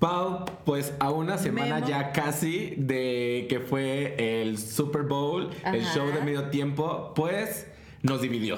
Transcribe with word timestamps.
Pau, 0.00 0.46
pues 0.64 0.92
a 0.98 1.10
una 1.10 1.38
semana 1.38 1.76
Memo. 1.76 1.86
ya 1.86 2.10
casi 2.12 2.74
de 2.78 3.46
que 3.48 3.60
fue 3.60 4.16
el 4.42 4.58
Super 4.58 5.02
Bowl, 5.02 5.50
el 5.64 5.84
show 5.84 6.06
de 6.08 6.22
medio 6.22 6.44
tiempo, 6.50 7.12
pues 7.14 7.66
nos 8.02 8.22
dividió. 8.22 8.56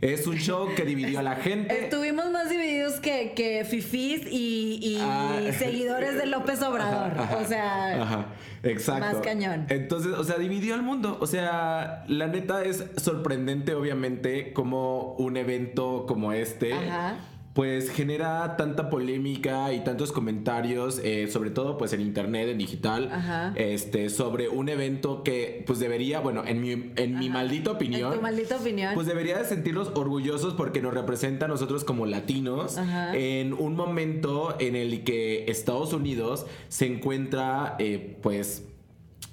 Es 0.00 0.28
un 0.28 0.36
show 0.36 0.68
que 0.76 0.84
dividió 0.84 1.18
a 1.18 1.22
la 1.22 1.34
gente. 1.34 1.84
Estuvimos 1.86 2.30
más 2.30 2.48
divididos 2.48 3.00
que, 3.00 3.32
que 3.34 3.64
fifís 3.64 4.22
y, 4.30 4.78
y 4.80 4.98
Ah. 5.00 5.40
seguidores 5.58 6.14
de 6.16 6.26
López 6.26 6.62
Obrador. 6.62 7.18
Ajá, 7.18 7.36
o 7.38 7.44
sea, 7.44 8.02
ajá, 8.02 8.26
exacto. 8.62 9.06
más 9.06 9.16
cañón. 9.24 9.66
Entonces, 9.70 10.12
o 10.12 10.22
sea, 10.22 10.36
dividió 10.38 10.74
al 10.74 10.82
mundo. 10.82 11.18
O 11.20 11.26
sea, 11.26 12.04
la 12.06 12.28
neta 12.28 12.62
es 12.62 12.84
sorprendente, 12.96 13.74
obviamente, 13.74 14.52
como 14.52 15.14
un 15.14 15.36
evento 15.36 16.04
como 16.06 16.32
este. 16.32 16.74
Ajá. 16.74 17.16
Pues 17.58 17.90
genera 17.90 18.54
tanta 18.56 18.88
polémica 18.88 19.72
y 19.72 19.80
tantos 19.80 20.12
comentarios, 20.12 21.00
eh, 21.02 21.26
sobre 21.26 21.50
todo 21.50 21.76
pues 21.76 21.92
en 21.92 22.00
internet, 22.00 22.48
en 22.50 22.56
digital, 22.56 23.10
Ajá. 23.12 23.52
este, 23.56 24.10
sobre 24.10 24.48
un 24.48 24.68
evento 24.68 25.24
que 25.24 25.64
pues 25.66 25.80
debería, 25.80 26.20
bueno, 26.20 26.44
en 26.46 26.60
mi, 26.60 26.92
en 26.94 27.18
mi 27.18 27.28
maldita 27.28 27.72
opinión, 27.72 28.12
En 28.12 28.18
tu 28.20 28.22
maldita 28.22 28.58
opinión. 28.58 28.94
pues 28.94 29.08
debería 29.08 29.38
de 29.38 29.44
sentirnos 29.44 29.90
orgullosos 29.96 30.54
porque 30.54 30.80
nos 30.80 30.94
representa 30.94 31.46
a 31.46 31.48
nosotros 31.48 31.82
como 31.82 32.06
latinos 32.06 32.78
Ajá. 32.78 33.16
en 33.16 33.52
un 33.54 33.74
momento 33.74 34.54
en 34.60 34.76
el 34.76 35.02
que 35.02 35.50
Estados 35.50 35.92
Unidos 35.92 36.46
se 36.68 36.86
encuentra 36.86 37.74
eh, 37.80 38.18
pues 38.22 38.66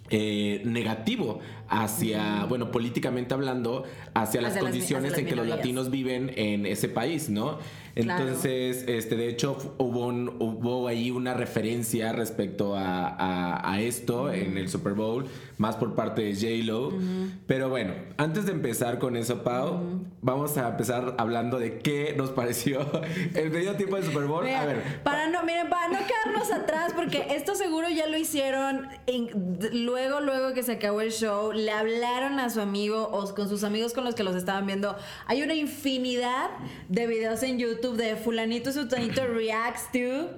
eh, 0.09 0.61
negativo 0.65 1.41
hacia, 1.67 2.45
bueno, 2.45 2.69
políticamente 2.71 3.33
hablando, 3.35 3.83
hacia 4.15 4.41
las 4.41 4.51
Hacia 4.51 4.61
las- 4.63 4.71
condiciones 4.71 5.11
hacia 5.11 5.11
las 5.11 5.19
en 5.19 5.25
que 5.27 5.35
los 5.35 5.47
latinos 5.47 5.91
viven 5.91 6.31
en 6.35 6.65
ese 6.65 6.89
país, 6.89 7.29
¿no? 7.29 7.57
Claro. 7.95 8.25
Entonces, 8.25 8.83
este, 8.87 9.15
de 9.15 9.29
hecho, 9.29 9.57
hubo, 9.77 10.07
un- 10.07 10.35
hubo 10.39 10.87
ahí 10.87 11.11
una 11.11 11.33
referencia 11.33 12.11
respecto 12.11 12.75
a, 12.75 13.07
a- 13.07 13.71
a 13.73 13.81
esto 13.81 14.31
en 14.33 14.57
el 14.57 14.67
Super 14.67 14.93
Bowl, 14.93 15.25
más 15.57 15.77
por 15.77 15.95
parte 15.95 16.21
de 16.23 16.33
J-Lo. 16.35 16.91
Pero 17.47 17.69
bueno, 17.69 17.93
antes 18.17 18.45
de 18.45 18.51
empezar 18.51 18.99
con 18.99 19.15
eso, 19.15 19.43
Pau, 19.43 19.79
vamos 20.21 20.57
a 20.57 20.67
empezar 20.67 21.15
hablando 21.17 21.57
de 21.57 21.79
qué 21.79 22.13
nos 22.17 22.31
pareció 22.31 22.85
el 23.33 23.49
medio 23.49 23.75
tiempo 23.75 23.95
del 23.95 24.03
Super 24.05 24.25
Bowl. 24.25 24.43
Mira, 24.43 24.63
a 24.63 24.65
ver, 24.65 25.01
para 25.03 25.29
no, 25.29 25.43
miren, 25.43 25.69
para 25.69 25.87
no 25.87 25.99
quedarnos 26.05 26.51
atrás, 26.51 26.91
porque 26.93 27.27
esto 27.29 27.55
seguro 27.55 27.87
ya 27.89 28.07
lo 28.07 28.17
hicieron 28.17 28.89
en- 29.07 29.57
luego, 29.85 30.19
luego 30.19 30.53
que 30.53 30.63
se 30.63 30.73
acabó 30.73 30.99
el 30.99 31.11
show, 31.13 31.53
le 31.53 31.71
hablaron 31.71 32.39
a 32.39 32.49
su 32.49 32.59
amigo 32.59 33.07
o 33.11 33.33
con 33.33 33.47
sus 33.47 33.63
amigos 33.63 33.93
con 33.93 34.03
los 34.03 34.15
que 34.15 34.23
los 34.23 34.35
estaban 34.35 34.65
viendo. 34.65 34.97
Hay 35.27 35.41
una 35.43 35.53
infinidad 35.53 36.49
de 36.89 37.07
videos 37.07 37.41
en 37.43 37.57
YouTube 37.57 37.84
de 37.93 38.15
fulanito 38.15 38.71
sutanito 38.71 39.25
reacts 39.27 39.91
to 39.91 40.29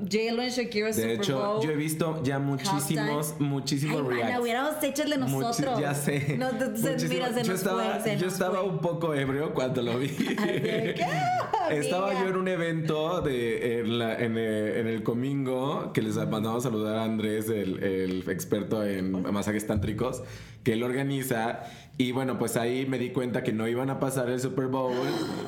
and 0.41 0.51
Shakira 0.51 0.87
de 0.87 0.93
Super 0.93 1.09
hecho, 1.11 1.37
Bowl. 1.39 1.63
yo 1.63 1.71
he 1.71 1.75
visto 1.75 2.21
ya 2.23 2.39
muchísimos, 2.39 3.29
Halftime. 3.29 3.49
muchísimos 3.49 4.01
Ay, 4.11 4.17
reacts. 4.17 4.39
hubiéramos 4.41 4.83
hecho 4.83 5.03
el 5.03 5.09
de 5.11 5.17
Muchi- 5.19 5.39
nosotros. 5.39 5.79
ya 5.79 5.93
sé. 5.95 6.35
No, 6.37 6.49
entonces, 6.49 7.09
mira, 7.09 7.27
se 7.33 7.43
yo 7.43 7.51
nos 7.51 7.59
estaba, 7.59 7.83
fue, 7.95 8.03
se 8.03 8.17
yo 8.17 8.25
nos 8.25 8.33
estaba 8.33 8.59
fue. 8.59 8.69
un 8.69 8.79
poco 8.79 9.13
ebrio 9.13 9.53
cuando 9.53 9.81
lo 9.81 9.97
vi. 9.99 10.07
¿qué? 10.09 10.95
Estaba 11.71 12.13
yo 12.13 12.29
en 12.29 12.37
un 12.37 12.47
evento 12.47 13.19
de, 13.21 13.79
en, 13.81 13.99
la- 13.99 14.17
en, 14.17 14.37
eh, 14.37 14.79
en 14.79 14.87
el 14.87 15.03
Comingo, 15.03 15.91
que 15.91 16.01
les 16.01 16.15
mandamos 16.15 16.65
a 16.65 16.69
saludar 16.69 16.95
a 16.97 17.03
Andrés, 17.03 17.49
el, 17.49 17.83
el 17.83 18.29
experto 18.29 18.85
en 18.85 19.11
masajes 19.33 19.67
tántricos, 19.67 20.23
que 20.63 20.73
él 20.73 20.83
organiza. 20.83 21.59
Y 21.97 22.11
bueno, 22.13 22.37
pues 22.39 22.55
ahí 22.57 22.85
me 22.85 22.97
di 22.99 23.09
cuenta 23.09 23.43
que 23.43 23.51
no 23.51 23.67
iban 23.67 23.89
a 23.89 23.99
pasar 23.99 24.29
el 24.29 24.39
Super 24.39 24.67
Bowl. 24.67 24.93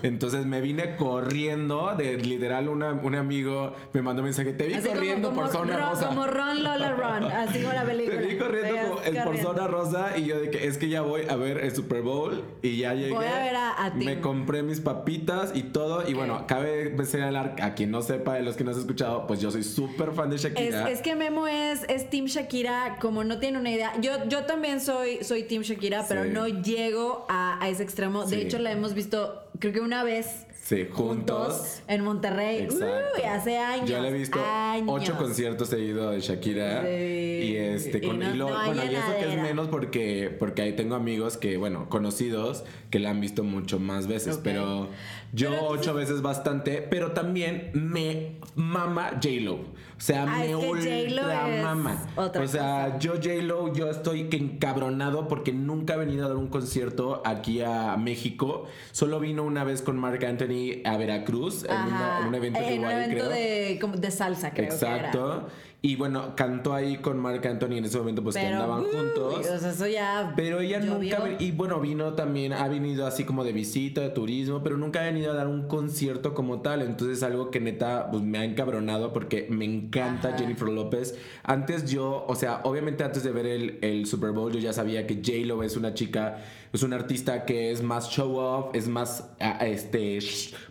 Entonces 0.04 0.46
me 0.46 0.60
vine 0.62 0.96
corriendo, 0.98 1.89
de 1.96 2.18
literal, 2.18 2.68
una- 2.70 2.92
un 2.94 3.16
amigo 3.16 3.74
me 3.94 4.02
mandó 4.02 4.22
un 4.22 4.26
mensaje, 4.26 4.54
te 4.54 4.68
vi 4.68 4.74
Así 4.74 4.88
corriendo 4.90 5.30
como 5.30 5.42
por 5.42 5.52
zona 5.52 5.78
Ron- 5.78 5.90
rosa. 5.90 6.08
Como 6.08 6.28
Ron 6.28 6.64
Lola 6.64 6.92
Ron, 6.92 7.24
así 7.26 7.60
como 7.62 7.74
la 7.74 7.84
película. 7.84 8.20
Te 8.20 8.26
vi 8.28 8.38
corriendo 8.38 8.82
como- 8.90 9.02
en- 9.04 9.14
por 9.16 9.24
corriendo. 9.26 9.52
zona 9.54 9.68
rosa 9.68 10.18
y 10.18 10.26
yo 10.26 10.40
de 10.40 10.50
que 10.50 10.68
es 10.68 10.78
que 10.78 10.90
ya 10.90 11.02
voy 11.02 11.22
a 11.30 11.36
ver 11.36 11.58
el 11.60 11.74
Super 11.76 12.02
Bowl 12.02 12.44
y 12.62 12.78
ya 12.78 12.94
llegué. 12.94 13.14
Voy 13.14 13.26
a 13.26 13.40
ver 13.44 13.56
a- 13.56 13.86
a 13.86 13.92
Tim. 13.94 14.06
Me 14.06 14.20
compré 14.22 14.64
mis 14.64 14.80
papitas 14.82 15.52
y 15.56 15.64
todo 15.64 16.08
y 16.08 16.14
bueno, 16.14 16.46
cabe 16.48 16.96
señalar 17.06 17.56
a 17.62 17.74
quien 17.76 17.92
no 17.92 18.02
sepa 18.02 18.36
de 18.36 18.42
los 18.42 18.56
que 18.56 18.64
no 18.64 18.72
has 18.72 18.78
escuchado, 18.78 19.28
pues 19.28 19.40
yo 19.42 19.52
soy 19.52 19.64
súper 19.64 20.12
fan 20.12 20.30
de 20.30 20.38
Shakira. 20.38 20.90
es 20.90 21.02
que 21.02 21.16
Memo 21.16 21.48
es, 21.48 21.84
es 21.90 22.10
Team 22.10 22.26
Shakira, 22.26 22.98
como 23.02 23.24
no 23.24 23.40
tiene 23.40 23.58
una 23.60 23.70
idea. 23.72 23.94
Yo, 24.02 24.12
yo 24.28 24.46
también 24.46 24.80
soy, 24.82 25.24
soy 25.24 25.44
Team 25.44 25.64
Shakira, 25.64 26.06
pero 26.08 26.26
no 26.26 26.48
llego 26.48 27.26
a, 27.30 27.62
a 27.64 27.70
ese 27.70 27.84
extremo. 27.84 28.26
De 28.26 28.36
Sí. 28.38 28.42
hecho, 28.44 28.60
la 28.60 28.72
hemos 28.72 28.94
visto, 28.94 29.44
creo 29.60 29.74
que 29.74 29.80
una 29.82 30.04
vez 30.04 30.46
Sí, 30.62 30.88
juntos. 30.92 31.82
en 31.88 32.04
Monterrey. 32.04 32.68
Uy, 32.70 33.24
hace 33.24 33.58
años. 33.58 33.90
Yo 33.90 34.00
le 34.02 34.10
he 34.10 34.14
visto 34.14 34.40
años. 34.46 34.88
ocho 34.90 35.18
conciertos 35.18 35.70
seguidos 35.70 36.14
de 36.14 36.20
Shakira. 36.22 36.84
Sí. 36.84 36.88
Y 36.90 37.56
este 37.56 37.98
Y 37.98 38.02
con 38.02 38.20
no- 38.20 38.30
y 38.34 38.38
lo- 38.38 38.50
no 38.50 38.60
hay 38.60 38.68
bueno, 38.74 38.84
y 38.92 38.96
eso 38.96 39.06
que 39.20 39.34
es 39.34 39.42
menos 39.42 39.68
porque, 39.68 40.36
porque 40.38 40.62
ahí 40.62 40.74
tengo 40.74 40.94
amigos 40.96 41.38
que, 41.38 41.58
bueno, 41.58 41.90
conocidos 41.90 42.64
que 42.92 43.00
la 43.00 43.10
han 43.10 43.20
visto 43.22 43.44
mucho 43.44 43.80
más 43.80 44.08
veces. 44.08 44.40
Pero 44.44 44.90
yo 45.34 45.50
Pero 45.50 45.68
ocho 45.70 45.94
veces 45.96 46.22
bastante. 46.22 46.82
Pero 46.88 47.14
también 47.14 47.72
me 47.74 48.34
mama 48.56 49.12
J-Lo. 49.14 49.60
O 50.00 50.02
sea, 50.02 50.24
Ah, 50.24 50.38
me 50.40 50.56
ultra 50.56 51.48
mama. 51.62 52.08
otra 52.16 52.42
o 52.42 52.48
sea, 52.48 52.86
cosa. 52.94 53.00
yo 53.00 53.16
J-Lo, 53.16 53.74
yo 53.74 53.90
estoy 53.90 54.30
que 54.30 54.38
encabronado 54.38 55.28
porque 55.28 55.52
nunca 55.52 55.96
ha 55.96 55.98
venido 55.98 56.26
a 56.26 56.30
dar 56.30 56.38
un 56.38 56.48
concierto 56.48 57.22
aquí 57.26 57.62
a 57.62 57.98
México. 57.98 58.64
Solo 58.94 59.20
vino 59.20 59.44
una 59.44 59.66
vez 59.66 59.82
con 59.82 59.98
Mark 60.00 60.24
Anthony 60.26 60.82
a 60.86 60.96
Veracruz 60.96 61.66
en, 61.66 61.72
una- 61.72 62.12
Ajá. 62.16 62.22
en 62.22 62.28
un 62.28 62.36
evento 62.36 62.60
de 62.62 62.66
En 62.68 62.72
un 62.72 62.80
Igual, 62.80 62.94
evento 63.04 63.26
creo. 63.26 63.30
de, 63.30 63.78
como 63.82 63.98
de 63.98 64.12
salsa, 64.12 64.52
creo 64.54 64.70
que 64.70 64.86
era. 64.86 65.48
Y 65.82 65.96
bueno, 65.96 66.34
cantó 66.36 66.74
ahí 66.74 66.98
con 66.98 67.18
Marc 67.18 67.46
Anthony 67.46 67.78
en 67.78 67.86
ese 67.86 67.98
momento, 67.98 68.22
pues 68.22 68.36
que 68.36 68.46
andaban 68.46 68.82
uy, 68.82 68.88
juntos. 68.92 69.46
sea, 69.46 69.72
eso 69.72 69.88
ya. 69.88 70.34
Pero 70.36 70.60
ella 70.60 70.82
llovió. 70.82 71.20
nunca, 71.20 71.42
y 71.42 71.52
bueno, 71.52 71.80
vino 71.80 72.16
también, 72.16 72.52
ha 72.52 72.68
venido 72.68 73.08
así 73.08 73.24
como 73.24 73.46
de 73.46 73.54
visita, 73.54 74.02
de 74.02 74.10
turismo, 74.10 74.62
pero 74.62 74.76
nunca 74.76 75.00
ha 75.00 75.06
venido 75.06 75.32
a 75.32 75.36
dar 75.36 75.48
un 75.48 75.70
concierto 75.70 76.34
como 76.34 76.60
tal. 76.60 76.82
Entonces 76.82 77.24
algo 77.24 77.50
que 77.50 77.62
neta 77.62 78.12
pues, 78.12 78.22
me 78.22 78.40
ha 78.40 78.44
encabronado 78.44 79.14
porque 79.14 79.48
me 79.50 79.64
encanta 79.64 80.30
Ajá. 80.30 80.38
Jennifer 80.38 80.68
López. 80.68 81.18
Antes 81.44 81.90
yo, 81.90 82.26
o 82.28 82.36
sea, 82.36 82.60
obviamente 82.64 83.06
antes 83.06 83.24
de 83.24 83.32
ver 83.32 83.46
el, 83.46 83.80
el 83.82 84.06
Super 84.06 84.32
Bowl 84.32 84.52
yo 84.52 84.60
ya 84.60 84.74
sabía 84.74 85.08
que 85.08 85.22
J-Lo 85.24 85.64
es 85.64 85.78
una 85.78 85.94
chica, 85.94 86.40
es 86.72 86.84
una 86.84 86.96
artista 86.98 87.46
que 87.46 87.72
es 87.72 87.82
más 87.82 88.10
show 88.10 88.36
off, 88.38 88.76
es 88.76 88.88
más, 88.88 89.30
ah, 89.40 89.58
este, 89.66 90.20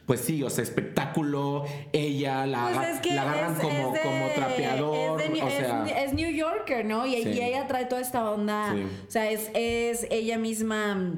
pues 0.06 0.20
sí, 0.20 0.42
o 0.42 0.50
sea, 0.50 0.62
espectáculo. 0.64 1.64
Ella 1.92 2.46
la, 2.46 2.64
Pues 2.66 2.76
aga- 2.78 2.90
es 2.92 3.00
que 3.00 3.14
la 3.14 3.22
agarran 3.22 3.52
es- 3.54 3.60
como, 3.60 3.78
es 3.88 3.92
de- 3.94 4.00
como 4.08 4.26
trapeador. 4.34 5.20
De- 5.22 5.42
o 5.42 5.50
sea, 5.50 5.84
es 6.04 6.14
New 6.14 6.30
Yorker, 6.30 6.84
¿no? 6.84 7.06
Y, 7.06 7.22
Sí. 7.22 7.30
y 7.30 7.40
ella 7.40 7.66
trae 7.66 7.86
toda 7.86 8.00
esta 8.00 8.30
onda. 8.30 8.72
Sí. 8.74 8.82
O 9.08 9.10
sea, 9.10 9.30
es, 9.30 9.50
es 9.54 10.06
ella 10.10 10.38
misma. 10.38 11.14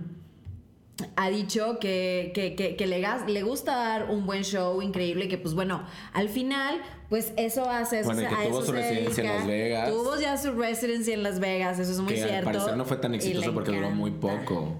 Ha 1.17 1.29
dicho 1.31 1.79
que, 1.79 2.33
que, 2.35 2.55
que, 2.55 2.77
que 2.77 2.87
le, 2.87 3.03
le 3.29 3.43
gusta 3.43 3.77
dar 3.77 4.11
un 4.11 4.27
buen 4.27 4.43
show 4.45 4.81
increíble, 4.83 5.29
que 5.29 5.39
pues 5.39 5.55
bueno, 5.55 5.85
al 6.13 6.29
final, 6.29 6.81
pues 7.09 7.33
eso 7.37 7.69
hace, 7.69 8.01
eso 8.01 8.13
Bueno, 8.13 8.29
y 8.31 8.49
tuvo 8.49 8.63
su 8.63 8.73
residencia 8.73 9.25
en. 9.25 9.37
Las 9.37 9.47
Vegas. 9.47 9.91
Tuvo 9.91 10.21
ya 10.21 10.37
su 10.37 10.53
residencia 10.53 11.15
en 11.15 11.23
Las 11.23 11.41
Vegas, 11.41 11.79
eso 11.79 11.93
es 11.93 11.99
muy 12.01 12.15
que 12.15 12.23
cierto. 12.23 12.37
al 12.37 12.45
parecer 12.45 12.77
no 12.77 12.85
fue 12.85 12.97
tan 12.97 13.15
exitoso 13.15 13.53
porque 13.55 13.73
duró 13.73 13.91
muy 13.91 14.11
poco. 14.13 14.77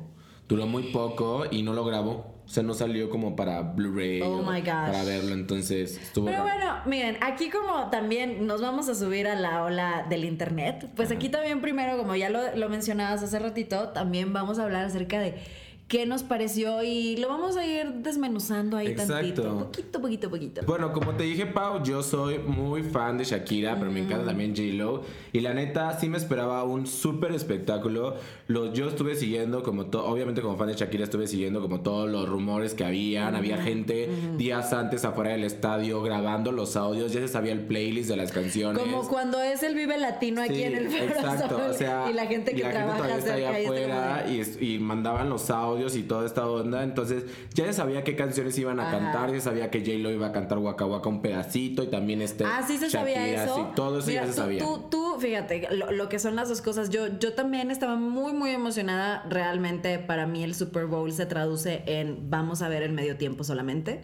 Duró 0.49 0.67
muy 0.67 0.85
poco 0.93 1.45
y 1.51 1.63
no 1.63 1.73
lo 1.73 1.85
grabó. 1.85 2.41
O 2.45 2.53
sea, 2.53 2.65
no 2.65 2.75
salió 2.75 3.09
como 3.11 3.37
para 3.37 3.63
Blu-ray 3.63 4.23
Oh 4.23 4.45
para 4.45 5.05
verlo. 5.05 5.35
Entonces 5.35 5.97
estuvo 5.97 6.27
Pero 6.27 6.43
raro. 6.43 6.57
bueno, 6.59 6.75
miren, 6.87 7.17
aquí 7.23 7.49
como 7.49 7.89
también 7.91 8.45
nos 8.49 8.61
vamos 8.61 8.89
a 8.89 8.97
subir 8.97 9.29
a 9.29 9.37
la 9.37 9.63
ola 9.63 10.05
del 10.11 10.25
internet, 10.25 10.89
pues 10.97 11.13
aquí 11.13 11.29
también 11.29 11.61
primero, 11.61 11.97
como 11.97 12.17
ya 12.17 12.29
lo, 12.29 12.57
lo 12.57 12.69
mencionabas 12.69 13.23
hace 13.23 13.39
ratito, 13.39 13.91
también 13.91 14.33
vamos 14.33 14.59
a 14.59 14.65
hablar 14.65 14.85
acerca 14.85 15.21
de 15.21 15.37
qué 15.91 16.07
nos 16.07 16.23
pareció 16.23 16.85
y 16.85 17.17
lo 17.17 17.27
vamos 17.29 17.57
a 17.57 17.67
ir 17.67 17.95
desmenuzando 17.95 18.77
ahí 18.77 18.87
Exacto. 18.87 19.13
tantito, 19.13 19.59
poquito, 19.59 20.01
poquito, 20.01 20.31
poquito. 20.31 20.63
Bueno, 20.65 20.93
como 20.93 21.17
te 21.17 21.25
dije, 21.25 21.47
Pau, 21.47 21.83
yo 21.83 22.05
soy 22.05 22.39
muy 22.39 22.85
fan 22.85 23.19
de 23.19 23.25
Shakira, 23.25 23.77
pero 23.77 23.91
me 23.91 23.99
encanta 23.99 24.27
también 24.27 24.55
J-Lo. 24.55 25.03
Y 25.33 25.41
la 25.41 25.53
neta, 25.53 25.99
sí 25.99 26.09
me 26.09 26.17
esperaba 26.17 26.63
un 26.63 26.87
súper 26.87 27.33
espectáculo. 27.33 28.15
Lo, 28.47 28.73
yo 28.73 28.87
estuve 28.89 29.17
siguiendo, 29.17 29.65
como 29.65 29.83
obviamente 29.83 30.41
como 30.43 30.57
fan 30.57 30.69
de 30.69 30.75
Shakira, 30.75 31.03
estuve 31.03 31.27
siguiendo 31.27 31.61
como 31.61 31.81
todos 31.81 32.09
los 32.09 32.29
rumores 32.29 32.75
que 32.75 32.85
habían. 32.85 33.35
Había 33.35 33.61
gente 33.61 34.09
días 34.37 34.73
antes 34.73 35.05
afuera 35.05 35.33
del 35.33 35.43
estadio 35.43 36.03
grabando 36.03 36.53
los 36.53 36.77
audios, 36.77 37.13
ya 37.13 37.19
se 37.19 37.27
sabía 37.27 37.51
el 37.53 37.67
playlist 37.67 38.09
de 38.09 38.17
las 38.17 38.31
canciones. 38.31 38.81
Como 38.81 39.09
cuando 39.09 39.43
es 39.43 39.65
el 39.65 39.75
Vive 39.75 39.99
Latino 39.99 40.41
aquí 40.41 40.55
Sí, 40.55 40.63
en 40.63 40.77
el 40.77 40.87
exacto, 40.87 41.61
o 41.69 41.73
sea, 41.73 42.09
y 42.09 42.15
la 42.15 42.27
gente 42.27 42.55
que 42.55 42.63
trabaja 42.63 42.97
todavía 42.97 43.19
está 43.19 43.33
cerca 43.33 43.49
allá 43.49 43.59
está 43.59 43.71
afuera 43.73 44.27
y, 44.29 44.75
y 44.75 44.79
mandaban 44.79 45.29
los 45.29 45.51
audios 45.51 45.80
y 45.97 46.03
toda 46.03 46.27
esta 46.27 46.47
onda, 46.49 46.83
entonces 46.83 47.25
ya 47.55 47.65
se 47.67 47.73
sabía 47.73 48.05
qué 48.05 48.15
canciones 48.17 48.59
iban 48.59 48.79
a 48.81 48.89
Ajá. 48.89 48.99
cantar, 48.99 49.29
ya 49.31 49.37
se 49.37 49.41
sabía 49.43 49.71
que 49.71 49.81
J-Lo 49.81 50.11
iba 50.11 50.29
a 50.29 50.33
cantar 50.33 50.59
Waka 50.59 50.85
Waka 50.87 51.09
un 51.09 51.23
pedacito 51.23 51.83
y 51.83 51.87
también 51.89 52.23
este 52.23 52.45
Ah, 52.45 52.63
sí 52.67 52.77
se 52.79 52.91
sabía 52.91 53.45
eso. 53.45 53.55
sí, 53.55 53.63
todo 53.75 53.99
eso 53.99 54.09
Mira, 54.09 54.23
ya 54.23 54.27
se 54.29 54.33
tú, 54.35 54.39
sabía. 54.41 54.59
Tú, 54.65 54.89
tú, 54.91 55.17
fíjate, 55.19 55.69
lo, 55.75 55.91
lo 55.93 56.09
que 56.09 56.19
son 56.19 56.37
las 56.37 56.49
dos 56.49 56.61
cosas, 56.63 56.91
yo, 56.91 57.07
yo 57.19 57.33
también 57.35 57.71
estaba 57.71 57.97
muy, 57.97 58.33
muy 58.33 58.51
emocionada. 58.51 59.25
Realmente 59.29 59.99
para 59.99 60.27
mí 60.27 60.43
el 60.45 60.55
Super 60.55 60.87
Bowl 60.87 61.11
se 61.13 61.27
traduce 61.27 61.83
en 61.87 62.31
vamos 62.31 62.63
a 62.63 62.69
ver 62.69 62.83
el 62.83 62.93
medio 62.93 63.17
tiempo 63.17 63.45
solamente. 63.45 64.01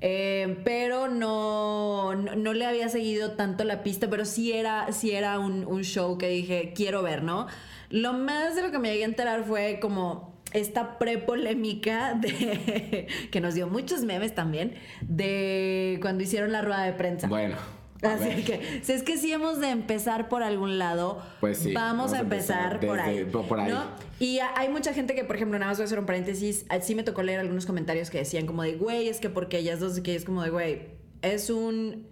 Eh, 0.00 0.60
pero 0.64 1.08
no, 1.08 2.14
no, 2.14 2.34
no 2.36 2.52
le 2.52 2.66
había 2.66 2.88
seguido 2.88 3.32
tanto 3.32 3.64
la 3.64 3.82
pista, 3.82 4.08
pero 4.10 4.24
sí 4.24 4.52
era, 4.52 4.92
sí 4.92 5.12
era 5.12 5.38
un, 5.38 5.64
un 5.66 5.82
show 5.84 6.18
que 6.18 6.28
dije, 6.28 6.72
quiero 6.74 7.02
ver, 7.02 7.22
¿no? 7.22 7.46
Lo 7.90 8.12
más 8.12 8.56
de 8.56 8.62
lo 8.62 8.70
que 8.70 8.78
me 8.78 8.90
llegué 8.90 9.04
a 9.04 9.06
enterar 9.06 9.44
fue 9.44 9.78
como 9.80 10.35
esta 10.52 10.98
prepolémica 10.98 12.14
de 12.14 13.06
que 13.30 13.40
nos 13.40 13.54
dio 13.54 13.68
muchos 13.68 14.02
memes 14.02 14.34
también 14.34 14.74
de 15.02 15.98
cuando 16.00 16.22
hicieron 16.22 16.52
la 16.52 16.62
rueda 16.62 16.82
de 16.84 16.92
prensa. 16.92 17.26
Bueno. 17.28 17.56
Así 18.02 18.44
que, 18.44 18.80
si 18.82 18.92
es 18.92 19.02
que 19.02 19.16
sí 19.16 19.32
hemos 19.32 19.58
de 19.58 19.70
empezar 19.70 20.28
por 20.28 20.42
algún 20.42 20.78
lado, 20.78 21.22
Pues 21.40 21.58
sí, 21.58 21.72
vamos, 21.72 22.10
vamos 22.10 22.12
a 22.12 22.20
empezar, 22.20 22.74
empezar 22.74 22.86
por, 22.88 23.00
ahí, 23.00 23.24
por- 23.24 23.60
ahí. 23.60 23.72
¿no? 23.72 23.84
Y 24.20 24.38
hay 24.38 24.68
mucha 24.68 24.92
gente 24.92 25.14
que, 25.14 25.24
por 25.24 25.36
ejemplo, 25.36 25.58
nada 25.58 25.70
más 25.70 25.78
voy 25.78 25.84
a 25.84 25.86
hacer 25.86 25.98
un 25.98 26.04
paréntesis, 26.06 26.66
sí 26.82 26.94
me 26.94 27.02
tocó 27.04 27.22
leer 27.22 27.40
algunos 27.40 27.64
comentarios 27.64 28.10
que 28.10 28.18
decían 28.18 28.46
como 28.46 28.62
de, 28.62 28.74
güey, 28.74 29.08
es 29.08 29.18
que 29.18 29.30
porque 29.30 29.58
ellas 29.58 29.80
dos, 29.80 29.98
que 30.00 30.14
es 30.14 30.24
como 30.26 30.42
de, 30.42 30.50
güey, 30.50 30.82
es 31.22 31.48
un... 31.48 32.06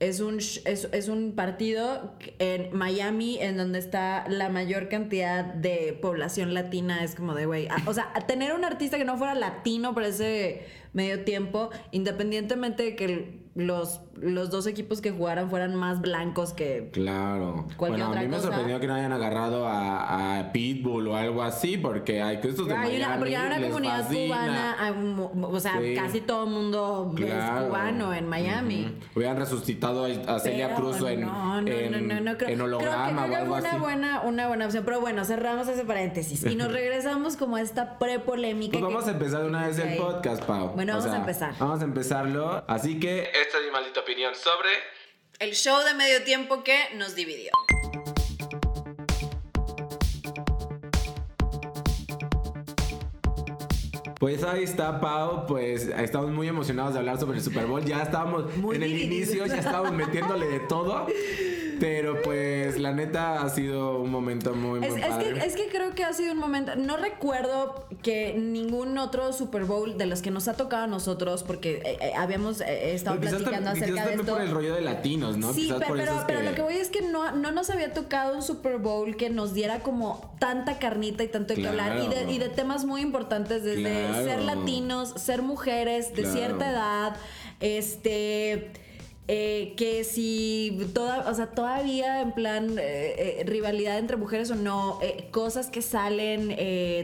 Es 0.00 0.20
un, 0.20 0.38
es, 0.38 0.60
es 0.64 1.08
un 1.08 1.34
partido 1.34 2.14
en 2.38 2.76
Miami 2.76 3.38
en 3.40 3.56
donde 3.56 3.78
está 3.78 4.26
la 4.28 4.48
mayor 4.48 4.88
cantidad 4.88 5.44
de 5.44 5.96
población 6.00 6.52
latina. 6.52 7.04
Es 7.04 7.14
como 7.14 7.34
de, 7.34 7.46
güey, 7.46 7.68
o 7.86 7.94
sea, 7.94 8.12
tener 8.26 8.52
un 8.52 8.64
artista 8.64 8.98
que 8.98 9.04
no 9.04 9.16
fuera 9.16 9.34
latino 9.34 9.94
por 9.94 10.02
ese 10.02 10.66
medio 10.94 11.24
tiempo, 11.24 11.68
independientemente 11.90 12.82
de 12.82 12.96
que 12.96 13.44
los, 13.56 14.00
los 14.16 14.50
dos 14.50 14.66
equipos 14.66 15.00
que 15.00 15.12
jugaran 15.12 15.48
fueran 15.48 15.76
más 15.76 16.00
blancos 16.00 16.52
que... 16.52 16.90
Claro. 16.92 17.66
Cualquier 17.76 17.88
bueno, 18.00 18.04
a 18.06 18.08
otra 18.08 18.20
mí 18.22 18.26
me 18.28 18.40
sorprendió 18.40 18.80
que 18.80 18.88
no 18.88 18.94
hayan 18.94 19.12
agarrado 19.12 19.68
a, 19.68 20.40
a 20.40 20.50
Pitbull 20.52 21.06
o 21.06 21.16
algo 21.16 21.40
así, 21.40 21.76
porque 21.76 22.20
hay 22.20 22.40
que 22.40 22.48
estos 22.48 22.66
de 22.66 22.74
Hay 22.74 22.96
una, 22.96 23.16
porque 23.16 23.36
hay 23.36 23.46
una 23.46 23.58
les 23.58 23.68
comunidad 23.68 24.02
fascina. 24.02 24.26
cubana, 24.26 25.46
o 25.48 25.60
sea, 25.60 25.78
Sí. 25.80 25.94
casi 25.94 26.20
todo 26.20 26.44
el 26.46 26.50
mundo 26.50 27.12
Claro. 27.14 27.60
es 27.60 27.66
cubano 27.68 28.12
en 28.12 28.28
Miami. 28.28 28.86
Ujú. 28.86 29.18
Hubieran 29.20 29.36
resucitado 29.36 30.04
a 30.06 30.34
a 30.34 30.40
Celia 30.40 30.74
Cruz 30.74 30.96
en, 31.02 31.20
no, 31.20 31.62
no, 31.62 31.68
en, 31.70 32.08
no, 32.08 32.20
no, 32.20 32.36
creo, 32.36 32.50
en 32.50 32.60
holograma 32.60 33.06
creo 33.06 33.06
que, 33.06 33.14
creo 33.14 33.28
que 33.28 33.34
o 33.34 33.36
algo 33.36 33.50
fue 33.52 33.60
una 33.60 33.70
así. 33.70 33.78
buena, 33.78 34.20
una 34.22 34.48
buena 34.48 34.64
opción. 34.66 34.82
Pero 34.84 35.00
bueno, 35.00 35.24
cerramos 35.24 35.68
ese 35.68 35.84
paréntesis 35.84 36.44
y 36.44 36.56
nos 36.56 36.72
regresamos 36.72 37.36
como 37.36 37.54
a 37.54 37.60
esta 37.60 37.98
pre-polémica. 38.00 38.72
Pues 38.80 38.84
que- 38.84 38.94
vamos 38.94 39.08
a 39.08 39.12
empezar 39.12 39.42
de 39.42 39.48
una 39.48 39.68
vez 39.68 39.78
el 39.78 39.96
podcast, 39.96 40.42
Pau. 40.42 40.70
Bueno, 40.74 40.83
O 40.92 40.96
vamos 40.96 41.06
a 41.06 41.10
sea, 41.10 41.20
empezar. 41.20 41.54
Vamos 41.58 41.80
a 41.80 41.84
empezarlo. 41.84 42.64
Así 42.68 43.00
que 43.00 43.22
esta 43.22 43.58
es 43.58 43.64
mi 43.64 43.70
maldita 43.70 44.00
opinión 44.00 44.34
sobre 44.34 44.70
El 45.38 45.54
show 45.54 45.82
de 45.84 45.94
medio 45.94 46.22
tiempo 46.24 46.62
que 46.62 46.90
nos 46.94 47.14
dividió. 47.14 47.52
Pues 54.18 54.42
ahí 54.42 54.62
está, 54.62 55.00
Pau. 55.00 55.46
Pues 55.46 55.86
estamos 55.88 56.30
muy 56.30 56.48
emocionados 56.48 56.94
de 56.94 57.00
hablar 57.00 57.18
sobre 57.18 57.38
el 57.38 57.44
Super 57.44 57.66
Bowl. 57.66 57.84
Ya 57.84 58.02
estábamos 58.02 58.56
Muy 58.56 58.76
en 58.76 58.82
el 58.84 58.98
inicio, 58.98 59.44
ya 59.46 59.56
estábamos 59.56 59.92
metiéndole 59.92 60.46
de 60.46 60.60
todo. 60.60 61.06
Pero 61.80 62.22
pues 62.22 62.78
la 62.78 62.92
neta 62.92 63.42
ha 63.42 63.48
sido 63.48 64.00
un 64.00 64.10
momento 64.10 64.54
muy, 64.54 64.80
muy 64.80 64.88
Es, 64.88 64.96
es 64.96 65.06
padre. 65.06 65.32
que, 65.34 65.46
es 65.46 65.56
que 65.56 65.66
creo 65.68 65.94
que 65.94 66.04
ha 66.04 66.12
sido 66.12 66.32
un 66.32 66.38
momento. 66.38 66.76
No 66.76 66.96
recuerdo 66.96 67.86
que 68.02 68.34
ningún 68.34 68.96
otro 68.98 69.32
Super 69.32 69.64
Bowl 69.64 69.96
de 69.98 70.06
los 70.06 70.22
que 70.22 70.30
nos 70.30 70.48
ha 70.48 70.54
tocado 70.54 70.84
a 70.84 70.86
nosotros, 70.86 71.42
porque 71.42 71.82
eh, 71.84 71.98
eh, 72.00 72.12
habíamos 72.16 72.60
eh, 72.60 72.94
estado 72.94 73.18
Pero 73.20 73.30
quizás 73.32 73.42
platicando 73.42 73.72
quizás 73.72 73.82
acerca 73.82 74.00
de 74.02 74.06
también 74.08 74.20
esto. 74.20 74.32
por 74.32 74.42
el 74.42 74.50
rollo 74.50 74.74
de 74.74 74.80
latinos, 74.82 75.36
¿no? 75.36 75.52
Sí, 75.52 75.62
Quizás 75.62 75.82
por 75.84 75.96
pero, 75.96 76.12
es 76.12 76.24
pero 76.26 76.42
lo 76.42 76.54
que 76.54 76.62
voy 76.62 76.74
es 76.74 76.88
que 76.90 77.02
no, 77.02 77.32
no 77.32 77.50
nos 77.52 77.70
había 77.70 77.92
tocado 77.92 78.34
un 78.36 78.42
Super 78.42 78.78
Bowl 78.78 79.16
que 79.16 79.30
nos 79.30 79.54
diera 79.54 79.80
como 79.80 80.34
tanta 80.38 80.78
carnita 80.78 81.24
y 81.24 81.28
tanto 81.28 81.54
de 81.54 81.68
hablar 81.68 81.98
y 82.02 82.08
de, 82.08 82.32
y 82.32 82.38
de 82.38 82.48
temas 82.48 82.84
muy 82.84 83.00
importantes 83.00 83.64
desde 83.64 84.06
Claro. 84.08 84.24
ser 84.24 84.42
latinos, 84.42 85.10
ser 85.16 85.42
mujeres 85.42 86.08
de 86.14 86.22
Claro. 86.22 86.32
cierta 86.36 86.70
edad, 86.70 87.16
este... 87.60 88.70
eh, 89.28 89.74
que 89.76 90.04
si 90.04 90.90
toda, 90.94 91.30
o 91.30 91.34
sea, 91.34 91.46
todavía 91.46 92.20
en 92.20 92.32
plan 92.32 92.78
eh, 92.78 93.40
eh, 93.40 93.44
rivalidad 93.46 93.98
entre 93.98 94.16
mujeres 94.16 94.50
o 94.50 94.54
no, 94.54 94.98
cosas 95.30 95.68
que 95.68 95.80
salen 95.82 96.54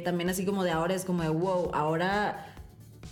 también 0.04 0.28
así 0.30 0.44
como 0.44 0.64
de 0.64 0.70
ahora 0.70 0.94
es 0.94 1.04
como 1.04 1.22
de 1.22 1.30
wow, 1.30 1.70
ahora 1.72 2.46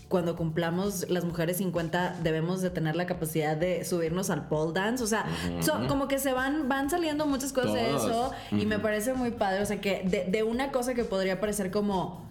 cuando 0.08 0.36
cumplamos 0.36 1.08
las 1.10 1.24
mujeres 1.24 1.58
50 1.58 2.20
debemos 2.22 2.62
de 2.62 2.70
tener 2.70 2.96
la 2.96 3.06
capacidad 3.06 3.56
de 3.56 3.84
subirnos 3.84 4.30
al 4.30 4.48
pole 4.48 4.72
dance, 4.72 5.04
o 5.04 5.06
sea, 5.06 5.26
so- 5.60 5.86
como 5.86 6.08
que 6.08 6.18
se 6.18 6.32
van 6.32 6.66
van 6.68 6.88
saliendo 6.88 7.26
muchas 7.26 7.52
cosas 7.52 7.74
de 7.74 7.94
eso 7.96 8.30
y 8.52 8.64
me 8.66 8.78
parece 8.78 9.12
muy 9.14 9.32
padre, 9.32 9.60
o 9.62 9.66
sea, 9.66 9.80
que 9.82 10.02
de, 10.04 10.24
de 10.24 10.42
una 10.42 10.70
cosa 10.72 10.94
que 10.94 11.04
podría 11.04 11.40
parecer 11.40 11.70
como 11.70 12.26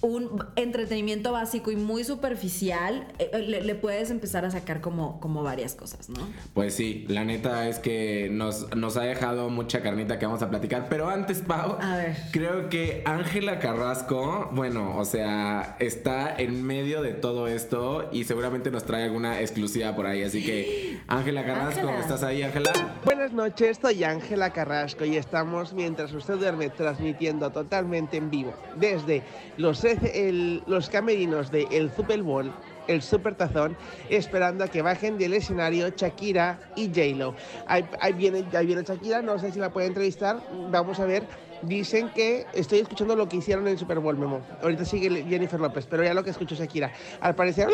un 0.00 0.44
entretenimiento 0.56 1.32
básico 1.32 1.70
y 1.70 1.76
muy 1.76 2.04
superficial, 2.04 3.06
eh, 3.18 3.30
eh, 3.32 3.38
le, 3.38 3.62
le 3.62 3.74
puedes 3.74 4.10
empezar 4.10 4.44
a 4.44 4.50
sacar 4.50 4.80
como, 4.80 5.20
como 5.20 5.42
varias 5.42 5.74
cosas, 5.74 6.08
¿no? 6.08 6.20
Pues 6.54 6.74
sí, 6.74 7.04
la 7.08 7.24
neta 7.24 7.68
es 7.68 7.78
que 7.78 8.28
nos, 8.30 8.74
nos 8.76 8.96
ha 8.96 9.02
dejado 9.02 9.48
mucha 9.48 9.82
carnita 9.82 10.18
que 10.18 10.26
vamos 10.26 10.42
a 10.42 10.50
platicar. 10.50 10.86
Pero 10.88 11.08
antes, 11.08 11.40
Pau, 11.40 11.78
A 11.80 11.96
ver. 11.96 12.16
creo 12.32 12.68
que 12.68 13.02
Ángela 13.06 13.58
Carrasco, 13.58 14.50
bueno, 14.52 14.96
o 14.96 15.04
sea, 15.04 15.76
está 15.80 16.34
en 16.36 16.62
medio 16.64 17.02
de 17.02 17.12
todo 17.12 17.48
esto 17.48 18.08
y 18.12 18.24
seguramente 18.24 18.70
nos 18.70 18.84
trae 18.84 19.04
alguna 19.04 19.40
exclusiva 19.40 19.94
por 19.96 20.06
ahí. 20.06 20.22
Así 20.22 20.44
que, 20.44 21.00
Ángela 21.08 21.44
Carrasco, 21.44 21.80
Ángela. 21.80 22.00
¿estás 22.00 22.22
ahí, 22.22 22.42
Ángela? 22.42 22.70
Buenas 23.04 23.32
noches, 23.32 23.78
soy 23.80 24.04
Ángela 24.04 24.50
Carrasco 24.50 25.04
y 25.04 25.16
estamos, 25.16 25.72
mientras 25.72 26.12
usted 26.12 26.34
duerme, 26.34 26.70
transmitiendo 26.70 27.50
totalmente 27.50 28.16
en 28.16 28.30
vivo 28.30 28.54
desde 28.76 29.22
los, 29.56 29.84
el- 29.92 30.62
los 30.66 30.88
camerinos 30.90 31.50
de 31.50 31.66
el 31.70 31.90
Super 31.90 32.22
Bowl, 32.22 32.52
el 32.88 33.02
Super 33.02 33.34
Tazón, 33.34 33.76
esperando 34.10 34.64
a 34.64 34.68
que 34.68 34.82
bajen 34.82 35.18
del 35.18 35.34
escenario 35.34 35.88
Shakira 35.88 36.60
y 36.76 36.86
J-Lo. 36.88 37.34
Ahí, 37.66 37.84
ahí 38.00 38.12
viene, 38.12 38.44
ahí 38.56 38.66
viene 38.66 38.82
Shakira, 38.82 39.22
no 39.22 39.38
sé 39.38 39.52
si 39.52 39.58
la 39.58 39.70
puede 39.70 39.86
entrevistar, 39.86 40.40
vamos 40.70 41.00
a 41.00 41.06
ver. 41.06 41.26
Dicen 41.62 42.10
que 42.10 42.46
estoy 42.52 42.80
escuchando 42.80 43.16
lo 43.16 43.28
que 43.28 43.38
hicieron 43.38 43.66
en 43.66 43.72
el 43.72 43.78
Super 43.78 43.98
Bowl, 43.98 44.16
Memo. 44.16 44.40
Ahorita 44.62 44.84
sigue 44.84 45.24
Jennifer 45.24 45.58
López, 45.58 45.86
pero 45.88 46.04
ya 46.04 46.14
lo 46.14 46.22
que 46.22 46.30
escucho 46.30 46.54
es 46.54 46.60
Shakira. 46.60 46.92
Al 47.20 47.34
parecer, 47.34 47.68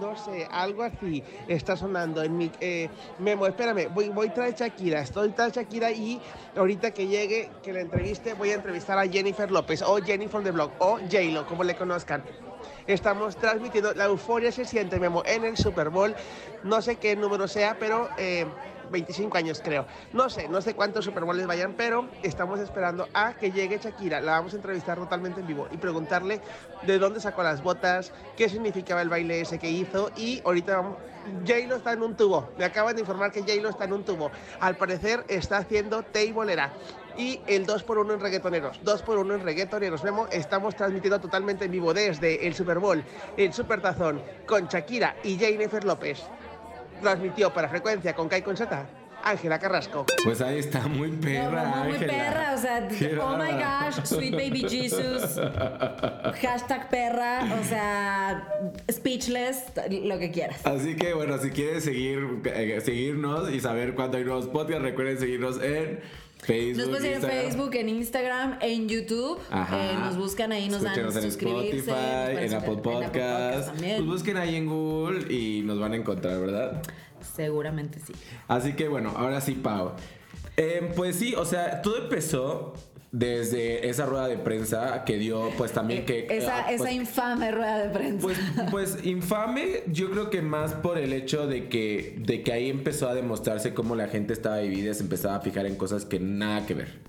no 0.00 0.16
sé, 0.16 0.46
algo 0.50 0.82
así 0.82 1.22
está 1.46 1.76
sonando 1.76 2.22
en 2.22 2.36
mi... 2.36 2.50
eh, 2.60 2.88
Memo, 3.18 3.46
espérame, 3.46 3.88
voy, 3.94 4.08
voy 4.08 4.30
tras 4.30 4.58
Shakira, 4.58 5.00
estoy 5.00 5.30
tras 5.30 5.52
Shakira 5.52 5.92
y 5.92 6.20
ahorita 6.56 6.90
que 6.90 7.06
llegue, 7.06 7.50
que 7.62 7.72
la 7.72 7.80
entreviste, 7.80 8.34
voy 8.34 8.50
a 8.50 8.54
entrevistar 8.54 8.98
a 8.98 9.06
Jennifer 9.06 9.50
López 9.50 9.82
o 9.82 9.98
Jennifer 9.98 10.42
the 10.42 10.50
Blog 10.50 10.72
o 10.78 10.98
J-Lo, 10.98 11.46
como 11.46 11.62
le 11.62 11.76
conozcan. 11.76 12.24
Estamos 12.86 13.36
transmitiendo, 13.36 13.94
la 13.94 14.06
euforia 14.06 14.50
se 14.50 14.64
siente, 14.64 14.98
Memo, 14.98 15.22
en 15.24 15.44
el 15.44 15.56
Super 15.56 15.88
Bowl. 15.90 16.14
No 16.64 16.82
sé 16.82 16.96
qué 16.96 17.14
número 17.14 17.46
sea, 17.46 17.76
pero 17.78 18.08
eh, 18.18 18.44
25 18.92 19.36
años 19.36 19.60
creo. 19.64 19.86
No 20.12 20.30
sé, 20.30 20.48
no 20.48 20.60
sé 20.60 20.74
cuántos 20.74 21.04
Super 21.04 21.24
Bowls 21.24 21.46
vayan, 21.46 21.74
pero 21.74 22.08
estamos 22.22 22.60
esperando 22.60 23.08
a 23.14 23.34
que 23.34 23.50
llegue 23.50 23.78
Shakira. 23.82 24.20
La 24.20 24.32
vamos 24.32 24.52
a 24.52 24.56
entrevistar 24.56 24.98
totalmente 24.98 25.40
en 25.40 25.46
vivo 25.46 25.66
y 25.72 25.76
preguntarle 25.78 26.40
de 26.86 26.98
dónde 26.98 27.20
sacó 27.20 27.42
las 27.42 27.62
botas, 27.62 28.12
qué 28.36 28.48
significaba 28.48 29.02
el 29.02 29.08
baile 29.08 29.40
ese 29.40 29.58
que 29.58 29.70
hizo 29.70 30.10
y 30.16 30.40
ahorita 30.44 30.76
vamos... 30.76 30.96
J-Lo 31.46 31.76
está 31.76 31.92
en 31.92 32.02
un 32.02 32.16
tubo. 32.16 32.50
Me 32.58 32.64
acaban 32.64 32.96
de 32.96 33.00
informar 33.00 33.30
que 33.30 33.42
J-Lo 33.42 33.68
está 33.68 33.84
en 33.84 33.92
un 33.92 34.04
tubo. 34.04 34.32
Al 34.58 34.76
parecer 34.76 35.24
está 35.28 35.58
haciendo 35.58 36.02
teibolera. 36.02 36.72
Y 37.16 37.40
el 37.46 37.66
2x1 37.66 38.14
en 38.14 38.20
reggaetoneros. 38.20 38.82
2x1 38.82 39.34
en 39.34 39.44
reggaetoneros. 39.44 40.02
Vemos, 40.02 40.28
estamos 40.32 40.74
transmitiendo 40.74 41.20
totalmente 41.20 41.66
en 41.66 41.70
vivo 41.70 41.94
desde 41.94 42.46
el 42.46 42.54
Super 42.54 42.78
Bowl, 42.78 43.04
el 43.36 43.52
Super 43.52 43.80
Tazón, 43.80 44.20
con 44.46 44.66
Shakira 44.66 45.14
y 45.22 45.36
Jennifer 45.36 45.84
López. 45.84 46.22
Transmitió 47.02 47.52
para 47.52 47.68
frecuencia 47.68 48.14
con 48.14 48.28
Kai 48.28 48.42
Conseta, 48.42 48.86
Ángela 49.24 49.58
Carrasco. 49.58 50.06
Pues 50.22 50.40
ahí 50.40 50.60
está, 50.60 50.86
muy 50.86 51.10
perra, 51.10 51.64
No, 51.64 51.76
no, 51.76 51.84
muy 51.86 51.98
perra, 51.98 52.54
o 52.54 52.58
sea, 52.58 52.86
Qué 52.86 53.18
oh 53.18 53.36
my 53.36 53.50
gosh, 53.50 54.04
sweet 54.04 54.32
baby 54.32 54.60
Jesus, 54.68 55.40
hashtag 56.40 56.88
perra, 56.88 57.40
o 57.60 57.64
sea, 57.64 58.48
speechless, 58.88 59.64
lo 59.90 60.16
que 60.20 60.30
quieras. 60.30 60.64
Así 60.64 60.94
que 60.94 61.12
bueno, 61.12 61.36
si 61.38 61.50
quieres 61.50 61.82
seguir, 61.82 62.40
eh, 62.44 62.80
seguirnos 62.80 63.50
y 63.50 63.60
saber 63.60 63.94
cuándo 63.96 64.18
hay 64.18 64.24
nuevos 64.24 64.46
podcasts, 64.46 64.82
recuerden 64.82 65.18
seguirnos 65.18 65.60
en 65.60 65.98
Facebook. 66.42 66.76
Nos 66.78 66.88
pueden 66.88 67.02
seguir 67.02 67.14
en 67.14 67.22
Instagram. 67.22 67.42
Facebook, 67.42 67.74
en 67.74 67.88
Instagram, 67.88 68.58
en 68.60 68.88
YouTube. 68.88 69.38
Eh, 69.52 69.94
nos 70.00 70.16
buscan 70.16 70.52
ahí, 70.52 70.68
nos 70.68 70.82
dan 70.82 70.98
en 70.98 71.12
suscribirse. 71.12 71.78
Spotify, 71.78 71.90
en 71.92 72.36
Apple 72.36 72.44
en 72.44 72.54
Apple 72.54 72.76
Podcast. 72.76 73.78
Pues 73.78 74.04
busquen 74.04 74.36
ahí 74.36 74.56
en 74.56 74.66
Google 74.66 75.32
y 75.32 75.62
nos 75.62 75.78
van 75.78 75.92
a 75.92 75.96
encontrar, 75.96 76.40
¿verdad? 76.40 76.82
Seguramente 77.34 78.00
sí. 78.00 78.12
Así 78.48 78.72
que 78.72 78.88
bueno, 78.88 79.14
ahora 79.16 79.40
sí, 79.40 79.52
Pau. 79.52 79.92
Eh, 80.56 80.92
pues 80.96 81.16
sí, 81.16 81.34
o 81.34 81.44
sea, 81.44 81.80
todo 81.80 81.96
empezó 81.96 82.74
desde 83.12 83.90
esa 83.90 84.06
rueda 84.06 84.26
de 84.26 84.38
prensa 84.38 85.04
que 85.04 85.18
dio, 85.18 85.50
pues 85.58 85.72
también 85.72 86.06
que... 86.06 86.26
Esa, 86.30 86.60
ah, 86.60 86.64
pues, 86.66 86.80
esa 86.80 86.92
infame 86.92 87.50
rueda 87.50 87.86
de 87.86 87.90
prensa. 87.90 88.22
pues, 88.22 88.38
pues 88.70 88.98
infame, 89.04 89.82
yo 89.86 90.10
creo 90.10 90.30
que 90.30 90.40
más 90.40 90.72
por 90.72 90.96
el 90.96 91.12
hecho 91.12 91.46
de 91.46 91.68
que, 91.68 92.16
de 92.18 92.42
que 92.42 92.52
ahí 92.52 92.70
empezó 92.70 93.10
a 93.10 93.14
demostrarse 93.14 93.74
cómo 93.74 93.96
la 93.96 94.08
gente 94.08 94.32
estaba 94.32 94.56
dividida, 94.58 94.94
se 94.94 95.02
empezaba 95.02 95.36
a 95.36 95.40
fijar 95.40 95.66
en 95.66 95.76
cosas 95.76 96.06
que 96.06 96.20
nada 96.20 96.64
que 96.64 96.72
ver. 96.72 97.00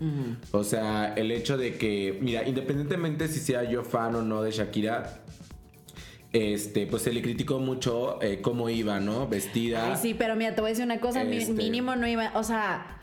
O 0.51 0.65
sea, 0.65 1.13
el 1.15 1.31
hecho 1.31 1.57
de 1.57 1.77
que, 1.77 2.19
mira, 2.21 2.45
independientemente 2.45 3.29
si 3.29 3.39
sea 3.39 3.63
yo 3.63 3.85
fan 3.85 4.13
o 4.15 4.21
no 4.21 4.43
de 4.43 4.51
Shakira, 4.51 5.21
este, 6.33 6.85
pues 6.85 7.03
se 7.03 7.13
le 7.13 7.21
criticó 7.21 7.59
mucho 7.59 8.21
eh, 8.21 8.41
cómo 8.41 8.69
iba, 8.69 8.99
¿no? 8.99 9.27
Vestida. 9.29 9.93
Ay, 9.93 9.99
sí, 10.01 10.13
pero 10.13 10.35
mira, 10.35 10.53
te 10.53 10.59
voy 10.59 10.69
a 10.69 10.71
decir 10.71 10.83
una 10.83 10.99
cosa, 10.99 11.21
Este- 11.23 11.53
mínimo 11.53 11.95
no 11.95 12.07
iba, 12.07 12.31
o 12.35 12.43
sea, 12.43 12.99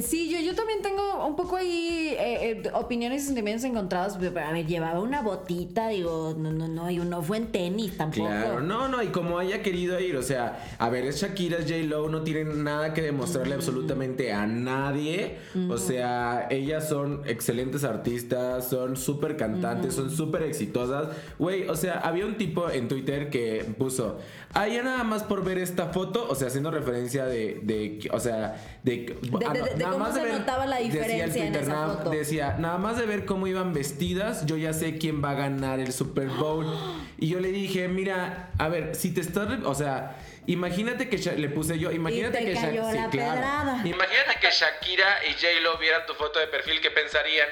sí, 0.00 0.30
yo, 0.30 0.40
yo 0.40 0.54
también 0.54 0.82
tengo 0.82 1.26
un 1.26 1.36
poco 1.36 1.56
ahí 1.56 2.14
eh, 2.18 2.60
eh, 2.64 2.70
opiniones 2.74 3.22
y 3.22 3.26
sentimientos 3.26 3.64
encontrados, 3.64 4.14
a 4.16 4.18
ver, 4.52 4.66
llevaba 4.66 5.00
una 5.00 5.22
botita, 5.22 5.88
digo, 5.88 6.34
no, 6.36 6.50
no, 6.52 6.68
no, 6.68 6.90
y 6.90 6.98
uno 7.00 7.22
fue 7.22 7.38
en 7.38 7.46
tenis 7.52 7.96
tampoco. 7.96 8.26
Claro, 8.28 8.60
no, 8.60 8.88
no, 8.88 9.02
y 9.02 9.08
como 9.08 9.38
haya 9.38 9.62
querido 9.62 9.98
ir, 10.00 10.16
o 10.16 10.22
sea, 10.22 10.64
a 10.78 10.88
ver, 10.90 11.04
es 11.06 11.20
Shakira, 11.20 11.58
es 11.58 11.64
J-Lo, 11.64 12.08
no 12.08 12.22
tienen 12.22 12.62
nada 12.64 12.92
que 12.94 13.02
demostrarle 13.02 13.54
absolutamente 13.54 14.32
a 14.32 14.46
nadie. 14.46 15.38
O 15.70 15.78
sea, 15.78 16.46
ellas 16.50 16.88
son 16.88 17.22
excelentes 17.26 17.84
artistas, 17.84 18.68
son 18.68 18.96
súper 18.96 19.36
cantantes, 19.36 19.94
son 19.94 20.10
súper 20.10 20.42
exitosas. 20.42 21.08
Güey, 21.38 21.68
o 21.68 21.76
sea, 21.76 21.94
había 22.00 22.26
un 22.26 22.36
tipo 22.36 22.70
en 22.70 22.88
Twitter 22.88 23.30
que 23.30 23.64
puso, 23.78 24.18
ah, 24.52 24.68
ya 24.68 24.82
nada 24.82 25.04
más 25.04 25.22
por 25.22 25.44
ver 25.44 25.58
esta 25.58 25.86
foto, 25.88 26.26
o 26.28 26.34
sea, 26.34 26.48
haciendo 26.48 26.70
referencia 26.70 27.24
de, 27.26 27.98
o 28.12 28.20
sea, 28.20 28.62
de, 28.82 29.16
ah, 29.46 29.52
de- 29.52 29.74
de 29.76 29.85
nada 29.86 29.98
cómo 29.98 30.12
se 30.12 30.32
notaba 30.38 30.66
la 30.66 30.76
decía 30.76 30.92
diferencia 30.92 31.46
en 31.46 31.54
esa 31.54 31.86
foto. 31.88 32.10
decía, 32.10 32.56
nada 32.58 32.78
más 32.78 32.96
de 32.98 33.06
ver 33.06 33.24
cómo 33.24 33.46
iban 33.46 33.72
vestidas, 33.72 34.46
yo 34.46 34.56
ya 34.56 34.72
sé 34.72 34.98
quién 34.98 35.22
va 35.24 35.30
a 35.30 35.34
ganar 35.34 35.80
el 35.80 35.92
Super 35.92 36.28
Bowl. 36.28 36.66
Y 37.18 37.28
yo 37.28 37.40
le 37.40 37.50
dije, 37.50 37.88
mira, 37.88 38.50
a 38.58 38.68
ver, 38.68 38.94
si 38.94 39.14
te 39.14 39.22
estás, 39.22 39.48
o 39.64 39.74
sea, 39.74 40.18
imagínate 40.46 41.08
que 41.08 41.16
le 41.16 41.48
puse 41.48 41.78
yo, 41.78 41.90
imagínate 41.90 42.36
te 42.38 42.44
que 42.44 42.54
Sha- 42.54 42.60
cayó 42.60 42.92
la 42.92 43.10
pedrada. 43.10 43.72
Imagínate 43.86 44.38
que 44.38 44.48
Shakira 44.50 45.24
y 45.28 45.32
J-Lo 45.32 45.78
vieran 45.78 46.02
tu 46.06 46.12
foto 46.12 46.38
de 46.38 46.46
perfil, 46.48 46.78
¿qué 46.82 46.90
pensarían? 46.90 47.48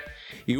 Y 0.46 0.56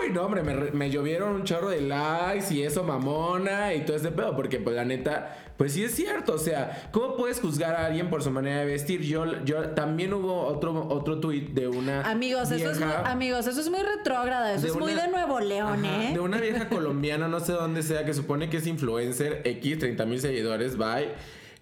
uy, 0.00 0.10
no, 0.12 0.22
hombre, 0.22 0.42
me, 0.42 0.54
me 0.54 0.90
llovieron 0.90 1.34
un 1.34 1.44
chorro 1.44 1.68
de 1.68 1.80
likes 1.80 2.52
y 2.54 2.62
eso 2.62 2.84
mamona 2.84 3.74
y 3.74 3.84
todo 3.84 3.96
ese 3.96 4.10
pedo, 4.10 4.34
porque 4.36 4.58
pues 4.58 4.76
la 4.76 4.84
neta, 4.84 5.36
pues 5.56 5.72
sí 5.72 5.84
es 5.84 5.94
cierto, 5.94 6.34
o 6.34 6.38
sea, 6.38 6.88
¿cómo 6.92 7.16
puedes 7.16 7.40
juzgar 7.40 7.74
a 7.74 7.86
alguien 7.86 8.10
por 8.10 8.22
su 8.22 8.30
manera 8.30 8.60
de 8.60 8.66
vestir? 8.66 9.02
Yo, 9.02 9.44
yo 9.44 9.70
también 9.70 10.12
hubo 10.14 10.46
otro, 10.46 10.86
otro 10.88 11.20
tweet 11.20 11.48
de 11.52 11.68
una 11.68 12.02
Amigos, 12.02 12.50
eso 12.50 12.70
es 12.70 12.78
muy, 12.78 12.88
amigos, 13.04 13.46
eso 13.46 13.60
es 13.60 13.70
muy 13.70 13.80
retrógrada, 13.80 14.54
eso 14.54 14.66
es 14.66 14.76
muy 14.76 14.94
de 14.94 15.08
Nuevo 15.08 15.40
León, 15.40 15.84
Ajá, 15.84 16.04
¿eh? 16.04 16.12
De 16.12 16.20
una 16.20 16.38
vieja 16.38 16.68
colombiana, 16.70 17.28
no 17.28 17.40
sé 17.40 17.52
dónde 17.52 17.82
sea, 17.82 18.04
que 18.04 18.14
supone 18.14 18.50
que 18.50 18.58
es 18.58 18.66
influencer, 18.66 19.42
X, 19.44 19.78
30 19.78 20.06
mil 20.06 20.20
seguidores, 20.20 20.76
bye. 20.76 21.08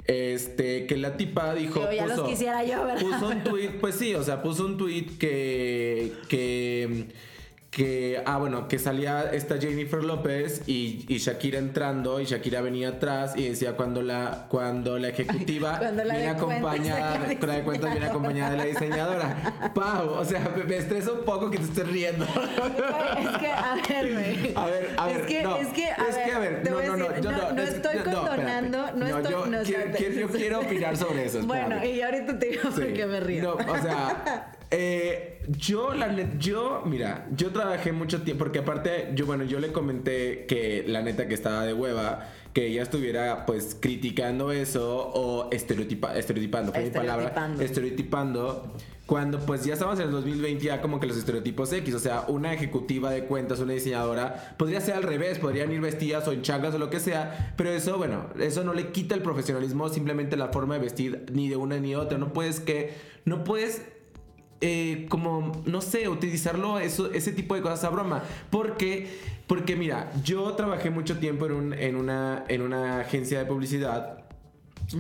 Este, 0.07 0.87
que 0.87 0.97
la 0.97 1.16
tipa 1.16 1.52
dijo. 1.55 1.81
Yo 1.81 1.93
ya 1.93 2.07
los 2.07 2.21
quisiera 2.21 2.62
yo, 2.62 2.85
¿verdad? 2.85 3.00
Puso 3.00 3.28
un 3.28 3.43
tweet, 3.43 3.71
pues 3.81 3.97
sí, 3.97 4.14
o 4.14 4.23
sea, 4.23 4.40
puso 4.40 4.64
un 4.64 4.76
tweet 4.76 5.19
que. 5.19 6.12
que 6.28 7.09
que, 7.76 8.23
ah, 8.25 8.38
bueno, 8.38 8.68
que 8.68 8.78
salía 8.78 9.28
esta 9.35 9.59
Jennifer 9.59 10.02
López 10.02 10.62
y, 10.66 11.04
y 11.09 11.18
Shakira 11.18 11.59
entrando 11.59 12.23
y 12.23 12.25
Shakira 12.25 12.62
venía 12.62 12.88
atrás 12.88 13.35
y 13.37 13.47
decía 13.50 13.76
cuando 13.76 14.00
la, 14.00 14.47
cuando 14.49 14.99
la 14.99 15.09
ejecutiva 15.09 15.76
Cuando 15.78 16.02
la 16.04 16.14
viene 16.14 16.30
acompañada, 16.30 17.18
la 17.38 17.47
la 17.47 17.52
de 17.56 17.62
cuentas 17.64 17.90
viene 17.90 18.06
acompañada 18.06 18.52
de 18.52 18.56
la 18.56 18.64
diseñadora. 18.64 19.73
Pau, 19.75 20.09
o 20.09 20.25
sea, 20.25 20.50
me, 20.56 20.64
me 20.64 20.76
estresa 20.78 21.12
un 21.12 21.25
poco 21.26 21.50
que 21.50 21.59
te 21.59 21.64
estés 21.64 21.87
riendo. 21.87 22.25
Es 23.18 23.38
que, 23.38 23.47
a 23.49 23.75
ver, 23.87 24.12
güey. 24.14 24.52
A 24.54 24.66
ver, 24.66 24.95
a 24.97 25.06
ver, 25.09 25.21
Es 25.21 25.26
que, 25.26 25.42
no, 25.42 25.56
es 25.56 25.68
que, 25.68 25.85
a 25.85 25.95
es 26.09 26.16
ver, 26.16 26.25
que, 26.25 26.33
a 26.33 26.38
ver, 26.38 26.62
te 26.62 26.71
no, 26.71 26.80
no, 26.80 26.97
no, 26.97 27.09
decir, 27.09 27.23
yo 27.25 27.33
no, 27.33 27.52
no 27.52 27.62
es- 27.62 27.75
estoy 27.75 27.97
condonando, 27.99 28.92
no, 28.95 29.06
estoy, 29.06 29.33
yo 29.33 29.47
no, 29.47 29.62
quiero, 29.62 29.85
espérate. 29.85 29.99
quiero, 29.99 30.28
quiero 30.28 30.61
opinar 30.61 30.97
sobre 30.97 31.26
eso. 31.26 31.42
Bueno, 31.42 31.85
y 31.85 32.00
ahorita 32.00 32.38
te 32.38 32.47
digo 32.47 32.71
por 32.71 32.90
qué 32.95 33.04
me 33.06 33.21
río. 33.21 33.42
No, 33.42 33.73
o 33.73 33.76
sea, 33.83 34.52
eh, 34.70 35.40
yo, 35.58 35.94
la 35.94 36.08
net- 36.08 36.38
yo, 36.38 36.82
mira, 36.87 37.26
yo 37.37 37.50
trabajé 37.50 37.92
mucho 37.92 38.23
tiempo, 38.23 38.44
porque 38.44 38.58
aparte, 38.61 39.11
yo, 39.14 39.26
bueno, 39.26 39.44
yo 39.44 39.61
le 39.61 39.73
comenté 39.73 40.46
que 40.46 40.85
la 40.87 41.02
neta 41.02 41.28
que 41.28 41.35
estaba 41.35 41.64
de 41.64 41.73
hueva, 41.73 42.28
que 42.52 42.66
ella 42.68 42.82
estuviera, 42.82 43.46
pues, 43.46 43.76
criticando 43.78 44.50
eso 44.50 45.11
o 45.14 45.50
estereotipa, 45.52 46.16
estereotipando, 46.16 46.73
fue 46.73 46.85
mi 46.85 46.90
palabra, 46.90 47.26
Estereotipando. 47.26 47.62
estereotipando. 47.62 48.73
Cuando 49.06 49.38
pues 49.38 49.64
ya 49.64 49.75
estamos 49.75 50.00
en 50.00 50.06
el 50.06 50.11
2020 50.11 50.64
ya 50.64 50.80
como 50.82 50.99
que 50.99 51.06
los 51.06 51.16
estereotipos 51.16 51.73
X, 51.73 51.94
o 51.94 52.00
sea, 52.00 52.25
una 52.26 52.52
ejecutiva 52.52 53.08
de 53.12 53.23
cuentas, 53.26 53.61
una 53.61 53.73
diseñadora, 53.73 54.56
podría 54.58 54.80
ser 54.80 54.94
al 54.96 55.04
revés, 55.04 55.38
podrían 55.38 55.70
ir 55.70 55.80
vestidas 55.80 56.26
o 56.26 56.32
en 56.32 56.42
changas 56.42 56.75
o 56.75 56.78
lo 56.78 56.90
que 56.90 56.99
sea, 56.99 57.54
pero 57.56 57.70
eso, 57.70 57.99
bueno, 57.99 58.26
eso 58.40 58.64
no 58.64 58.75
le 58.75 58.88
quita 58.90 59.14
el 59.14 59.23
profesionalismo, 59.23 59.88
simplemente 59.90 60.37
la 60.37 60.49
forma 60.49 60.75
de 60.75 60.80
vestir 60.80 61.25
ni 61.30 61.49
de 61.49 61.54
una 61.54 61.78
ni 61.78 61.90
de 61.90 61.96
otra, 61.99 62.18
no 62.18 62.32
puedes 62.32 62.58
que, 62.58 62.94
no 63.25 63.44
puedes 63.44 63.80
eh, 64.61 65.07
como, 65.09 65.63
no 65.67 65.81
sé, 65.81 66.09
utilizarlo 66.09 66.79
ese 66.79 67.33
tipo 67.33 67.55
de 67.55 67.63
cosas 67.63 67.85
a 67.85 67.91
broma. 67.91 68.23
Porque, 68.51 69.09
porque 69.47 69.77
mira, 69.77 70.13
yo 70.25 70.53
trabajé 70.53 70.91
mucho 70.91 71.19
tiempo 71.19 71.47
en, 71.47 71.53
un- 71.53 71.73
en, 71.75 71.97
una, 71.97 72.45
en 72.49 72.63
una 72.63 73.01
agencia 73.01 73.39
de 73.39 73.45
publicidad. 73.47 74.23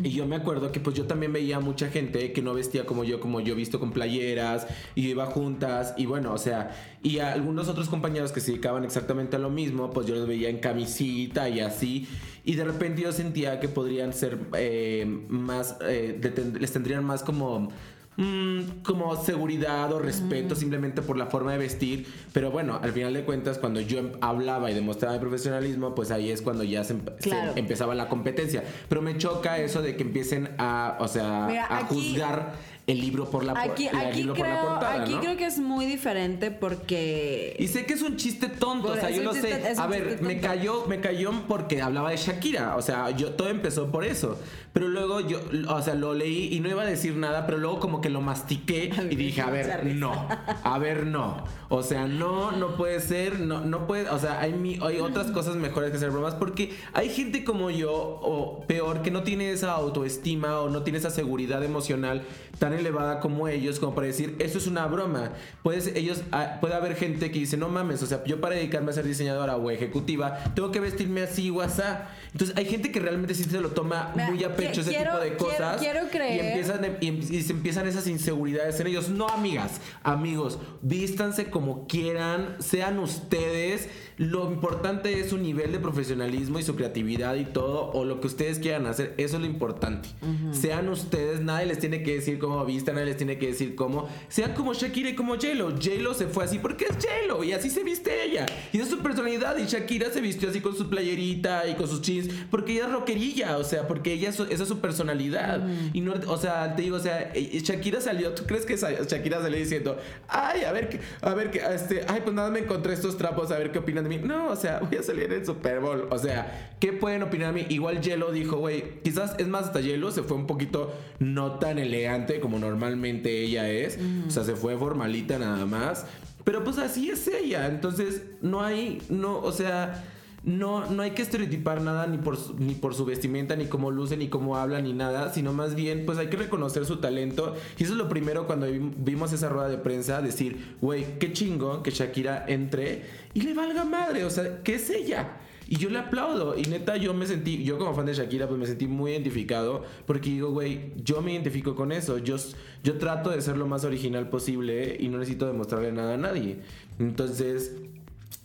Y 0.02 0.10
yo 0.10 0.26
me 0.26 0.34
acuerdo 0.34 0.72
que 0.72 0.80
pues 0.80 0.96
yo 0.96 1.06
también 1.06 1.32
veía 1.32 1.60
mucha 1.60 1.88
gente 1.90 2.32
que 2.32 2.42
no 2.42 2.54
vestía 2.54 2.84
como 2.86 3.04
yo, 3.04 3.20
como 3.20 3.38
yo 3.40 3.54
visto 3.54 3.78
con 3.78 3.92
playeras 3.92 4.66
y 4.96 5.06
iba 5.06 5.26
juntas 5.26 5.94
y 5.96 6.06
bueno, 6.06 6.32
o 6.32 6.38
sea, 6.38 6.74
y 7.04 7.20
a 7.20 7.32
algunos 7.32 7.68
otros 7.68 7.88
compañeros 7.88 8.32
que 8.32 8.40
se 8.40 8.50
dedicaban 8.50 8.84
exactamente 8.84 9.36
a 9.36 9.38
lo 9.38 9.48
mismo, 9.48 9.90
pues 9.92 10.08
yo 10.08 10.16
los 10.16 10.26
veía 10.26 10.48
en 10.48 10.58
camisita 10.58 11.48
y 11.48 11.60
así 11.60 12.08
y 12.44 12.56
de 12.56 12.64
repente 12.64 13.02
yo 13.02 13.12
sentía 13.12 13.60
que 13.60 13.68
podrían 13.68 14.12
ser 14.12 14.40
eh, 14.58 15.04
más, 15.28 15.76
eh, 15.82 16.18
les 16.58 16.72
tendrían 16.72 17.04
más 17.04 17.22
como 17.22 17.68
mm, 18.16 18.82
como 18.82 19.16
seguridad 19.16 19.92
o 19.92 19.98
respeto 19.98 20.54
simplemente 20.54 21.02
por 21.02 21.16
la 21.16 21.26
forma 21.26 21.52
de 21.52 21.58
vestir. 21.58 22.06
Pero 22.32 22.50
bueno, 22.50 22.78
al 22.82 22.92
final 22.92 23.14
de 23.14 23.24
cuentas, 23.24 23.58
cuando 23.58 23.80
yo 23.80 23.98
em- 23.98 24.12
hablaba 24.20 24.70
y 24.70 24.74
demostraba 24.74 25.14
mi 25.14 25.20
profesionalismo, 25.20 25.94
pues 25.94 26.10
ahí 26.10 26.30
es 26.30 26.42
cuando 26.42 26.64
ya 26.64 26.84
se, 26.84 26.94
em- 26.94 27.02
se 27.18 27.30
empezaba 27.56 27.94
la 27.94 28.08
competencia. 28.08 28.64
Pero 28.88 29.02
me 29.02 29.16
choca 29.18 29.58
eso 29.58 29.82
de 29.82 29.96
que 29.96 30.02
empiecen 30.02 30.50
a, 30.58 30.96
o 31.00 31.08
sea, 31.08 31.46
Mira, 31.48 31.66
a 31.66 31.78
aquí- 31.78 31.94
juzgar 31.94 32.54
el 32.86 33.00
libro 33.00 33.28
por 33.28 33.42
la, 33.44 33.52
Aquí, 33.60 33.88
aquí, 33.88 34.18
libro 34.18 34.34
por 34.34 34.46
la 34.46 34.54
creo, 34.58 34.68
portada, 34.70 35.02
aquí 35.02 35.12
¿no? 35.14 35.20
creo 35.20 35.36
que 35.36 35.44
es 35.46 35.58
muy 35.58 35.86
diferente 35.86 36.52
porque... 36.52 37.56
Y 37.58 37.66
sé 37.66 37.84
que 37.84 37.94
es 37.94 38.02
un 38.02 38.16
chiste 38.16 38.46
tonto, 38.48 38.88
Por- 38.88 38.96
o 38.96 39.00
sea, 39.00 39.10
yo 39.10 39.22
lo 39.24 39.32
chiste- 39.32 39.74
sé. 39.74 39.80
A 39.80 39.86
ver, 39.88 40.22
me 40.22 40.40
cayó, 40.40 40.86
me 40.86 41.00
cayó 41.00 41.32
porque 41.48 41.82
hablaba 41.82 42.10
de 42.10 42.16
Shakira, 42.16 42.76
o 42.76 42.82
sea, 42.82 43.10
yo 43.10 43.32
todo 43.32 43.48
empezó 43.48 43.88
por 43.90 44.04
eso. 44.04 44.38
Pero 44.72 44.88
luego 44.88 45.20
yo, 45.20 45.40
o 45.68 45.80
sea, 45.82 45.94
lo 45.94 46.12
leí 46.14 46.54
y 46.54 46.60
no 46.60 46.68
iba 46.68 46.82
a 46.82 46.86
decir 46.86 47.16
nada, 47.16 47.46
pero 47.46 47.56
luego 47.58 47.80
como 47.80 48.00
que 48.02 48.10
lo 48.10 48.20
mastiqué 48.20 48.92
A 48.98 49.02
y 49.02 49.16
dije, 49.16 49.40
a 49.40 49.50
ver, 49.50 49.86
no, 49.86 50.28
a 50.62 50.78
ver, 50.78 51.06
no. 51.06 51.42
O 51.68 51.82
sea, 51.82 52.06
no, 52.06 52.52
no 52.52 52.76
puede 52.76 53.00
ser, 53.00 53.40
no, 53.40 53.62
no 53.62 53.86
puede, 53.88 54.08
o 54.10 54.18
sea, 54.20 54.38
hay, 54.40 54.52
mi- 54.52 54.78
hay 54.80 55.00
otras 55.00 55.32
cosas 55.32 55.56
mejores 55.56 55.90
que 55.90 55.96
hacer 55.96 56.10
bromas 56.10 56.34
porque 56.34 56.72
hay 56.92 57.08
gente 57.08 57.42
como 57.42 57.70
yo, 57.70 57.92
o 57.92 58.64
peor, 58.68 59.02
que 59.02 59.10
no 59.10 59.22
tiene 59.24 59.50
esa 59.50 59.72
autoestima 59.72 60.60
o 60.60 60.68
no 60.68 60.82
tiene 60.82 60.98
esa 61.00 61.10
seguridad 61.10 61.64
emocional 61.64 62.22
tan 62.60 62.75
elevada 62.78 63.20
como 63.20 63.48
ellos, 63.48 63.78
como 63.80 63.94
para 63.94 64.06
decir, 64.06 64.36
eso 64.38 64.58
es 64.58 64.66
una 64.66 64.86
broma. 64.86 65.32
Puedes, 65.62 65.88
ellos, 65.88 66.22
ah, 66.32 66.58
puede 66.60 66.74
haber 66.74 66.94
gente 66.96 67.30
que 67.30 67.38
dice, 67.38 67.56
no 67.56 67.68
mames, 67.68 68.02
o 68.02 68.06
sea, 68.06 68.22
yo 68.24 68.40
para 68.40 68.54
dedicarme 68.56 68.90
a 68.90 68.94
ser 68.94 69.04
diseñadora 69.06 69.56
o 69.56 69.70
ejecutiva, 69.70 70.38
tengo 70.54 70.70
que 70.70 70.80
vestirme 70.80 71.22
así 71.22 71.50
o 71.50 71.60
asá. 71.60 72.08
Entonces, 72.32 72.56
hay 72.56 72.66
gente 72.66 72.92
que 72.92 73.00
realmente 73.00 73.34
sí 73.34 73.44
se 73.44 73.60
lo 73.60 73.70
toma 73.70 74.12
Mira, 74.14 74.30
muy 74.30 74.44
a 74.44 74.54
pecho 74.56 74.80
ese 74.80 74.90
quiero- 74.90 75.12
tipo 75.12 75.22
de 75.24 75.28
quiero- 75.36 75.44
cosas. 75.44 75.80
quiero 75.80 76.00
creer- 76.10 76.36
Y 76.44 76.46
empiezan, 76.48 76.96
y, 77.00 77.06
em- 77.08 77.20
y 77.30 77.42
se 77.42 77.52
empiezan 77.52 77.86
esas 77.86 78.06
inseguridades 78.06 78.78
en 78.80 78.86
ellos. 78.88 79.08
No, 79.08 79.28
amigas, 79.28 79.80
amigos, 80.02 80.58
vístanse 80.82 81.50
como 81.50 81.86
quieran, 81.86 82.56
sean 82.60 82.98
ustedes. 82.98 83.88
Lo 84.18 84.50
importante 84.50 85.20
es 85.20 85.28
su 85.30 85.36
nivel 85.38 85.72
de 85.72 85.78
profesionalismo 85.78 86.58
y 86.58 86.62
su 86.62 86.74
creatividad 86.74 87.34
y 87.34 87.44
todo, 87.44 87.90
o 87.92 88.04
lo 88.06 88.20
que 88.20 88.28
ustedes 88.28 88.58
quieran 88.58 88.86
hacer, 88.86 89.12
eso 89.18 89.36
es 89.36 89.40
lo 89.42 89.46
importante. 89.46 90.08
Sean 90.52 90.88
ustedes, 90.88 91.40
nadie 91.42 91.66
les 91.66 91.78
tiene 91.78 92.02
que 92.02 92.14
decir 92.14 92.38
cómo 92.38 92.58
vistan, 92.66 92.96
nadie 92.96 93.06
les 93.06 93.16
tiene 93.16 93.38
que 93.38 93.46
decir 93.48 93.74
cómo. 93.74 94.08
Sean 94.28 94.52
como 94.52 94.74
Shakira 94.74 95.08
y 95.10 95.14
como 95.14 95.34
J-Lo. 95.36 95.70
J-Lo 95.70 96.12
se 96.14 96.26
fue 96.26 96.44
así 96.44 96.58
porque 96.58 96.84
es 96.84 96.96
J-Lo 96.96 97.42
y 97.44 97.52
así 97.52 97.70
se 97.70 97.82
viste 97.84 98.24
ella. 98.24 98.44
Y 98.72 98.80
es 98.80 98.88
su 98.88 98.98
personalidad. 98.98 99.56
Y 99.58 99.64
Shakira 99.66 100.10
se 100.10 100.20
vistió 100.20 100.50
así 100.50 100.60
con 100.60 100.76
su 100.76 100.88
playerita 100.90 101.66
y 101.68 101.74
con 101.74 101.88
sus 101.88 102.02
jeans 102.02 102.28
porque 102.50 102.72
ella 102.72 102.86
es 102.86 102.92
rockerilla, 102.92 103.56
o 103.58 103.64
sea, 103.64 103.86
porque 103.88 104.12
ella 104.12 104.28
es 104.30 104.34
su- 104.36 104.44
esa 104.44 104.62
es 104.64 104.68
su 104.68 104.80
personalidad. 104.80 105.66
Y 105.92 106.00
no, 106.00 106.14
o 106.28 106.36
sea, 106.36 106.74
te 106.76 106.82
digo, 106.82 106.96
o 106.96 107.00
sea, 107.00 107.30
eh, 107.34 107.60
Shakira 107.62 108.00
salió, 108.00 108.32
¿tú 108.34 108.44
crees 108.44 108.66
que 108.66 108.76
Shakira 108.76 109.40
salió 109.40 109.58
diciendo, 109.58 109.96
ay, 110.28 110.64
a 110.64 110.72
ver, 110.72 110.88
qué- 110.88 111.00
a 111.22 111.34
ver, 111.34 111.50
este, 111.72 112.04
ay, 112.08 112.20
pues 112.22 112.34
nada, 112.34 112.50
me 112.50 112.58
encontré 112.60 112.92
estos 112.94 113.16
trapos, 113.16 113.50
a 113.52 113.58
ver 113.58 113.72
qué 113.72 113.78
opinan 113.78 114.04
de 114.04 114.10
mí? 114.10 114.18
No, 114.18 114.48
o 114.48 114.56
sea, 114.56 114.80
voy 114.80 114.98
a 114.98 115.02
salir 115.02 115.24
en 115.24 115.32
el 115.32 115.46
Super 115.46 115.80
Bowl. 115.80 116.08
O 116.10 116.18
sea, 116.18 116.74
¿qué 116.80 116.92
pueden 116.92 117.22
opinar 117.22 117.52
de 117.54 117.62
mí? 117.62 117.66
Igual 117.70 118.00
Yelo 118.00 118.32
dijo, 118.32 118.56
güey, 118.56 119.00
quizás, 119.02 119.34
es 119.38 119.46
más, 119.48 119.66
hasta 119.66 119.80
Yelo 119.80 120.10
se 120.10 120.22
fue 120.22 120.36
un 120.36 120.46
poquito 120.46 120.92
no 121.18 121.58
tan 121.58 121.78
elegante 121.78 122.40
como 122.56 122.66
normalmente 122.70 123.42
ella 123.42 123.68
es. 123.70 123.98
O 124.26 124.30
sea, 124.30 124.44
se 124.44 124.56
fue 124.56 124.76
formalita 124.76 125.38
nada 125.38 125.66
más. 125.66 126.06
Pero 126.44 126.62
pues 126.64 126.78
así 126.78 127.10
es 127.10 127.26
ella. 127.28 127.66
Entonces, 127.68 128.22
no 128.40 128.62
hay, 128.62 129.02
no, 129.08 129.38
o 129.40 129.50
sea, 129.52 130.04
no, 130.44 130.88
no 130.88 131.02
hay 131.02 131.10
que 131.10 131.22
estereotipar 131.22 131.82
nada 131.82 132.06
ni 132.06 132.18
por, 132.18 132.36
su- 132.36 132.54
ni 132.56 132.74
por 132.76 132.94
su 132.94 133.04
vestimenta, 133.04 133.56
ni 133.56 133.66
cómo 133.66 133.90
luce, 133.90 134.16
ni 134.16 134.28
cómo 134.28 134.56
habla, 134.56 134.80
ni 134.80 134.92
nada, 134.92 135.32
sino 135.34 135.52
más 135.52 135.74
bien, 135.74 136.06
pues 136.06 136.18
hay 136.18 136.28
que 136.28 136.36
reconocer 136.36 136.86
su 136.86 136.98
talento. 136.98 137.54
Y 137.78 137.82
eso 137.82 137.94
es 137.94 137.98
lo 137.98 138.08
primero 138.08 138.46
cuando 138.46 138.70
vi- 138.70 138.92
vimos 138.96 139.32
esa 139.32 139.48
rueda 139.48 139.68
de 139.68 139.78
prensa, 139.78 140.22
decir, 140.22 140.76
güey, 140.80 141.18
qué 141.18 141.32
chingón 141.32 141.82
que 141.82 141.90
Shakira 141.90 142.44
entre 142.46 143.04
y 143.34 143.40
le 143.42 143.52
valga 143.54 143.84
madre, 143.84 144.24
o 144.24 144.30
sea, 144.30 144.62
que 144.62 144.74
es 144.76 144.88
ella. 144.90 145.38
Y 145.68 145.76
yo 145.78 145.90
le 145.90 145.98
aplaudo. 145.98 146.56
Y 146.56 146.62
neta, 146.62 146.96
yo 146.96 147.12
me 147.12 147.26
sentí, 147.26 147.64
yo 147.64 147.76
como 147.78 147.94
fan 147.94 148.06
de 148.06 148.14
Shakira, 148.14 148.46
pues 148.46 148.58
me 148.58 148.66
sentí 148.66 148.86
muy 148.86 149.10
identificado. 149.12 149.82
Porque 150.06 150.30
digo, 150.30 150.50
güey, 150.52 150.92
yo 151.04 151.22
me 151.22 151.32
identifico 151.32 151.74
con 151.74 151.90
eso. 151.92 152.18
Yo, 152.18 152.36
yo 152.84 152.98
trato 152.98 153.30
de 153.30 153.40
ser 153.42 153.56
lo 153.56 153.66
más 153.66 153.84
original 153.84 154.28
posible 154.28 154.96
y 155.00 155.08
no 155.08 155.18
necesito 155.18 155.46
demostrarle 155.46 155.90
nada 155.92 156.14
a 156.14 156.18
nadie. 156.18 156.58
Entonces, 157.00 157.72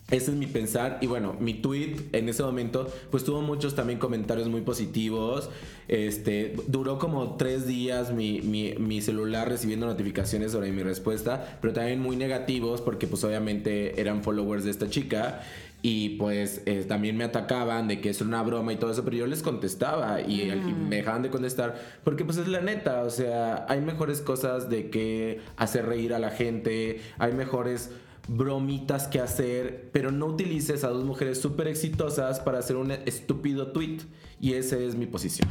ese 0.09 0.31
es 0.31 0.37
mi 0.37 0.45
pensar. 0.47 0.97
Y 1.01 1.07
bueno, 1.07 1.35
mi 1.39 1.53
tweet 1.53 1.95
en 2.11 2.27
ese 2.27 2.43
momento, 2.43 2.91
pues 3.11 3.23
tuvo 3.23 3.41
muchos 3.41 3.75
también 3.75 3.97
comentarios 3.99 4.49
muy 4.49 4.61
positivos. 4.61 5.49
Este, 5.87 6.55
duró 6.67 6.97
como 6.99 7.35
tres 7.35 7.67
días 7.67 8.11
mi, 8.13 8.41
mi- 8.41 8.73
mi 8.77 9.01
celular 9.01 9.47
recibiendo 9.47 9.85
notificaciones 9.85 10.51
sobre 10.53 10.71
mi 10.71 10.83
respuesta, 10.83 11.57
pero 11.61 11.73
también 11.73 11.99
muy 12.01 12.15
negativos 12.15 12.81
porque 12.81 13.07
pues 13.07 13.23
obviamente 13.23 13.99
eran 14.01 14.23
followers 14.23 14.63
de 14.63 14.71
esta 14.71 14.89
chica. 14.89 15.43
Y 15.83 16.09
pues 16.17 16.61
eh, 16.65 16.85
también 16.88 17.17
me 17.17 17.23
atacaban 17.23 17.88
de 17.88 18.01
que 18.01 18.09
es 18.09 18.21
una 18.21 18.43
broma 18.43 18.71
y 18.71 18.75
todo 18.75 18.91
eso, 18.91 19.03
pero 19.03 19.17
yo 19.17 19.25
les 19.25 19.41
contestaba 19.41 20.21
y, 20.21 20.43
y 20.51 20.55
me 20.55 20.97
dejaban 20.97 21.23
de 21.23 21.31
contestar 21.31 21.75
porque 22.03 22.23
pues 22.23 22.38
es 22.38 22.47
la 22.47 22.61
neta, 22.61 23.01
o 23.01 23.09
sea, 23.09 23.65
hay 23.67 23.81
mejores 23.81 24.21
cosas 24.21 24.69
de 24.69 24.91
que 24.91 25.41
hacer 25.57 25.88
reír 25.88 26.13
a 26.13 26.19
la 26.19 26.29
gente, 26.29 27.01
hay 27.17 27.33
mejores 27.33 27.89
bromitas 28.27 29.07
que 29.07 29.19
hacer, 29.19 29.89
pero 29.91 30.11
no 30.11 30.27
utilices 30.27 30.83
a 30.83 30.89
dos 30.89 31.03
mujeres 31.03 31.41
súper 31.41 31.67
exitosas 31.67 32.39
para 32.39 32.59
hacer 32.59 32.75
un 32.75 32.91
estúpido 32.91 33.71
tweet. 33.71 34.00
Y 34.39 34.53
esa 34.53 34.77
es 34.77 34.95
mi 34.95 35.05
posición. 35.05 35.50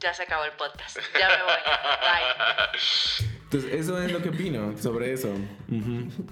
Ya 0.00 0.12
se 0.12 0.24
acabó 0.24 0.44
el 0.44 0.52
podcast. 0.52 0.98
Ya 1.18 1.28
me 1.28 1.42
voy. 1.42 1.60
Bye. 3.20 3.30
Entonces, 3.56 3.80
eso 3.80 4.02
es 4.02 4.12
lo 4.12 4.22
que 4.22 4.28
opino 4.30 4.76
sobre 4.78 5.12
eso. 5.12 5.28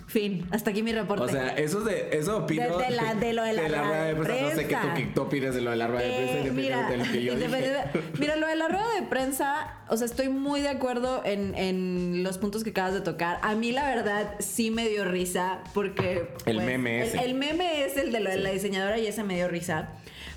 Fin. 0.06 0.46
Hasta 0.50 0.70
aquí 0.70 0.82
mi 0.82 0.92
reporte. 0.92 1.24
O 1.24 1.28
sea, 1.28 1.48
eso 1.56 1.80
de 1.80 2.10
eso 2.12 2.38
opino 2.38 2.78
De- 2.78 2.84
de 2.84 2.90
la- 2.90 3.14
de 3.14 3.32
lo 3.32 3.42
de 3.42 3.52
la 3.52 3.68
rueda 3.68 4.04
de 4.04 4.14
prensa. 4.14 4.42
No 4.42 4.50
sé 4.50 4.66
qué 4.66 4.74
tú, 4.76 4.88
prensa. 4.92 5.14
tú 5.14 5.22
opinas 5.22 5.54
de 5.54 5.60
lo 5.60 5.70
de 5.70 5.76
la 5.76 5.86
rueda 5.86 6.02
de 6.02 6.14
prensa, 6.14 6.34
Eh, 6.48 6.50
mira, 6.52 6.80
independientemente 6.80 6.92
de 6.92 6.96
lo 6.98 7.12
que 7.12 7.22
yo 7.22 7.34
dije. 7.36 8.10
mira, 8.18 8.36
lo 8.36 8.46
de 8.46 8.56
la 8.56 8.68
rueda 8.68 8.94
de 9.00 9.06
prensa, 9.06 9.78
o 9.88 9.96
sea, 9.96 10.06
estoy 10.06 10.28
muy 10.28 10.60
de 10.60 10.68
acuerdo 10.68 11.22
en, 11.24 11.54
en 11.54 12.22
los 12.22 12.38
puntos 12.38 12.64
que 12.64 12.70
acabas 12.70 12.94
de 12.94 13.00
tocar. 13.00 13.38
A 13.42 13.54
mí, 13.54 13.72
la 13.72 13.86
verdad, 13.88 14.34
sí 14.40 14.70
me 14.70 14.88
dio 14.88 15.04
risa 15.04 15.60
porque... 15.72 16.28
El 16.46 16.56
pues, 16.56 16.66
meme 16.66 17.02
el- 17.02 17.08
ese. 17.08 17.24
El, 17.24 17.34
meme 17.34 17.84
es 17.84 17.96
el 17.96 18.12
de 18.12 18.20
lo 18.20 18.30
de 18.30 18.38
la 18.38 18.50
diseñadora 18.50 18.98
y 18.98 19.06
ese 19.06 19.24
me 19.24 19.34
dio 19.36 19.48
risa. 19.48 19.90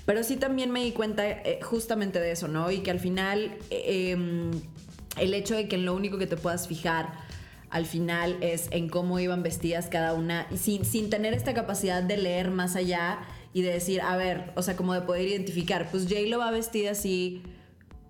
Pero 0.06 0.22
sí 0.22 0.36
también 0.36 0.70
me 0.70 0.82
di 0.82 0.92
cuenta 0.92 1.28
eh, 1.28 1.58
justamente 1.62 2.18
de 2.18 2.30
eso, 2.32 2.48
¿no? 2.48 2.70
Y 2.70 2.78
que 2.78 2.90
al 2.90 2.98
final, 2.98 3.52
eh, 3.70 4.12
em, 4.12 4.50
el 5.20 5.34
hecho 5.34 5.54
de 5.54 5.68
que 5.68 5.78
lo 5.78 5.94
único 5.94 6.18
que 6.18 6.26
te 6.26 6.36
puedas 6.36 6.68
fijar 6.68 7.12
al 7.70 7.84
final 7.84 8.36
es 8.40 8.68
en 8.70 8.88
cómo 8.88 9.20
iban 9.20 9.42
vestidas 9.42 9.88
cada 9.88 10.14
una, 10.14 10.46
y 10.50 10.56
sin, 10.56 10.84
sin 10.84 11.10
tener 11.10 11.34
esta 11.34 11.54
capacidad 11.54 12.02
de 12.02 12.16
leer 12.16 12.50
más 12.50 12.76
allá 12.76 13.20
y 13.52 13.62
de 13.62 13.72
decir, 13.72 14.00
a 14.00 14.16
ver, 14.16 14.52
o 14.56 14.62
sea, 14.62 14.76
como 14.76 14.94
de 14.94 15.02
poder 15.02 15.28
identificar, 15.28 15.90
pues 15.90 16.04
J-Lo 16.04 16.38
va 16.38 16.50
vestida 16.50 16.92
así. 16.92 17.42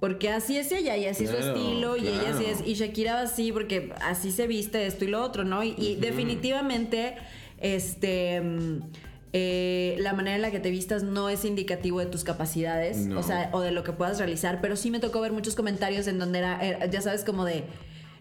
Porque 0.00 0.30
así 0.30 0.56
es 0.56 0.70
ella 0.70 0.96
y 0.96 1.06
así 1.06 1.24
Claro, 1.24 1.42
su 1.42 1.48
estilo 1.48 1.96
y 1.96 2.06
ella 2.06 2.30
así 2.32 2.44
es. 2.44 2.64
Y 2.64 2.74
Shakira 2.74 3.14
va 3.14 3.22
así 3.22 3.50
porque 3.50 3.92
así 4.00 4.30
se 4.30 4.46
viste 4.46 4.86
esto 4.86 5.04
y 5.04 5.08
lo 5.08 5.20
otro, 5.20 5.44
¿no? 5.44 5.64
Y, 5.64 5.74
y 5.76 5.96
definitivamente, 5.96 7.16
este. 7.58 8.40
Eh, 9.32 9.96
la 9.98 10.12
manera 10.14 10.36
en 10.36 10.42
la 10.42 10.50
que 10.50 10.60
te 10.60 10.70
vistas 10.70 11.02
no 11.02 11.28
es 11.28 11.44
indicativo 11.44 12.00
de 12.00 12.06
tus 12.06 12.24
capacidades, 12.24 12.98
No. 13.06 13.20
o 13.20 13.22
sea, 13.22 13.50
o 13.52 13.60
de 13.60 13.72
lo 13.72 13.84
que 13.84 13.92
puedas 13.92 14.18
realizar, 14.18 14.60
pero 14.60 14.74
sí 14.76 14.90
me 14.90 15.00
tocó 15.00 15.20
ver 15.20 15.32
muchos 15.32 15.54
comentarios 15.54 16.06
en 16.06 16.18
donde 16.18 16.38
era, 16.38 16.60
era, 16.64 16.86
ya 16.86 17.00
sabes, 17.02 17.24
como 17.24 17.44
de, 17.44 17.64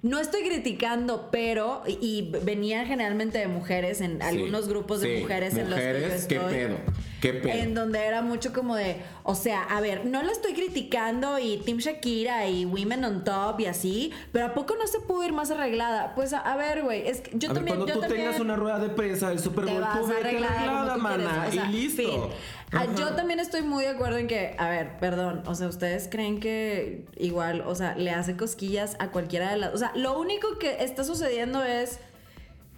no 0.03 0.19
estoy 0.19 0.41
criticando, 0.43 1.29
pero, 1.31 1.81
y, 1.87 1.93
y 2.01 2.31
venían 2.43 2.85
generalmente 2.85 3.37
de 3.37 3.47
mujeres, 3.47 4.01
en 4.01 4.21
algunos 4.21 4.67
grupos 4.67 5.01
de 5.01 5.15
Sí, 5.17 5.21
mujeres, 5.23 5.55
en 5.55 5.69
los 5.69 5.79
que 5.79 5.85
yo 5.85 5.93
mujeres, 5.93 6.25
¿qué 6.25 6.35
estoy. 6.35 6.53
pedo? 6.53 6.75
¿Qué 7.21 7.33
pedo? 7.33 7.53
En 7.53 7.74
donde 7.74 8.05
era 8.05 8.21
mucho 8.21 8.53
como 8.53 8.75
de, 8.75 8.97
o 9.24 9.36
sea, 9.36 9.63
a 9.63 9.81
ver, 9.81 10.05
no 10.05 10.21
la 10.21 10.31
estoy 10.31 10.53
criticando 10.53 11.39
y 11.39 11.57
Team 11.57 11.79
Shakira 11.79 12.47
y 12.47 12.65
Women 12.65 13.05
on 13.05 13.24
Top 13.24 13.59
y 13.59 13.65
así, 13.65 14.12
pero 14.31 14.47
¿a 14.47 14.53
poco 14.53 14.75
no 14.75 14.86
se 14.88 15.00
pudo 15.00 15.24
ir 15.24 15.33
más 15.33 15.50
arreglada? 15.51 16.13
Pues 16.15 16.33
a, 16.33 16.39
a 16.39 16.55
ver, 16.55 16.83
güey, 16.83 17.07
es 17.07 17.21
que 17.21 17.31
yo 17.38 17.50
a 17.50 17.53
ver, 17.53 17.55
también... 17.55 17.77
cuando 17.77 17.94
yo 17.94 18.01
tú 18.01 18.13
tengas 18.13 18.39
una 18.39 18.55
rueda 18.55 18.79
de 18.79 18.89
prensa 18.89 19.29
del 19.29 19.39
Super 19.39 19.65
Bowl, 19.65 19.83
tú 20.00 20.07
vete 20.07 20.22
arreglada, 20.22 20.98
mana, 20.98 21.46
O 21.48 21.51
sea, 21.51 21.65
y 21.65 21.72
listo. 21.72 22.29
Ah. 22.74 22.85
Yo 22.98 23.15
también 23.15 23.39
estoy 23.39 23.61
muy 23.61 23.85
de 23.85 23.92
acuerdo 23.92 24.18
en 24.18 24.27
que, 24.27 24.53
a 24.57 24.70
ver, 24.70 24.98
perdón, 25.00 25.42
o 25.46 25.55
sea, 25.55 25.68
ustedes 25.68 26.09
creen 26.11 26.39
que 26.39 27.05
igual, 27.15 27.61
o 27.61 27.75
sea, 27.75 27.96
le 27.96 28.11
hace 28.11 28.35
cosquillas 28.35 28.98
a 29.00 29.09
cualquiera 29.09 29.51
de 29.51 29.57
las... 29.57 29.74
O 29.74 29.77
sea, 29.77 29.94
lo 29.96 30.20
único 30.20 30.57
que 30.59 30.83
está 30.83 31.03
sucediendo 31.03 31.63
es... 31.63 32.00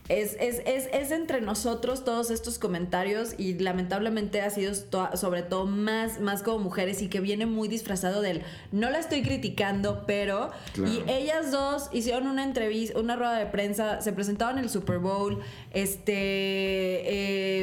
Es, 0.09 0.35
es, 0.39 0.61
es, 0.65 0.89
es 0.91 1.11
entre 1.11 1.39
nosotros 1.39 2.03
todos 2.03 2.31
estos 2.31 2.57
comentarios 2.59 3.35
y 3.37 3.53
lamentablemente 3.59 4.41
ha 4.41 4.49
sido 4.49 4.73
to- 4.89 5.15
sobre 5.15 5.43
todo 5.43 5.65
más, 5.67 6.19
más 6.19 6.41
como 6.43 6.57
mujeres 6.59 7.01
y 7.03 7.07
que 7.09 7.19
viene 7.19 7.45
muy 7.45 7.67
disfrazado 7.67 8.21
del 8.21 8.41
no 8.71 8.89
la 8.89 8.97
estoy 8.99 9.21
criticando, 9.21 10.03
pero 10.07 10.49
Claro. 10.73 10.91
y 10.91 11.03
ellas 11.09 11.51
dos 11.51 11.89
hicieron 11.93 12.27
una 12.27 12.43
entrevista, 12.43 12.97
una 12.99 13.15
rueda 13.15 13.37
de 13.37 13.45
prensa, 13.45 14.01
se 14.01 14.11
presentaron 14.11 14.57
en 14.57 14.63
el 14.63 14.69
Super 14.71 14.97
Bowl, 14.97 15.39
este 15.73 16.13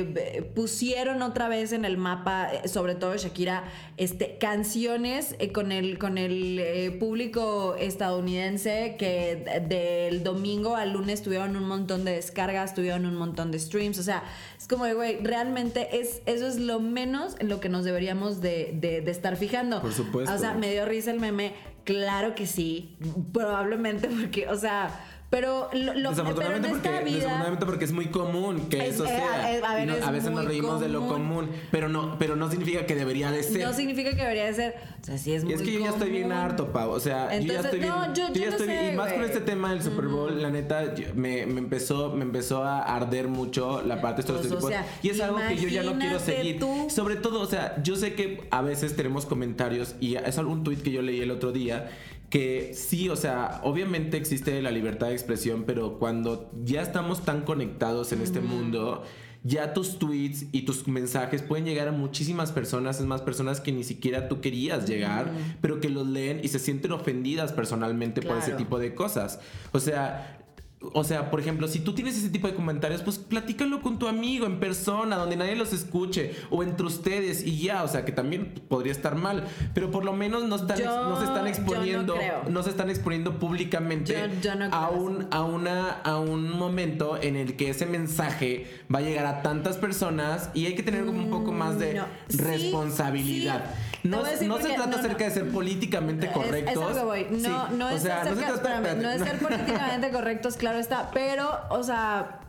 eh, 0.01 0.43
pusieron 0.55 1.23
otra 1.23 1.49
vez 1.49 1.73
en 1.73 1.85
el 1.85 1.97
mapa, 1.97 2.49
eh, 2.53 2.69
sobre 2.69 2.95
todo 2.95 3.17
Shakira, 3.17 3.65
este 3.97 4.37
canciones 4.39 5.35
eh, 5.39 5.53
con 5.53 5.73
el 5.73 5.99
con 5.99 6.19
el 6.19 6.59
eh, 6.61 6.91
público 6.93 7.75
estadounidense 7.79 8.97
que 8.99 9.61
de- 9.69 10.07
del 10.07 10.23
domingo 10.23 10.77
al 10.77 10.93
lunes 10.93 11.23
tuvieron 11.23 11.57
un 11.57 11.65
montón 11.67 12.05
de 12.05 12.13
descargas, 12.37 12.75
tuvieron 12.75 13.07
un 13.07 13.17
montón 13.17 13.51
de 13.51 13.59
streams, 13.59 13.99
o 13.99 14.03
sea, 14.03 14.23
es 14.59 14.69
como 14.69 14.85
de, 14.85 14.93
güey, 14.93 15.19
realmente 15.23 15.99
es 16.01 16.21
eso 16.27 16.47
es 16.47 16.59
lo 16.59 16.81
menos 16.81 17.35
en 17.39 17.49
lo 17.49 17.61
que 17.61 17.69
nos 17.71 17.85
deberíamos 17.85 18.41
de, 18.43 18.77
de- 18.79 19.01
de 19.01 19.11
estar 19.11 19.37
fijando. 19.37 19.81
Por 19.81 19.93
supuesto. 19.95 20.35
O 20.35 20.39
sea, 20.39 20.53
me 20.55 20.71
dio 20.71 20.85
risa 20.85 21.11
el 21.13 21.19
meme, 21.21 21.55
claro 21.85 22.35
que 22.35 22.47
sí, 22.47 22.99
probablemente 23.33 24.09
porque, 24.09 24.49
o 24.49 24.57
sea, 24.57 24.91
pero 25.37 25.69
lo, 25.73 25.79
lo- 25.79 25.93
pero 25.93 25.93
en 25.95 26.03
Desafortunadamente, 26.05 26.69
porque, 26.71 26.89
vida 26.89 27.05
desafortunadamente 27.05 27.67
porque 27.67 27.85
es 27.85 27.93
muy 27.93 28.07
común 28.07 28.69
que 28.71 28.79
Es- 28.87 28.95
eso 28.95 29.05
eh, 29.05 29.09
sea. 29.09 29.53
eh, 29.55 29.61
a 29.63 29.75
ver, 29.75 29.85
Y 29.85 29.87
no- 30.01 30.07
a 30.07 30.11
veces 30.11 30.31
nos 30.31 30.45
reímos 30.47 30.81
de 30.81 30.89
lo 30.89 31.01
común. 31.01 31.17
común, 31.47 31.51
pero 31.71 31.89
no, 31.91 32.17
pero 32.19 32.37
no 32.37 32.51
significa 32.51 32.87
que 32.87 32.95
debería 32.95 33.31
de 33.31 33.43
ser. 33.43 33.67
no 33.67 33.73
significa 33.75 34.11
que 34.11 34.17
debería 34.23 34.47
de 34.47 34.55
ser, 34.55 34.75
o 35.03 35.05
sea, 35.05 35.19
sí 35.19 35.35
es 35.35 35.43
Y 35.43 35.47
muy 35.47 35.55
es 35.55 35.63
que 35.63 35.73
yo 35.73 35.81
ya 35.81 35.91
estoy 35.91 36.11
bien 36.11 36.23
común. 36.29 36.39
harto, 36.39 36.73
Pau. 36.73 36.91
O 36.91 37.01
sea, 37.01 37.25
yo 37.27 37.31
ya 37.31 37.37
Entonces, 37.37 37.65
estoy 37.67 37.79
bien. 37.81 37.91
no, 37.93 38.07
yo- 38.15 38.29
yo 38.29 38.35
ya 38.35 38.45
no 38.47 38.51
estoy 38.53 38.67
bien- 38.69 38.81
sé, 38.87 38.93
Y 38.93 38.97
más 38.97 39.13
con 39.13 39.25
este 39.25 39.41
tema 39.41 39.71
del 39.73 39.83
Super 39.83 40.07
Bowl, 40.07 40.41
la 40.43 40.51
neta, 40.51 40.95
yo- 40.95 41.07
me, 41.15 41.45
me 41.47 41.59
empezó, 41.61 42.13
me 42.13 42.23
empezó 42.25 42.65
a 42.65 42.83
arder 42.97 43.29
mucho 43.29 43.83
la 43.83 44.01
parte 44.01 44.23
de 44.23 44.29
estos 44.33 44.47
Pues, 44.47 44.65
o 44.65 44.69
sea, 44.69 44.87
y 45.03 45.11
es 45.11 45.21
algo 45.21 45.39
que 45.47 45.57
yo 45.57 45.69
ya 45.69 45.83
no 45.83 45.99
quiero 45.99 46.19
seguir. 46.19 46.59
tú. 46.59 46.87
Sobre 46.89 47.17
todo, 47.17 47.41
o 47.41 47.47
sea, 47.47 47.75
yo 47.83 47.97
sé 47.97 48.15
que 48.15 48.47
a 48.51 48.63
veces 48.63 48.97
tenemos 48.97 49.27
comentarios, 49.27 49.95
y 50.01 50.17
es 50.17 50.39
algún 50.39 50.65
tweet 50.65 50.79
que 50.79 50.91
yo 50.91 51.03
leí 51.03 51.21
el 51.21 51.31
otro 51.31 51.53
día. 51.53 51.91
Que 52.31 52.73
sí, 52.75 53.09
o 53.09 53.17
sea, 53.17 53.61
obviamente 53.63 54.17
existe 54.17 54.61
la 54.61 54.71
libertad 54.71 55.09
de 55.09 55.13
expresión, 55.13 55.65
pero 55.65 55.99
cuando 55.99 56.51
ya 56.65 56.83
estamos 56.83 57.25
tan 57.25 57.43
conectados 57.43 58.13
en 58.13 58.21
este 58.21 58.41
mundo, 58.41 59.05
ya 59.45 59.73
tus 59.73 60.01
tweets 60.01 60.47
y 60.51 60.63
tus 60.63 60.89
mensajes 60.89 61.43
pueden 61.43 61.65
llegar 61.65 61.87
a 61.87 61.93
muchísimas 61.93 62.51
personas, 62.51 62.99
es 62.99 63.07
más 63.07 63.23
personas 63.23 63.61
que 63.61 63.71
ni 63.71 63.85
siquiera 63.85 64.29
tú 64.29 64.41
querías 64.41 64.89
llegar, 64.89 65.31
pero 65.61 65.79
que 65.81 65.89
los 65.89 66.07
leen 66.07 66.41
y 66.43 66.49
se 66.49 66.59
sienten 66.59 66.91
ofendidas 66.91 67.53
personalmente 67.53 68.23
por 68.23 68.39
ese 68.39 68.53
tipo 68.53 68.81
de 68.81 68.95
cosas. 68.95 69.39
O 69.71 69.79
sea, 69.79 70.46
o 70.95 71.05
sea, 71.05 71.31
por 71.31 71.41
ejemplo, 71.41 71.69
si 71.69 71.81
tú 71.81 71.95
tienes 71.95 72.17
ese 72.17 72.29
tipo 72.31 72.47
de 72.49 72.55
comentarios, 72.55 73.03
pues 73.03 73.19
platícalo 73.19 73.81
con 73.83 73.99
tu 73.99 74.09
amigo 74.09 74.47
en 74.47 74.61
persona, 74.61 75.17
donde 75.17 75.37
nadie 75.37 75.57
los 75.57 75.73
escuche, 75.73 76.35
o 76.51 76.63
entre 76.63 76.87
ustedes 76.87 77.45
y 77.47 77.59
ya, 77.63 77.83
o 77.85 77.89
sea, 77.89 78.05
que 78.05 78.13
también 78.13 78.55
podría 78.69 78.93
estar 78.93 79.15
mal, 79.17 79.45
pero 79.75 79.91
por 79.91 80.05
lo 80.05 80.13
menos 80.13 80.45
no, 80.45 80.57
están, 80.57 80.79
Yo- 80.79 81.09
no 81.09 81.19
se 81.19 81.25
están 81.25 81.43
no 81.45 81.49
exponiendo, 81.49 82.15
no 82.49 82.63
se 82.63 82.71
están 82.71 82.91
exponiendo 82.91 83.39
públicamente 83.39 84.13
Yo- 84.13 84.41
yo 84.41 84.55
no 84.55 84.69
creo 84.71 84.81
a, 84.81 84.91
un, 84.91 85.27
a, 85.31 85.43
una, 85.43 85.91
a 85.91 86.19
un 86.19 86.51
momento 86.51 87.21
en 87.21 87.37
el 87.37 87.57
que 87.57 87.71
ese 87.71 87.87
mensaje 87.87 88.67
va 88.95 88.99
a 88.99 89.03
llegar 89.03 89.27
a 89.27 89.43
tantas 89.43 89.77
personas 89.77 90.51
y 90.55 90.67
hay 90.67 90.75
que 90.75 90.83
tener 90.83 91.05
como 91.07 91.19
un 91.23 91.31
poco 91.31 91.53
más 91.53 91.79
de 91.79 91.87
Mm. 91.97 92.05
Sí, 92.29 92.39
responsabilidad. 92.39 93.65
sí. 94.03 94.09
No, 94.09 94.19
no 94.23 94.59
se 94.59 94.69
trata 94.75 94.99
acerca 95.01 95.25
de 95.25 95.31
ser 95.33 95.49
políticamente 95.51 96.31
correctos. 96.31 96.97
Es, 96.97 97.03
voy. 97.03 97.27
No, 97.31 97.39
Sí, 97.39 97.75
no 97.77 97.87
o 97.87 97.91
es 97.91 98.03
sea, 98.03 98.19
no 98.25 98.37
se 98.37 98.45
acerca- 98.45 98.63
trata- 98.63 98.77
espérame, 98.79 99.03
no 99.03 99.11
es 99.11 99.23
ser 99.23 99.39
políticamente 99.41 100.11
correctos, 100.11 100.57
claro 100.57 100.76
está, 100.79 101.11
pero, 101.13 101.59
o 101.71 101.83
sea, 101.83 102.41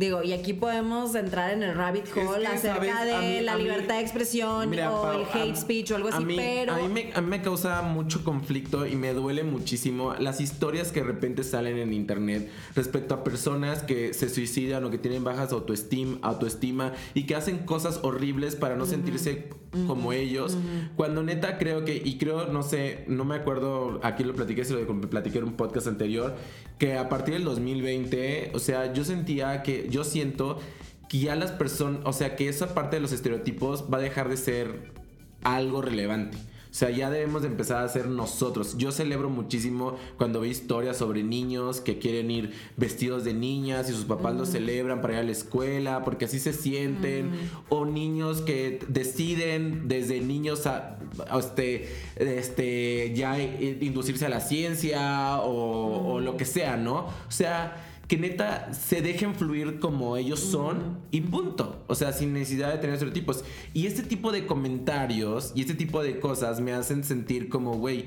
Digo, 0.00 0.22
y 0.22 0.32
aquí 0.32 0.54
podemos 0.54 1.14
entrar 1.14 1.50
en 1.52 1.62
el 1.62 1.74
rabbit 1.74 2.04
que, 2.04 2.26
hole 2.26 2.46
acerca 2.46 2.76
¿sabes? 2.86 3.04
de 3.04 3.14
A 3.14 3.20
mí- 3.20 3.40
la 3.42 3.56
mí- 3.58 3.64
libertad 3.64 3.96
de 3.96 4.00
expresión 4.00 4.70
Mira, 4.70 4.90
o 4.90 5.02
Pau, 5.02 5.20
el 5.20 5.26
hate 5.42 5.52
a- 5.52 5.56
speech 5.56 5.90
o 5.90 5.96
algo 5.96 6.08
a 6.08 6.12
así, 6.14 6.24
mí- 6.24 6.36
pero... 6.36 6.72
A 6.72 6.78
mí, 6.78 6.88
me, 6.88 7.12
a 7.12 7.20
mí 7.20 7.26
me 7.28 7.42
causa 7.42 7.82
mucho 7.82 8.24
conflicto 8.24 8.86
y 8.86 8.96
me 8.96 9.12
duele 9.12 9.44
muchísimo 9.44 10.14
las 10.18 10.40
historias 10.40 10.90
que 10.90 11.00
de 11.00 11.06
repente 11.06 11.44
salen 11.44 11.76
en 11.76 11.92
internet 11.92 12.48
respecto 12.74 13.12
a 13.14 13.22
personas 13.22 13.82
que 13.82 14.14
se 14.14 14.30
suicidan 14.30 14.82
o 14.86 14.90
que 14.90 14.96
tienen 14.96 15.22
bajas 15.22 15.52
autoestima, 15.52 16.16
autoestima 16.22 16.94
y 17.12 17.26
que 17.26 17.34
hacen 17.34 17.58
cosas 17.58 18.00
horribles 18.02 18.56
para 18.56 18.76
no 18.76 18.86
sentirse 18.86 19.50
como 19.86 20.14
ellos. 20.14 20.56
Cuando 20.96 21.22
neta 21.22 21.58
creo 21.58 21.84
que, 21.84 21.94
y 22.02 22.16
creo, 22.16 22.46
no 22.46 22.62
sé, 22.62 23.04
no 23.06 23.24
me 23.26 23.36
acuerdo, 23.36 24.00
aquí 24.02 24.24
lo 24.24 24.32
platiqué, 24.34 24.64
se 24.64 24.72
lo 24.72 24.86
platiqué 25.02 25.38
en 25.38 25.44
un 25.44 25.52
podcast 25.52 25.86
anterior, 25.86 26.34
que 26.78 26.96
a 26.96 27.08
partir 27.10 27.34
del 27.34 27.44
2020, 27.44 28.50
o 28.54 28.58
sea, 28.58 28.92
yo 28.92 29.04
sentía 29.04 29.62
que, 29.62 29.88
yo 29.90 30.04
siento 30.04 30.58
que 31.08 31.18
ya 31.18 31.34
las 31.34 31.50
personas, 31.50 32.00
o 32.04 32.12
sea, 32.12 32.36
que 32.36 32.48
esa 32.48 32.72
parte 32.72 32.96
de 32.96 33.02
los 33.02 33.12
estereotipos 33.12 33.86
va 33.92 33.98
a 33.98 34.00
dejar 34.00 34.28
de 34.28 34.36
ser 34.36 34.92
algo 35.42 35.82
relevante. 35.82 36.38
O 36.70 36.72
sea, 36.72 36.88
ya 36.90 37.10
debemos 37.10 37.42
de 37.42 37.48
empezar 37.48 37.82
a 37.82 37.88
ser 37.88 38.06
nosotros. 38.06 38.76
Yo 38.78 38.92
celebro 38.92 39.28
muchísimo 39.28 39.96
cuando 40.16 40.40
veo 40.40 40.50
historias 40.52 40.98
sobre 40.98 41.24
niños 41.24 41.80
que 41.80 41.98
quieren 41.98 42.30
ir 42.30 42.52
vestidos 42.76 43.24
de 43.24 43.34
niñas 43.34 43.90
y 43.90 43.92
sus 43.92 44.04
papás 44.04 44.36
los 44.36 44.50
celebran 44.50 45.00
para 45.00 45.14
ir 45.14 45.18
a 45.18 45.22
la 45.24 45.32
escuela 45.32 46.04
porque 46.04 46.26
así 46.26 46.38
se 46.38 46.52
sienten. 46.52 47.32
O 47.70 47.86
niños 47.86 48.40
que 48.40 48.78
deciden 48.86 49.88
desde 49.88 50.20
niños 50.20 50.68
a, 50.68 50.96
a 51.28 51.40
este, 51.40 51.88
este, 52.14 53.12
ya 53.16 53.36
inducirse 53.42 54.26
a 54.26 54.28
la 54.28 54.40
ciencia 54.40 55.38
o, 55.38 56.12
o 56.12 56.20
lo 56.20 56.36
que 56.36 56.44
sea, 56.44 56.76
¿no? 56.76 56.98
O 56.98 57.30
sea, 57.30 57.89
que 58.10 58.18
neta 58.18 58.74
se 58.74 59.02
dejen 59.02 59.36
fluir 59.36 59.78
como 59.78 60.16
ellos 60.16 60.40
son 60.40 60.98
y 61.12 61.20
punto. 61.20 61.84
O 61.86 61.94
sea, 61.94 62.12
sin 62.12 62.32
necesidad 62.32 62.72
de 62.72 62.78
tener 62.78 62.94
estereotipos. 62.94 63.44
Y 63.72 63.86
este 63.86 64.02
tipo 64.02 64.32
de 64.32 64.46
comentarios 64.46 65.52
y 65.54 65.60
este 65.60 65.74
tipo 65.74 66.02
de 66.02 66.18
cosas 66.18 66.60
me 66.60 66.72
hacen 66.72 67.04
sentir 67.04 67.48
como, 67.48 67.74
güey, 67.76 68.06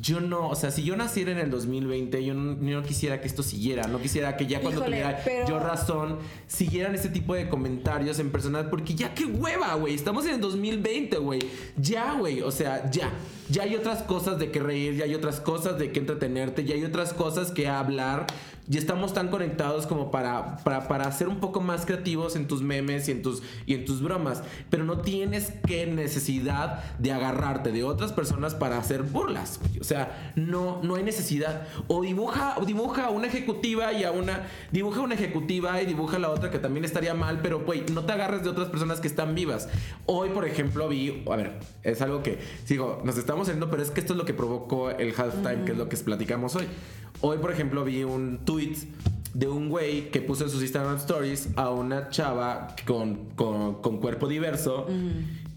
yo 0.00 0.20
no, 0.20 0.48
o 0.48 0.54
sea, 0.56 0.70
si 0.70 0.82
yo 0.84 0.96
naciera 0.96 1.32
en 1.32 1.38
el 1.38 1.50
2020, 1.50 2.24
yo 2.24 2.32
no, 2.32 2.54
yo 2.66 2.80
no 2.80 2.82
quisiera 2.86 3.20
que 3.20 3.26
esto 3.26 3.42
siguiera, 3.42 3.86
no 3.88 4.00
quisiera 4.00 4.38
que 4.38 4.46
ya 4.46 4.62
cuando 4.62 4.80
Híjole, 4.80 4.96
tuviera 5.02 5.20
pero- 5.22 5.46
yo 5.46 5.58
razón, 5.58 6.16
siguieran 6.46 6.94
este 6.94 7.10
tipo 7.10 7.34
de 7.34 7.50
comentarios 7.50 8.18
en 8.20 8.30
personal, 8.30 8.70
porque 8.70 8.94
ya 8.94 9.12
qué 9.14 9.26
hueva, 9.26 9.74
güey, 9.74 9.92
estamos 9.94 10.24
en 10.24 10.36
el 10.36 10.40
2020, 10.40 11.18
güey, 11.18 11.40
ya, 11.76 12.14
güey, 12.14 12.40
o 12.40 12.50
sea, 12.50 12.90
ya, 12.90 13.10
ya 13.48 13.64
hay 13.64 13.74
otras 13.74 14.02
cosas 14.02 14.38
de 14.38 14.50
que 14.50 14.60
reír, 14.60 14.96
ya 14.96 15.04
hay 15.04 15.14
otras 15.14 15.40
cosas 15.40 15.78
de 15.78 15.92
que 15.92 16.00
entretenerte, 16.00 16.64
ya 16.64 16.74
hay 16.74 16.84
otras 16.84 17.12
cosas 17.12 17.50
que 17.50 17.68
hablar, 17.68 18.26
ya 18.68 18.78
estamos 18.78 19.12
tan 19.12 19.28
conectados 19.28 19.86
como 19.86 20.10
para, 20.10 20.58
para, 20.58 20.86
para 20.86 21.10
ser 21.12 21.28
un 21.28 21.40
poco 21.40 21.60
más 21.60 21.84
creativos 21.84 22.36
en 22.36 22.46
tus 22.46 22.62
memes 22.62 23.08
y 23.08 23.12
en 23.12 23.22
tus, 23.22 23.42
y 23.66 23.74
en 23.74 23.84
tus 23.84 24.02
bromas, 24.02 24.42
pero 24.70 24.84
no 24.84 24.98
tienes 25.00 25.52
que 25.66 25.86
necesidad 25.86 26.82
de 26.98 27.12
agarrarte 27.12 27.72
de 27.72 27.84
otras 27.84 28.12
personas 28.12 28.54
para 28.54 28.78
hacer 28.78 29.02
burlas, 29.02 29.60
o 29.80 29.84
sea, 29.84 30.32
no, 30.36 30.80
no 30.82 30.94
hay 30.94 31.02
necesidad, 31.02 31.66
o 31.88 32.02
dibuja, 32.02 32.54
o 32.58 32.64
dibuja 32.64 33.06
a 33.06 33.10
una 33.10 33.26
ejecutiva 33.26 33.92
y 33.92 34.04
a 34.04 34.12
una, 34.12 34.46
dibuja 34.70 35.00
a 35.00 35.02
una 35.02 35.14
ejecutiva 35.14 35.82
y 35.82 35.86
dibuja 35.86 36.16
a 36.16 36.20
la 36.20 36.30
otra 36.30 36.50
que 36.50 36.58
también 36.58 36.84
estaría 36.84 37.14
mal, 37.14 37.40
pero 37.42 37.60
güey, 37.64 37.84
no 37.92 38.04
te 38.04 38.12
agarres 38.12 38.44
de 38.44 38.50
otras 38.50 38.68
personas 38.68 39.00
que 39.00 39.08
están 39.08 39.34
vivas. 39.34 39.68
Hoy, 40.06 40.30
por 40.30 40.46
ejemplo, 40.46 40.88
vi, 40.88 41.24
a 41.30 41.36
ver, 41.36 41.58
es 41.82 42.00
algo 42.00 42.22
que, 42.22 42.38
digo, 42.68 43.00
nos 43.04 43.18
estamos 43.32 43.48
yendo, 43.48 43.70
pero 43.70 43.82
es 43.82 43.90
que 43.90 44.00
esto 44.00 44.12
es 44.12 44.18
lo 44.18 44.24
que 44.24 44.34
provocó 44.34 44.90
el 44.90 45.12
halftime, 45.16 45.64
que 45.64 45.72
es 45.72 45.78
lo 45.78 45.88
que 45.88 45.96
platicamos 45.96 46.54
hoy. 46.56 46.66
Hoy, 47.20 47.38
por 47.38 47.50
ejemplo, 47.52 47.84
vi 47.84 48.04
un 48.04 48.40
tweet 48.44 48.76
de 49.32 49.48
un 49.48 49.70
güey 49.70 50.10
que 50.10 50.20
puso 50.20 50.44
en 50.44 50.50
sus 50.50 50.60
Instagram 50.60 50.96
Stories 50.96 51.48
a 51.56 51.70
una 51.70 52.10
chava 52.10 52.68
con- 52.86 53.30
con 53.80 53.98
cuerpo 53.98 54.28
diverso 54.28 54.86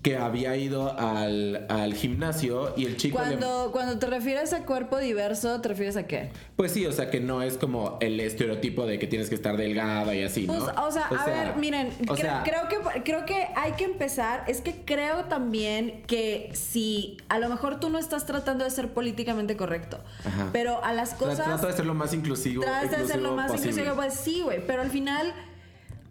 que 0.05 0.17
había 0.17 0.55
ido 0.55 0.95
al, 0.99 1.65
al 1.67 1.95
gimnasio 1.95 2.75
y 2.77 2.85
el 2.85 2.95
chico 2.95 3.17
le- 3.17 3.25
Cuando, 3.39 3.71
cuando 3.71 3.97
te 3.97 4.05
refieres 4.05 4.53
a 4.53 4.63
cuerpo 4.63 4.99
diverso, 4.99 5.59
¿te 5.61 5.69
refieres 5.69 5.97
a 5.97 6.05
qué? 6.05 6.29
Pues 6.55 6.71
sí, 6.73 6.85
o 6.85 6.91
sea 6.91 7.09
que 7.09 7.19
no 7.19 7.41
es 7.41 7.57
como 7.57 7.97
el 8.01 8.19
estereotipo 8.19 8.85
de 8.85 8.99
que 8.99 9.07
tienes 9.07 9.29
que 9.29 9.35
estar 9.35 9.57
delgada 9.57 10.13
y 10.13 10.21
así, 10.21 10.45
Pues, 10.45 10.59
¿no? 10.59 10.65
o 10.85 10.91
sea, 10.91 11.07
a 11.07 11.25
ver, 11.25 11.55
miren, 11.55 11.87
o 12.07 12.13
cre- 12.13 12.21
sea, 12.21 12.43
creo, 12.45 12.67
que, 12.69 13.01
creo 13.01 13.25
que 13.25 13.47
hay 13.55 13.71
que 13.71 13.85
empezar. 13.85 14.43
Es 14.47 14.61
que 14.61 14.85
creo 14.85 15.23
también 15.25 16.03
que 16.05 16.51
si 16.53 17.17
a 17.27 17.39
lo 17.39 17.49
mejor 17.49 17.79
tú 17.79 17.89
no 17.89 17.97
estás 17.97 18.27
tratando 18.27 18.63
de 18.63 18.69
ser 18.69 18.93
políticamente 18.93 19.57
correcto, 19.57 19.99
Ajá. 20.23 20.49
pero 20.53 20.83
a 20.85 20.93
las 20.93 21.15
cosas. 21.15 21.43
trata 21.47 21.65
de 21.65 21.73
ser 21.73 21.87
lo 21.87 21.95
más 21.95 22.13
inclusivo. 22.13 22.61
Tratas 22.61 22.91
de 22.91 23.07
ser 23.07 23.21
lo 23.23 23.31
más 23.31 23.51
posible. 23.51 23.71
inclusivo, 23.71 23.95
pues 23.95 24.13
sí, 24.13 24.41
güey. 24.43 24.63
Pero 24.67 24.83
al 24.83 24.91
final, 24.91 25.33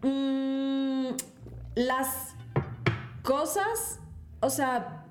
mm, 0.03 1.11
las 1.77 2.34
cosas, 3.25 3.99
o 4.41 4.51
sea, 4.51 5.04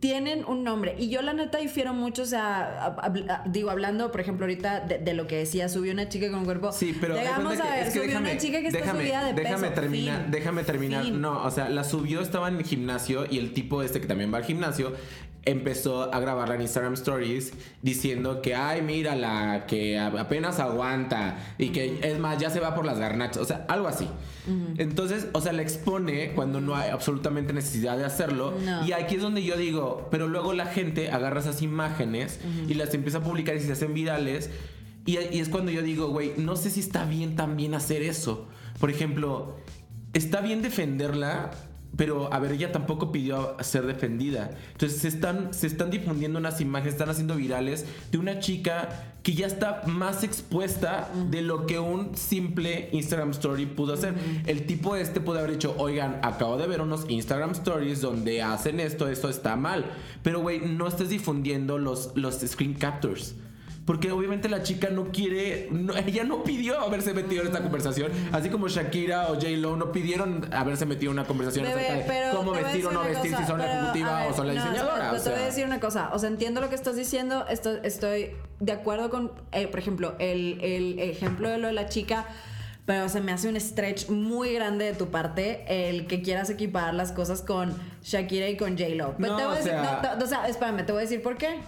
tienen 0.00 0.44
un 0.46 0.64
nombre. 0.64 0.94
Y 0.98 1.10
yo 1.10 1.20
la 1.22 1.34
neta 1.34 1.58
difiero 1.58 1.92
mucho, 1.92 2.22
o 2.22 2.26
sea, 2.26 2.56
a- 2.80 2.86
a- 2.86 3.34
a- 3.34 3.42
digo, 3.46 3.70
hablando, 3.70 4.10
por 4.10 4.20
ejemplo, 4.22 4.46
ahorita 4.46 4.80
de, 4.80 4.98
de 4.98 5.12
lo 5.14 5.26
que 5.26 5.36
decía, 5.36 5.68
subió 5.68 5.92
una 5.92 6.08
chica 6.08 6.30
con 6.30 6.44
cuerpo. 6.46 6.72
Sí, 6.72 6.96
pero 6.98 7.14
cuenta 7.14 7.64
a 7.64 7.70
ver, 7.76 7.78
es 7.80 7.84
que 7.86 7.90
subió 8.00 8.06
déjame, 8.08 8.30
una 8.32 8.40
chica 8.40 8.60
que 8.60 8.66
está 8.68 8.78
déjame, 8.80 9.00
subida 9.02 9.24
de 9.26 9.32
déjame 9.34 9.68
peso. 9.68 9.80
terminar, 9.80 10.22
Fin. 10.22 10.30
déjame 10.30 10.64
terminar. 10.64 11.04
Fin. 11.04 11.20
No, 11.20 11.42
o 11.44 11.50
sea, 11.50 11.68
la 11.68 11.84
subió, 11.84 12.20
estaba 12.22 12.48
en 12.48 12.56
el 12.56 12.64
gimnasio 12.64 13.26
y 13.30 13.38
el 13.38 13.52
tipo 13.52 13.82
este 13.82 14.00
que 14.00 14.06
también 14.06 14.32
va 14.32 14.38
al 14.38 14.44
gimnasio 14.44 14.94
empezó 15.44 16.12
a 16.14 16.20
grabarla 16.20 16.54
en 16.56 16.60
Instagram 16.60 16.92
Stories 16.94 17.54
diciendo 17.80 18.42
que 18.42 18.54
ay 18.54 18.82
mira 18.82 19.16
la 19.16 19.64
que 19.66 19.98
apenas 19.98 20.60
aguanta 20.60 21.38
y 21.56 21.70
que 21.70 21.98
es 22.02 22.18
más 22.18 22.36
ya 22.36 22.50
se 22.50 22.60
va 22.60 22.74
por 22.74 22.84
las 22.84 22.98
garnachas 22.98 23.38
o 23.38 23.44
sea 23.46 23.64
algo 23.70 23.88
así 23.88 24.06
entonces 24.76 25.28
o 25.32 25.40
sea 25.40 25.52
la 25.54 25.62
expone 25.62 26.32
cuando 26.34 26.60
no 26.60 26.74
hay 26.76 26.90
absolutamente 26.90 27.54
necesidad 27.54 27.96
de 27.96 28.04
hacerlo 28.04 28.52
No. 28.64 28.84
y 28.86 28.92
aquí 28.92 29.14
es 29.14 29.22
donde 29.22 29.42
yo 29.42 29.56
digo 29.56 29.89
pero 30.10 30.28
luego 30.28 30.52
la 30.52 30.66
gente 30.66 31.10
agarra 31.10 31.40
esas 31.40 31.62
imágenes 31.62 32.40
y 32.68 32.74
las 32.74 32.94
empieza 32.94 33.18
a 33.18 33.22
publicar 33.22 33.56
y 33.56 33.60
se 33.60 33.72
hacen 33.72 33.94
virales 33.94 34.50
y, 35.06 35.18
y 35.18 35.40
es 35.40 35.48
cuando 35.48 35.70
yo 35.70 35.82
digo, 35.82 36.08
güey, 36.08 36.34
no 36.36 36.56
sé 36.56 36.70
si 36.70 36.80
está 36.80 37.04
bien 37.04 37.36
también 37.36 37.74
hacer 37.74 38.02
eso. 38.02 38.48
Por 38.78 38.90
ejemplo, 38.90 39.56
está 40.12 40.40
bien 40.40 40.62
defenderla, 40.62 41.50
pero 41.96 42.32
a 42.32 42.38
ver, 42.38 42.52
ella 42.52 42.72
tampoco 42.72 43.12
pidió 43.12 43.56
ser 43.60 43.86
defendida. 43.86 44.50
Entonces 44.72 45.00
se 45.00 45.08
están, 45.08 45.52
se 45.52 45.66
están 45.66 45.90
difundiendo 45.90 46.38
unas 46.38 46.60
imágenes, 46.60 46.94
están 46.94 47.10
haciendo 47.10 47.36
virales 47.36 47.84
de 48.10 48.18
una 48.18 48.38
chica 48.38 49.14
que 49.22 49.34
ya 49.34 49.46
está 49.46 49.82
más 49.86 50.24
expuesta 50.24 51.10
de 51.30 51.42
lo 51.42 51.66
que 51.66 51.78
un 51.78 52.16
simple 52.16 52.88
Instagram 52.92 53.30
Story 53.30 53.66
pudo 53.66 53.94
hacer. 53.94 54.14
El 54.46 54.66
tipo 54.66 54.96
este 54.96 55.20
pudo 55.20 55.38
haber 55.38 55.52
dicho, 55.52 55.74
oigan, 55.78 56.20
acabo 56.22 56.56
de 56.56 56.66
ver 56.66 56.80
unos 56.80 57.04
Instagram 57.08 57.50
Stories 57.50 58.00
donde 58.00 58.42
hacen 58.42 58.80
esto, 58.80 59.08
esto 59.08 59.28
está 59.28 59.56
mal. 59.56 59.84
Pero, 60.22 60.40
güey, 60.40 60.60
no 60.60 60.86
estés 60.86 61.10
difundiendo 61.10 61.78
los, 61.78 62.12
los 62.14 62.38
screen 62.40 62.74
captures. 62.74 63.34
Porque 63.86 64.12
obviamente 64.12 64.48
la 64.48 64.62
chica 64.62 64.88
no 64.90 65.06
quiere, 65.10 65.68
no- 65.72 65.96
ella 65.96 66.22
no 66.22 66.44
pidió 66.44 66.78
haberse 66.80 67.12
metido 67.14 67.40
en 67.42 67.48
esta 67.48 67.62
conversación, 67.62 68.12
así 68.30 68.48
como 68.50 68.68
Shakira 68.68 69.28
o 69.30 69.34
J 69.34 69.48
Lo 69.56 69.74
no 69.76 69.90
pidieron 69.90 70.48
haberse 70.52 70.86
metido 70.86 71.10
en 71.10 71.18
una 71.18 71.26
conversación 71.26 71.64
Bebé, 71.64 71.88
acerca 71.88 72.12
de 72.28 72.36
cómo 72.36 72.52
vestir 72.52 72.86
o 72.86 72.92
no 72.92 73.02
vestir, 73.02 73.32
cosa, 73.32 73.42
si 73.42 73.48
son 73.50 73.58
la 73.58 73.72
ejecutiva 73.80 74.20
ver, 74.20 74.30
o 74.30 74.34
son 74.36 74.46
la 74.46 74.54
no, 74.54 74.60
diseñadora. 74.62 74.94
pero 75.10 75.20
o 75.20 75.24
te 75.24 75.30
voy 75.30 75.38
a 75.40 75.44
decir 75.46 75.64
una 75.66 75.80
cosa. 75.80 76.10
O 76.12 76.18
sea, 76.18 76.28
entiendo 76.28 76.60
lo 76.60 76.68
que 76.68 76.74
estás 76.76 76.94
diciendo. 76.94 77.46
Estoy, 77.48 77.78
estoy 77.82 78.30
de 78.60 78.72
acuerdo 78.72 79.10
con, 79.10 79.32
eh, 79.52 79.66
por 79.66 79.80
ejemplo, 79.80 80.14
el, 80.18 80.60
el 80.62 80.98
ejemplo 81.00 81.48
de 81.48 81.58
lo 81.58 81.66
de 81.68 81.72
la 81.72 81.88
chica. 81.88 82.26
Pero 82.86 83.08
se 83.08 83.20
me 83.20 83.32
hace 83.32 83.48
un 83.48 83.58
stretch 83.60 84.08
muy 84.08 84.52
grande 84.52 84.84
de 84.84 84.92
tu 84.94 85.08
parte 85.10 85.64
el 85.88 86.06
que 86.06 86.22
quieras 86.22 86.50
equiparar 86.50 86.92
las 86.94 87.12
cosas 87.12 87.40
con 87.42 87.72
Shakira 88.02 88.48
y 88.48 88.56
con 88.56 88.76
J-Lo. 88.76 89.16
Pero 89.16 89.32
No, 89.32 89.36
te 89.36 89.42
voy 89.44 89.52
a 89.52 89.54
o 89.54 89.56
decir, 89.56 89.70
sea- 89.72 90.00
no, 90.02 90.18
te- 90.18 90.24
o 90.24 90.26
sea, 90.26 90.48
espérame, 90.48 90.84
te 90.86 90.92
voy 90.92 91.00
a 91.00 91.02
decir 91.02 91.22
por 91.22 91.36
qué. 91.38 91.60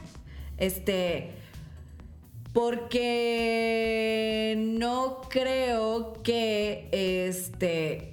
Este. 0.58 1.41
Porque 2.52 4.54
no 4.58 5.22
creo 5.28 6.14
que 6.22 6.88
este. 6.92 8.08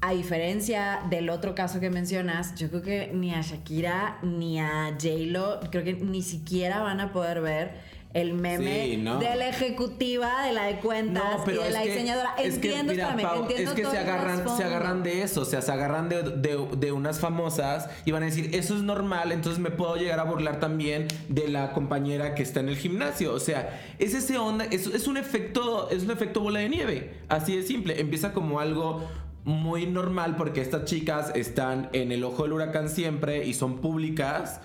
A 0.00 0.12
diferencia 0.12 1.00
del 1.10 1.28
otro 1.28 1.56
caso 1.56 1.80
que 1.80 1.90
mencionas, 1.90 2.54
yo 2.54 2.68
creo 2.68 2.82
que 2.82 3.10
ni 3.12 3.34
a 3.34 3.42
Shakira 3.42 4.18
ni 4.22 4.60
a 4.60 4.92
J-Lo, 4.92 5.58
creo 5.72 5.82
que 5.82 5.94
ni 5.94 6.22
siquiera 6.22 6.80
van 6.80 7.00
a 7.00 7.12
poder 7.12 7.40
ver 7.40 7.72
el 8.14 8.32
meme 8.32 8.86
Sí, 8.86 8.96
¿no? 8.96 9.18
de 9.18 9.36
la 9.36 9.48
ejecutiva, 9.48 10.44
de 10.46 10.52
la 10.52 10.64
de 10.64 10.76
cuentas 10.80 11.22
No, 11.38 11.44
pero 11.44 11.60
y 11.60 11.64
de 11.64 11.70
la 11.70 11.82
que- 11.82 11.88
diseñadora. 11.90 12.34
es 12.38 12.58
que, 12.58 12.68
entiendo, 12.78 12.92
mira, 12.94 13.16
Pau, 13.28 13.42
entiendo 13.42 13.70
es 13.70 13.76
que 13.76 13.82
todo 13.82 13.92
se 13.92 13.98
agarran, 13.98 14.56
se 14.56 14.64
agarran 14.64 15.02
de 15.02 15.22
eso, 15.22 15.42
o 15.42 15.44
sea, 15.44 15.60
se 15.60 15.70
agarran 15.70 16.08
de, 16.08 16.22
de- 16.22 16.68
de 16.76 16.92
unas 16.92 17.20
famosas 17.20 17.88
y 18.06 18.10
van 18.12 18.22
a 18.22 18.26
decir, 18.26 18.50
eso 18.54 18.74
es 18.74 18.82
normal, 18.82 19.30
entonces 19.30 19.60
me 19.60 19.70
puedo 19.70 19.96
llegar 19.96 20.20
a 20.20 20.24
burlar 20.24 20.58
también 20.58 21.06
de 21.28 21.48
la 21.48 21.72
compañera 21.72 22.34
que 22.34 22.42
está 22.42 22.60
en 22.60 22.70
el 22.70 22.76
gimnasio. 22.78 23.32
O 23.34 23.40
sea, 23.40 23.78
es 23.98 24.14
ese 24.14 24.38
onda, 24.38 24.64
es, 24.64 24.86
es 24.86 25.06
un 25.06 25.18
efecto, 25.18 25.90
es 25.90 26.02
un 26.04 26.10
efecto 26.10 26.40
bola 26.40 26.60
de 26.60 26.68
nieve. 26.70 27.12
Así 27.28 27.56
de 27.56 27.62
simple. 27.62 28.00
Empieza 28.00 28.32
como 28.32 28.58
algo 28.60 29.02
muy 29.48 29.86
normal 29.86 30.36
porque 30.36 30.60
estas 30.60 30.84
chicas 30.84 31.32
están 31.34 31.88
en 31.94 32.12
el 32.12 32.22
ojo 32.22 32.42
del 32.42 32.52
huracán 32.52 32.90
siempre 32.90 33.46
y 33.46 33.54
son 33.54 33.78
públicas, 33.78 34.60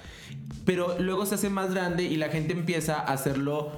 pero 0.66 1.00
luego 1.00 1.26
se 1.26 1.36
hace 1.36 1.50
más 1.50 1.74
grande 1.74 2.04
y 2.04 2.18
la 2.18 2.28
gente 2.28 2.52
empieza 2.52 3.00
a 3.00 3.14
hacerlo 3.14 3.72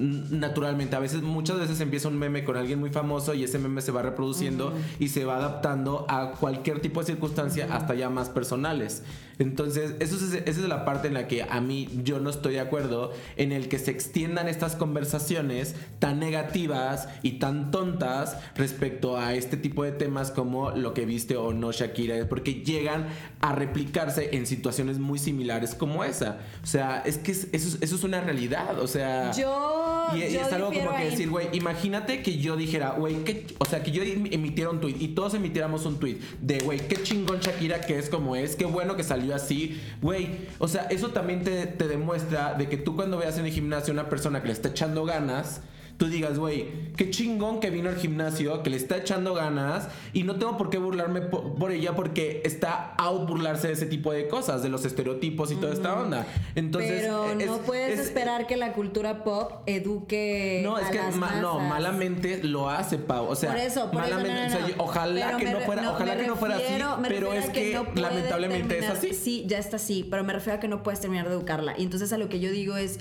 naturalmente. 0.00 0.96
A 0.96 0.98
veces, 0.98 1.22
muchas 1.22 1.58
veces 1.58 1.80
empieza 1.80 2.08
un 2.08 2.18
meme 2.18 2.44
con 2.44 2.56
alguien 2.56 2.78
muy 2.80 2.90
famoso 2.90 3.34
y 3.34 3.44
ese 3.44 3.58
meme 3.58 3.80
se 3.82 3.92
va 3.92 4.02
reproduciendo 4.02 4.72
y 4.98 5.08
se 5.08 5.24
va 5.24 5.36
adaptando 5.36 6.06
a 6.08 6.32
cualquier 6.32 6.80
tipo 6.80 7.00
de 7.00 7.06
circunstancia, 7.06 7.68
hasta 7.74 7.94
ya 7.94 8.10
más 8.10 8.28
personales. 8.30 9.02
Entonces, 9.38 9.94
eso 10.00 10.16
es, 10.16 10.34
esa 10.34 10.44
es 10.48 10.68
la 10.68 10.84
parte 10.84 11.08
en 11.08 11.14
la 11.14 11.26
que 11.26 11.44
a 11.44 11.60
mí 11.62 11.88
yo 12.04 12.20
no 12.20 12.28
estoy 12.28 12.54
de 12.54 12.60
acuerdo 12.60 13.12
en 13.38 13.52
el 13.52 13.68
que 13.68 13.78
se 13.78 13.90
extiendan 13.90 14.48
estas 14.48 14.76
conversaciones 14.76 15.74
tan 15.98 16.18
negativas 16.18 17.08
y 17.22 17.32
tan 17.38 17.70
tontas 17.70 18.36
respecto 18.54 19.16
a 19.16 19.32
este 19.34 19.56
tipo 19.56 19.82
de 19.82 19.92
temas 19.92 20.30
como 20.30 20.72
lo 20.72 20.92
que 20.92 21.06
viste 21.06 21.36
o 21.38 21.54
no 21.54 21.72
Shakira, 21.72 22.28
porque 22.28 22.54
llegan 22.64 23.06
a 23.40 23.54
replicarse 23.54 24.36
en 24.36 24.44
situaciones 24.46 24.98
muy 24.98 25.18
similares 25.18 25.74
como 25.74 26.04
esa. 26.04 26.38
O 26.62 26.66
sea, 26.66 27.02
es 27.06 27.16
que 27.16 27.32
es- 27.32 27.48
eso, 27.52 27.68
es- 27.68 27.78
eso 27.80 27.96
es 27.96 28.04
una 28.04 28.20
realidad. 28.20 28.78
O 28.78 28.86
sea, 28.86 29.32
Yo. 29.32 29.89
Y, 30.14 30.22
y 30.22 30.32
yo 30.32 30.40
es 30.40 30.52
algo 30.52 30.72
como 30.72 30.96
que 30.96 31.04
decir, 31.04 31.28
güey, 31.30 31.48
imagínate 31.52 32.22
que 32.22 32.38
yo 32.38 32.56
dijera, 32.56 32.90
güey, 32.90 33.16
o 33.58 33.64
sea, 33.64 33.82
que 33.82 33.90
yo 33.90 34.02
em- 34.02 34.26
emitiera 34.30 34.70
un 34.70 34.80
tweet 34.80 34.96
y 34.98 35.08
todos 35.08 35.34
emitiéramos 35.34 35.86
un 35.86 35.98
tweet 35.98 36.18
de, 36.40 36.58
güey, 36.60 36.78
qué 36.88 37.02
chingón 37.02 37.40
Shakira 37.40 37.80
que 37.80 37.98
es 37.98 38.08
como 38.08 38.36
es, 38.36 38.56
qué 38.56 38.64
bueno 38.64 38.96
que 38.96 39.04
salió 39.04 39.34
así, 39.34 39.80
güey. 40.02 40.30
O 40.58 40.68
sea, 40.68 40.84
eso 40.84 41.08
también 41.10 41.42
te, 41.44 41.66
te 41.66 41.88
demuestra 41.88 42.54
de 42.54 42.68
que 42.68 42.76
tú 42.76 42.96
cuando 42.96 43.18
veas 43.18 43.38
en 43.38 43.46
el 43.46 43.52
gimnasio 43.52 43.92
una 43.92 44.08
persona 44.08 44.40
que 44.40 44.48
le 44.48 44.52
está 44.52 44.68
echando 44.68 45.04
ganas, 45.04 45.60
tú 46.00 46.06
digas, 46.08 46.38
güey, 46.38 46.66
qué 46.96 47.10
chingón 47.10 47.60
que 47.60 47.68
vino 47.68 47.90
al 47.90 47.96
gimnasio, 47.96 48.62
que 48.62 48.70
le 48.70 48.78
está 48.78 48.96
echando 48.96 49.34
ganas 49.34 49.88
y 50.14 50.22
no 50.22 50.36
tengo 50.36 50.56
por 50.56 50.70
qué 50.70 50.78
burlarme 50.78 51.20
po- 51.20 51.54
por, 51.56 51.72
ella 51.72 51.94
porque 51.94 52.40
está 52.46 52.94
out 52.96 53.28
burlarse 53.28 53.66
de 53.66 53.74
ese 53.74 53.84
tipo 53.84 54.10
de 54.10 54.26
cosas, 54.26 54.62
de 54.62 54.70
los 54.70 54.86
estereotipos 54.86 55.52
y 55.52 55.56
toda 55.56 55.74
esta 55.74 56.00
onda. 56.00 56.26
Entonces, 56.54 57.02
Pero 57.02 57.30
es- 57.38 57.46
no 57.46 57.58
puedes 57.58 58.00
es- 58.00 58.06
esperar 58.06 58.46
que 58.46 58.56
la 58.56 58.72
cultura 58.72 59.24
pop 59.24 59.62
eduque. 59.66 60.62
no, 60.64 60.78
es 60.78 60.86
a 60.86 60.90
que 60.90 60.96
las 60.98 61.16
ma- 61.16 61.38
no, 61.38 61.58
malamente 61.60 62.42
lo 62.44 62.70
hace, 62.70 62.96
Pau. 62.96 63.26
O 63.26 63.36
sea, 63.36 63.50
Por 63.50 63.60
eso, 63.60 63.90
por 63.90 64.02
eso, 64.02 64.10
malamente, 64.16 64.34
no, 64.34 64.58
no, 64.58 64.64
o 64.64 64.66
sea, 64.68 64.74
ojalá 64.78 65.26
Pero 65.26 65.36
que 65.38 65.44
me 65.44 65.52
no 65.52 65.60
fuera, 65.60 65.90
ojalá 65.90 66.16
que 66.16 66.26
no 66.26 66.36
fuera 66.36 66.56
así, 66.56 66.64
pero 67.08 67.34
es 67.34 67.50
que, 67.50 67.78
lamentablemente 67.94 68.78
es 68.78 68.88
así. 68.88 69.12
Sí, 69.12 69.44
ya 69.46 69.58
está 69.58 69.76
así, 69.76 70.06
pero 70.10 70.24
me 70.24 70.32
refiero 70.32 70.56
a 70.56 70.60
que 70.60 70.68
no 70.68 70.82
puedes 70.82 70.98
terminar 71.00 71.28
de 71.28 71.34
educarla. 71.34 71.74
Y 71.78 71.82
entonces 71.82 72.10
a 72.14 72.16
lo 72.16 72.30
que 72.30 72.40
yo 72.40 72.50
digo 72.50 72.78
es, 72.78 73.00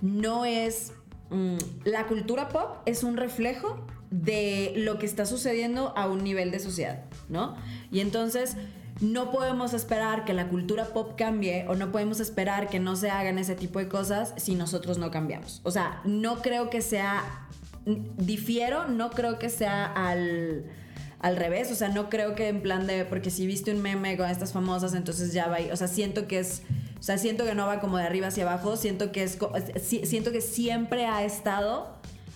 no 0.00 0.46
es... 0.46 0.92
mm, 1.30 1.56
la 1.84 2.06
cultura 2.06 2.48
pop 2.48 2.78
es 2.86 3.02
un 3.02 3.16
reflejo 3.16 3.86
de 4.10 4.72
lo 4.76 4.98
que 4.98 5.06
está 5.06 5.26
sucediendo 5.26 5.92
a 5.96 6.08
un 6.08 6.24
nivel 6.24 6.50
de 6.50 6.60
sociedad, 6.60 7.04
¿no? 7.28 7.56
Y 7.90 8.00
entonces 8.00 8.56
no 9.00 9.30
podemos 9.30 9.74
esperar 9.74 10.24
que 10.24 10.32
la 10.32 10.48
cultura 10.48 10.86
pop 10.86 11.12
cambie 11.16 11.66
o 11.68 11.74
no 11.74 11.92
podemos 11.92 12.20
esperar 12.20 12.68
que 12.68 12.80
no 12.80 12.96
se 12.96 13.10
hagan 13.10 13.38
ese 13.38 13.54
tipo 13.54 13.78
de 13.78 13.88
cosas 13.88 14.34
si 14.36 14.54
nosotros 14.54 14.98
no 14.98 15.10
cambiamos. 15.10 15.60
O 15.62 15.70
sea, 15.70 16.00
no 16.04 16.42
creo 16.42 16.70
que 16.70 16.80
sea 16.80 17.48
difiero, 18.16 18.88
no 18.88 19.10
creo 19.10 19.38
que 19.38 19.48
sea 19.48 19.86
al, 19.86 20.64
al 21.20 21.36
revés, 21.36 21.70
o 21.72 21.74
sea, 21.74 21.88
no 21.88 22.08
creo 22.10 22.34
que 22.34 22.48
en 22.48 22.60
plan 22.60 22.86
de, 22.86 23.04
porque 23.04 23.30
si 23.30 23.46
viste 23.46 23.70
un 23.72 23.82
meme 23.82 24.16
con 24.16 24.28
estas 24.28 24.52
famosas, 24.52 24.94
entonces 24.94 25.32
ya 25.32 25.48
va 25.48 25.58
o 25.72 25.76
sea, 25.76 25.88
siento 25.88 26.26
que 26.26 26.40
es, 26.40 26.62
o 26.98 27.02
sea, 27.02 27.18
siento 27.18 27.44
que 27.44 27.54
no 27.54 27.66
va 27.66 27.80
como 27.80 27.96
de 27.98 28.04
arriba 28.04 28.26
hacia 28.28 28.44
abajo, 28.44 28.76
siento 28.76 29.12
que 29.12 29.22
es, 29.22 29.38
siento 30.04 30.32
que 30.32 30.40
siempre 30.40 31.06
ha 31.06 31.24
estado 31.24 31.94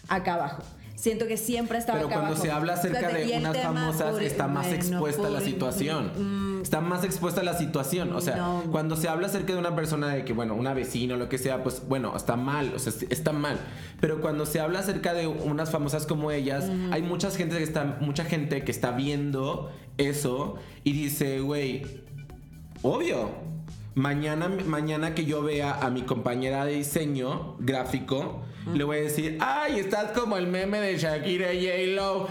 acá 0.08 0.34
abajo. 0.34 0.62
Siento 0.94 1.26
que 1.26 1.36
siempre 1.36 1.78
ha 1.78 1.80
estado 1.80 1.98
Pero 1.98 2.06
acá 2.06 2.14
cuando 2.18 2.28
abajo. 2.36 2.42
se 2.44 2.50
habla 2.52 2.74
acerca 2.74 3.08
de 3.08 3.36
unas 3.38 3.58
famosas, 3.58 4.14
puri- 4.14 4.24
está 4.24 4.46
más 4.46 4.66
bueno, 4.68 4.76
expuesta 4.80 5.30
la 5.30 5.40
puri- 5.40 5.44
situación. 5.46 6.60
Está 6.62 6.80
más 6.80 7.02
expuesta 7.02 7.42
la 7.42 7.58
situación. 7.58 8.12
O 8.14 8.20
sea, 8.20 8.36
No. 8.36 8.62
cuando 8.70 8.94
se 8.94 9.08
habla 9.08 9.26
acerca 9.26 9.52
de 9.52 9.58
una 9.58 9.74
persona 9.74 10.10
de 10.14 10.24
que, 10.24 10.32
bueno, 10.32 10.54
una 10.54 10.74
vecina 10.74 11.14
o 11.14 11.16
lo 11.16 11.28
que 11.28 11.38
sea, 11.38 11.64
pues 11.64 11.82
bueno, 11.88 12.16
está 12.16 12.36
mal. 12.36 12.72
O 12.76 12.78
sea, 12.78 12.92
está 13.10 13.32
mal. 13.32 13.58
Pero 14.00 14.20
cuando 14.20 14.46
se 14.46 14.60
habla 14.60 14.78
acerca 14.78 15.12
de 15.12 15.26
unas 15.26 15.72
famosas 15.72 16.06
como 16.06 16.30
ellas, 16.30 16.70
hay 16.92 17.02
mucha 17.02 17.32
gente 17.32 17.56
que 17.58 17.64
está, 17.64 17.96
mucha 18.00 18.24
gente 18.24 18.62
que 18.62 18.70
está 18.70 18.92
viendo 18.92 19.72
eso 19.98 20.54
y 20.84 20.92
dice, 20.92 21.40
güey, 21.40 21.82
obvio. 22.82 23.50
Mañana, 23.94 24.48
mañana 24.48 25.14
que 25.14 25.26
yo 25.26 25.42
vea 25.42 25.74
a 25.74 25.90
mi 25.90 26.02
compañera 26.02 26.64
de 26.64 26.76
diseño 26.76 27.56
gráfico, 27.58 28.42
le 28.72 28.84
voy 28.84 28.98
a 28.98 29.00
decir, 29.02 29.36
ay, 29.40 29.80
estás 29.80 30.12
como 30.12 30.38
el 30.38 30.46
meme 30.46 30.80
de 30.80 30.96
Shakira 30.96 31.52
y 31.52 31.66
J-Lo. 31.66 32.28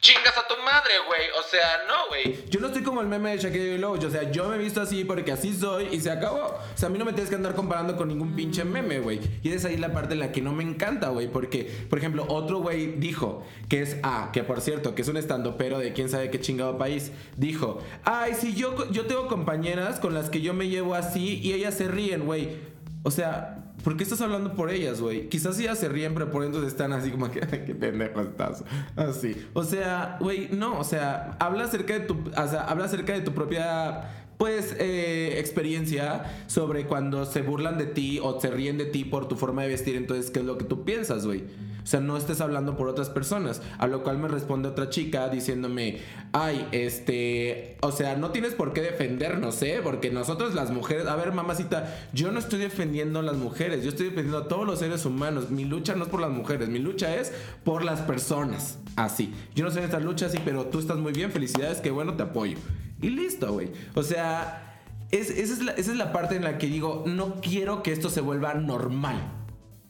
Chingas 0.00 0.34
a 0.38 0.48
tu 0.48 0.54
madre, 0.62 0.94
güey. 1.06 1.28
O 1.38 1.42
sea, 1.42 1.84
no, 1.86 2.08
güey. 2.08 2.48
Yo 2.48 2.58
no 2.58 2.68
estoy 2.68 2.82
como 2.82 3.02
el 3.02 3.06
meme 3.06 3.32
de 3.32 3.38
Shakira 3.38 3.64
y. 3.76 3.84
O 3.84 4.10
sea, 4.10 4.30
yo 4.30 4.48
me 4.48 4.56
he 4.56 4.58
visto 4.58 4.80
así 4.80 5.04
porque 5.04 5.30
así 5.30 5.52
soy 5.52 5.88
y 5.92 6.00
se 6.00 6.10
acabó. 6.10 6.58
O 6.74 6.76
sea, 6.76 6.88
a 6.88 6.90
mí 6.90 6.98
no 6.98 7.04
me 7.04 7.12
tienes 7.12 7.28
que 7.28 7.36
andar 7.36 7.54
comparando 7.54 7.96
con 7.98 8.08
ningún 8.08 8.34
pinche 8.34 8.64
meme, 8.64 9.00
güey. 9.00 9.20
Y 9.42 9.50
es 9.50 9.66
ahí 9.66 9.76
la 9.76 9.92
parte 9.92 10.14
en 10.14 10.20
la 10.20 10.32
que 10.32 10.40
no 10.40 10.52
me 10.52 10.64
encanta, 10.64 11.10
güey. 11.10 11.28
Porque, 11.28 11.64
por 11.90 11.98
ejemplo, 11.98 12.24
otro 12.28 12.60
güey 12.60 12.92
dijo 12.98 13.44
que 13.68 13.82
es, 13.82 13.98
ah, 14.02 14.30
que 14.32 14.42
por 14.42 14.62
cierto, 14.62 14.94
que 14.94 15.02
es 15.02 15.08
un 15.08 15.18
estandopero 15.18 15.78
de 15.78 15.92
quién 15.92 16.08
sabe 16.08 16.30
qué 16.30 16.40
chingado 16.40 16.78
país. 16.78 17.12
Dijo, 17.36 17.82
ay, 18.04 18.32
si 18.34 18.54
yo, 18.54 18.90
yo 18.90 19.04
tengo 19.04 19.28
compañeras 19.28 20.00
con 20.00 20.14
las 20.14 20.30
que 20.30 20.40
yo 20.40 20.54
me 20.54 20.68
llevo 20.68 20.94
así 20.94 21.40
y 21.42 21.52
ellas 21.52 21.74
se 21.74 21.88
ríen, 21.88 22.24
güey. 22.24 22.56
O 23.02 23.10
sea, 23.10 23.59
¿por 23.82 23.96
qué 23.96 24.04
estás 24.04 24.20
hablando 24.20 24.54
por 24.54 24.70
ellas, 24.70 25.00
güey? 25.00 25.28
Quizás 25.28 25.58
ellas 25.58 25.78
se 25.78 25.88
ríen, 25.88 26.14
pero 26.14 26.30
por 26.30 26.42
dentro 26.42 26.66
están 26.66 26.92
así 26.92 27.10
como 27.10 27.30
que, 27.30 27.40
"Ay, 27.52 27.64
qué 27.66 27.74
pendejo 27.74 28.20
estás. 28.20 28.64
Así. 28.96 29.36
O 29.52 29.64
sea, 29.64 30.16
güey, 30.20 30.48
no, 30.52 30.78
o 30.78 30.84
sea, 30.84 31.36
habla 31.40 31.64
acerca 31.64 31.94
de 31.94 32.00
tu, 32.00 32.14
o 32.14 32.48
sea, 32.48 32.64
habla 32.64 32.84
acerca 32.84 33.12
de 33.12 33.20
tu 33.20 33.32
propia 33.32 34.04
pues 34.40 34.74
eh, 34.78 35.38
experiencia 35.38 36.24
sobre 36.46 36.86
cuando 36.86 37.26
se 37.26 37.42
burlan 37.42 37.76
de 37.76 37.84
ti 37.84 38.18
o 38.22 38.40
se 38.40 38.50
ríen 38.50 38.78
de 38.78 38.86
ti 38.86 39.04
por 39.04 39.28
tu 39.28 39.36
forma 39.36 39.60
de 39.64 39.68
vestir, 39.68 39.96
entonces 39.96 40.30
qué 40.30 40.38
es 40.40 40.46
lo 40.46 40.56
que 40.56 40.64
tú 40.64 40.82
piensas, 40.82 41.26
güey. 41.26 41.44
O 41.82 41.86
sea, 41.86 42.00
no 42.00 42.16
estés 42.16 42.40
hablando 42.40 42.74
por 42.74 42.88
otras 42.88 43.10
personas. 43.10 43.60
A 43.76 43.86
lo 43.86 44.02
cual 44.02 44.16
me 44.16 44.28
responde 44.28 44.68
otra 44.68 44.88
chica 44.88 45.28
diciéndome, 45.28 45.98
ay, 46.32 46.66
este, 46.72 47.76
o 47.82 47.92
sea, 47.92 48.16
no 48.16 48.30
tienes 48.30 48.54
por 48.54 48.72
qué 48.72 48.80
defendernos, 48.80 49.60
¿eh? 49.60 49.80
Porque 49.82 50.10
nosotros 50.10 50.54
las 50.54 50.70
mujeres, 50.70 51.06
a 51.06 51.16
ver, 51.16 51.32
mamacita, 51.32 51.94
yo 52.14 52.32
no 52.32 52.38
estoy 52.38 52.60
defendiendo 52.60 53.18
a 53.18 53.22
las 53.22 53.36
mujeres, 53.36 53.82
yo 53.84 53.90
estoy 53.90 54.06
defendiendo 54.06 54.38
a 54.38 54.48
todos 54.48 54.66
los 54.66 54.78
seres 54.78 55.04
humanos. 55.04 55.50
Mi 55.50 55.66
lucha 55.66 55.94
no 55.94 56.04
es 56.04 56.10
por 56.10 56.22
las 56.22 56.30
mujeres, 56.30 56.70
mi 56.70 56.78
lucha 56.78 57.14
es 57.14 57.30
por 57.62 57.84
las 57.84 58.00
personas. 58.00 58.78
Así. 58.96 59.34
Yo 59.54 59.66
no 59.66 59.70
sé 59.70 59.80
en 59.80 59.84
estas 59.84 60.02
luchas, 60.02 60.32
sí, 60.32 60.38
pero 60.42 60.64
tú 60.66 60.78
estás 60.78 60.96
muy 60.96 61.12
bien, 61.12 61.30
felicidades, 61.30 61.82
qué 61.82 61.90
bueno, 61.90 62.14
te 62.14 62.22
apoyo. 62.22 62.56
Y 63.02 63.10
listo, 63.10 63.52
güey. 63.52 63.70
O 63.94 64.02
sea, 64.02 64.80
es- 65.10 65.30
esa, 65.30 65.72
es 65.74 65.88
la, 65.88 66.12
parte 66.12 66.36
en 66.36 66.44
la 66.44 66.58
que 66.58 66.66
digo, 66.66 67.04
no 67.06 67.40
quiero 67.40 67.82
que 67.82 67.92
esto 67.92 68.10
se 68.10 68.20
vuelva 68.20 68.54
normal. 68.54 69.16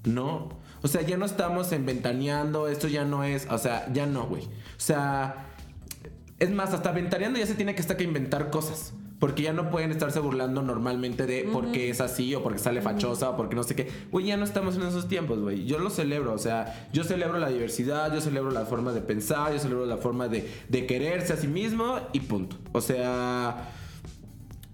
¿No? 0.05 0.59
O 0.83 0.89
sea, 0.89 1.03
ya 1.03 1.19
no 1.19 1.27
estamos 1.27 1.73
en 1.73 1.85
ventaneando, 1.85 2.67
esto 2.69 2.89
ya 2.89 3.05
no 3.05 3.23
es, 3.23 3.47
o 3.51 3.59
sea, 3.59 3.93
ya 3.93 4.07
no, 4.07 4.27
güey. 4.27 4.45
O 4.45 4.49
sea, 4.81 5.47
es 6.39 6.51
más, 6.51 6.73
hasta 6.73 6.91
ventaneando 6.93 7.39
ya 7.39 7.47
se 7.47 7.55
tiene 7.55 7.75
que 7.75 7.83
estar 7.83 7.99
que 7.99 8.05
inventar 8.05 8.49
cosas. 8.51 8.95
Porque 9.21 9.43
ya 9.43 9.53
no 9.53 9.71
pueden 9.71 9.93
estarse 9.93 10.19
burlando 10.19 10.63
normalmente 10.63 11.27
de 11.27 11.49
porque 11.53 11.91
es 11.91 12.01
así 12.01 12.35
o 12.35 12.43
porque 12.43 12.59
sale 12.59 12.81
fachosa 12.81 13.31
o 13.31 13.37
porque 13.37 13.55
no 13.55 13.63
sé 13.63 13.77
qué. 13.77 13.89
Güey, 14.11 14.27
ya 14.27 14.37
no 14.37 14.45
estamos 14.45 14.77
en 14.77 14.83
esos 14.83 15.07
tiempos, 15.07 15.39
güey. 15.39 15.67
Yo 15.67 15.79
lo 15.79 15.91
celebro, 15.91 16.33
o 16.33 16.39
sea, 16.39 16.89
yo 16.93 17.05
celebro 17.05 17.39
la 17.39 17.51
diversidad, 17.51 18.13
yo 18.13 18.21
celebro 18.21 18.51
las 18.51 18.69
formas 18.69 18.95
de 18.95 19.03
pensar, 19.03 19.53
yo 19.53 19.59
celebro 19.59 19.87
la 19.87 19.99
forma 19.99 20.27
de, 20.27 20.51
de 20.69 20.87
quererse 20.87 21.35
a 21.35 21.37
sí 21.37 21.47
mismo 21.47 22.01
y 22.13 22.21
punto. 22.21 22.57
O 22.73 22.81
sea, 22.81 23.69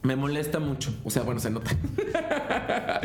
me 0.06 0.14
molesta 0.14 0.60
mucho. 0.60 0.94
O 1.04 1.10
sea, 1.10 1.22
bueno, 1.24 1.40
se 1.40 1.50
nota. 1.50 1.70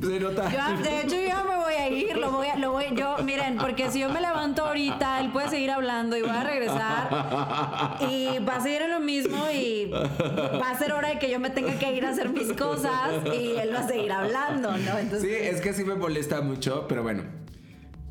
se 0.00 0.20
nota. 0.20 0.50
Yo, 0.50 0.82
de 0.82 1.00
hecho, 1.00 1.16
yo 1.16 1.44
me 1.44 1.56
voy 1.56 1.63
a 1.84 1.88
ir, 1.88 2.16
lo 2.16 2.30
voy 2.30 2.48
a, 2.48 2.56
lo 2.56 2.72
voy, 2.72 2.86
yo, 2.94 3.16
miren, 3.24 3.56
porque 3.56 3.90
si 3.90 4.00
yo 4.00 4.08
me 4.08 4.20
levanto 4.20 4.64
ahorita, 4.64 5.20
él 5.20 5.30
puede 5.30 5.48
seguir 5.48 5.70
hablando 5.70 6.16
y 6.16 6.22
voy 6.22 6.30
a 6.30 6.42
regresar 6.44 7.98
y 8.10 8.38
va 8.38 8.56
a 8.56 8.60
seguir 8.60 8.82
en 8.82 8.90
lo 8.90 9.00
mismo 9.00 9.36
y 9.52 9.90
va 9.90 10.70
a 10.70 10.78
ser 10.78 10.92
hora 10.92 11.08
de 11.08 11.18
que 11.18 11.30
yo 11.30 11.38
me 11.40 11.50
tenga 11.50 11.78
que 11.78 11.92
ir 11.92 12.04
a 12.04 12.10
hacer 12.10 12.28
mis 12.30 12.52
cosas 12.52 13.10
y 13.38 13.56
él 13.56 13.70
va 13.74 13.80
a 13.80 13.88
seguir 13.88 14.12
hablando, 14.12 14.70
¿no? 14.72 14.98
Entonces, 14.98 15.22
Sí, 15.22 15.34
es 15.34 15.60
que 15.60 15.72
sí 15.72 15.84
me 15.84 15.94
molesta 15.94 16.40
mucho, 16.40 16.86
pero 16.88 17.02
bueno. 17.02 17.43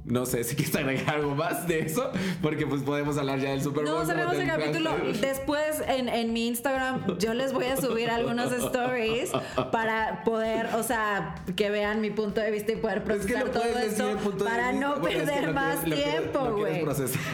No 0.06 0.26
sé 0.26 0.44
si 0.44 0.56
quieres 0.56 0.76
agregar 0.76 1.16
algo 1.16 1.34
más 1.34 1.66
de 1.66 1.80
eso, 1.80 2.12
porque 2.42 2.68
pues 2.68 2.82
podemos 2.82 3.18
hablar 3.18 3.40
ya 3.40 3.52
del 3.52 3.62
Super 3.62 3.86
Bowl. 3.86 4.00
No, 4.00 4.06
cerremos 4.06 4.36
el 4.36 4.48
capítulo. 4.48 4.92
Después 5.22 5.82
en, 5.88 6.10
en 6.10 6.34
mi 6.34 6.48
Instagram 6.48 7.18
yo 7.20 7.34
les 7.34 7.54
voy 7.54 7.66
a 7.66 7.78
subir 7.78 8.10
algunos 8.10 8.52
stories 8.52 9.32
para 9.72 10.24
poder, 10.26 10.68
o 10.76 10.84
sea, 10.84 11.36
que 11.56 11.70
vean 11.70 12.02
mi 12.02 12.10
punto 12.10 12.42
de 12.42 12.52
vista 12.52 12.74
y 12.74 12.76
poder 12.76 12.98
Es 12.98 13.26
que 13.26 13.34
procesar 13.34 13.50
todo 13.52 13.80
esto 13.80 14.34
para 14.44 14.74
no 14.74 14.96
porque 14.96 15.18
es 15.18 15.20
que 15.22 15.26
perder 15.26 15.48
lo 15.48 15.54
más 15.54 15.88
lo 15.88 15.96
tiempo, 15.96 16.52
güey. 16.52 16.86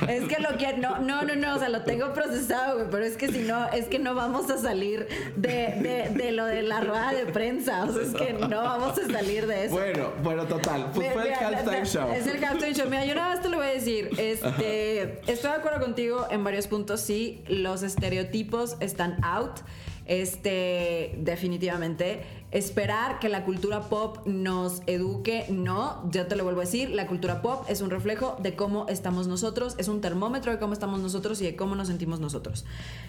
Es 0.08 0.24
que 0.26 0.40
lo 0.40 0.50
quiero, 0.58 0.78
no, 0.78 1.00
no, 1.00 1.24
no, 1.24 1.36
no, 1.36 1.56
o 1.56 1.60
sea, 1.60 1.70
lo 1.70 1.82
tengo 1.84 2.14
procesado, 2.14 2.76
güey, 2.76 2.88
pero 2.92 3.04
es 3.04 3.18
que 3.18 3.32
si 3.32 3.40
no, 3.40 3.68
es 3.72 3.86
que 3.86 3.98
no 3.98 4.14
vamos 4.14 4.50
a 4.52 4.60
salir 4.60 5.08
de, 5.36 5.50
de, 5.82 6.12
de 6.16 6.32
lo 6.32 6.46
de 6.46 6.62
la 6.62 6.82
rueda 6.82 7.14
de 7.14 7.26
prensa, 7.32 7.86
o 7.86 7.94
sea, 7.94 8.04
es 8.04 8.14
que 8.14 8.34
no 8.34 8.62
vamos 8.62 8.98
a 8.98 9.08
salir 9.12 9.48
de 9.48 9.66
eso. 9.66 9.76
Bueno, 9.76 10.12
bueno, 10.22 10.46
total. 10.46 10.92
Pues 10.94 11.12
fue 11.14 11.28
el 11.30 11.34
halftime 11.34 11.86
show. 11.86 12.12
Es 12.14 12.28
el 12.28 12.40
show. 12.74 12.90
Mira, 12.90 13.06
yo 13.06 13.16
nada 13.16 13.36
más 13.36 13.42
te 13.42 13.50
lo 13.50 13.58
voy 13.58 13.68
a 13.68 13.72
decir. 13.72 14.10
Este, 14.18 15.20
estoy 15.32 15.52
de 15.52 15.58
acuerdo 15.58 15.80
contigo 15.82 16.28
en 16.30 16.44
varios 16.44 16.68
puntos. 16.68 17.02
Sí, 17.02 17.44
los 17.48 17.84
estereotipos 17.84 18.78
están 18.80 19.24
out. 19.24 19.60
Este, 20.06 21.16
definitivamente. 21.20 22.24
esperar 22.52 23.20
que 23.20 23.30
la 23.30 23.46
cultura 23.46 23.90
pop 23.90 24.26
nos 24.26 24.82
eduque, 24.88 25.46
no, 25.50 26.10
yo 26.12 26.26
te 26.26 26.36
lo 26.36 26.44
vuelvo 26.44 26.62
a 26.62 26.64
decir, 26.64 26.90
la 26.90 27.06
cultura 27.06 27.42
pop 27.42 27.66
es 27.70 27.82
un 27.82 27.90
reflejo 27.92 28.38
de 28.42 28.56
cómo 28.56 28.88
estamos 28.88 29.28
nosotros, 29.28 29.76
es 29.78 29.88
un 29.88 30.02
termómetro 30.02 30.52
de 30.52 30.58
cómo 30.58 30.74
estamos 30.74 31.00
nosotros 31.00 31.42
y 31.42 31.46
de 31.46 31.56
cómo 31.56 31.76
nos 31.76 31.88
sentimos 31.88 32.20
nosotros. 32.20 32.66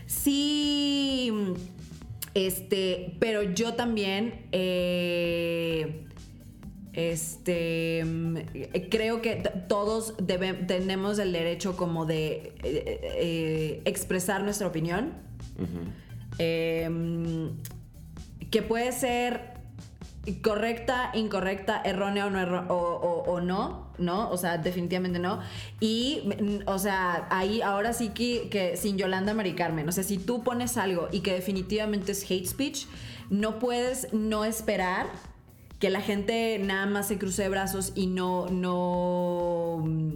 Sí, 0.06 1.32
este, 2.34 3.16
pero 3.18 3.42
yo 3.42 3.74
también... 3.74 4.46
eh, 4.52 6.06
este 6.92 8.02
mm, 8.04 8.36
creo 8.90 9.22
que 9.22 9.36
todos 9.68 10.14
debe- 10.18 10.54
tenemos 10.66 11.18
el 11.18 11.32
derecho 11.32 11.76
como 11.76 12.04
de 12.06 12.52
eh, 12.64 13.00
eh, 13.02 13.82
expresar 13.84 14.42
nuestra 14.42 14.66
opinión 14.66 15.12
Eh, 16.38 16.88
que 18.50 18.62
puede 18.62 18.90
ser 18.92 19.60
correcta, 20.42 21.10
incorrecta, 21.14 21.80
errónea 21.84 22.26
o 22.26 22.30
no, 22.30 22.40
erro- 22.40 22.66
o, 22.68 22.74
o- 22.74 23.32
o 23.32 23.40
no, 23.40 23.88
¿no? 23.98 24.28
O 24.30 24.36
sea, 24.36 24.58
definitivamente 24.58 25.18
no. 25.18 25.40
Y, 25.80 26.22
mm, 26.24 26.68
o 26.68 26.78
sea, 26.78 27.26
ahí 27.30 27.62
ahora 27.62 27.92
sí 27.92 28.08
que, 28.10 28.48
que 28.50 28.76
sin 28.76 28.96
Yolanda 28.98 29.34
Mari 29.34 29.54
Carmen, 29.54 29.88
o 29.88 29.92
sea, 29.92 30.04
si 30.04 30.18
tú 30.18 30.42
pones 30.42 30.76
algo 30.76 31.08
y 31.12 31.20
que 31.20 31.32
definitivamente 31.32 32.12
es 32.12 32.28
hate 32.30 32.46
speech, 32.46 32.86
no 33.30 33.58
puedes 33.58 34.12
no 34.12 34.44
esperar 34.44 35.06
que 35.80 35.90
la 35.90 36.02
gente 36.02 36.60
nada 36.62 36.86
más 36.86 37.08
se 37.08 37.18
cruce 37.18 37.42
de 37.42 37.48
brazos 37.48 37.92
y 37.96 38.06
no, 38.06 38.48
no, 38.50 39.82
mm, 39.84 40.12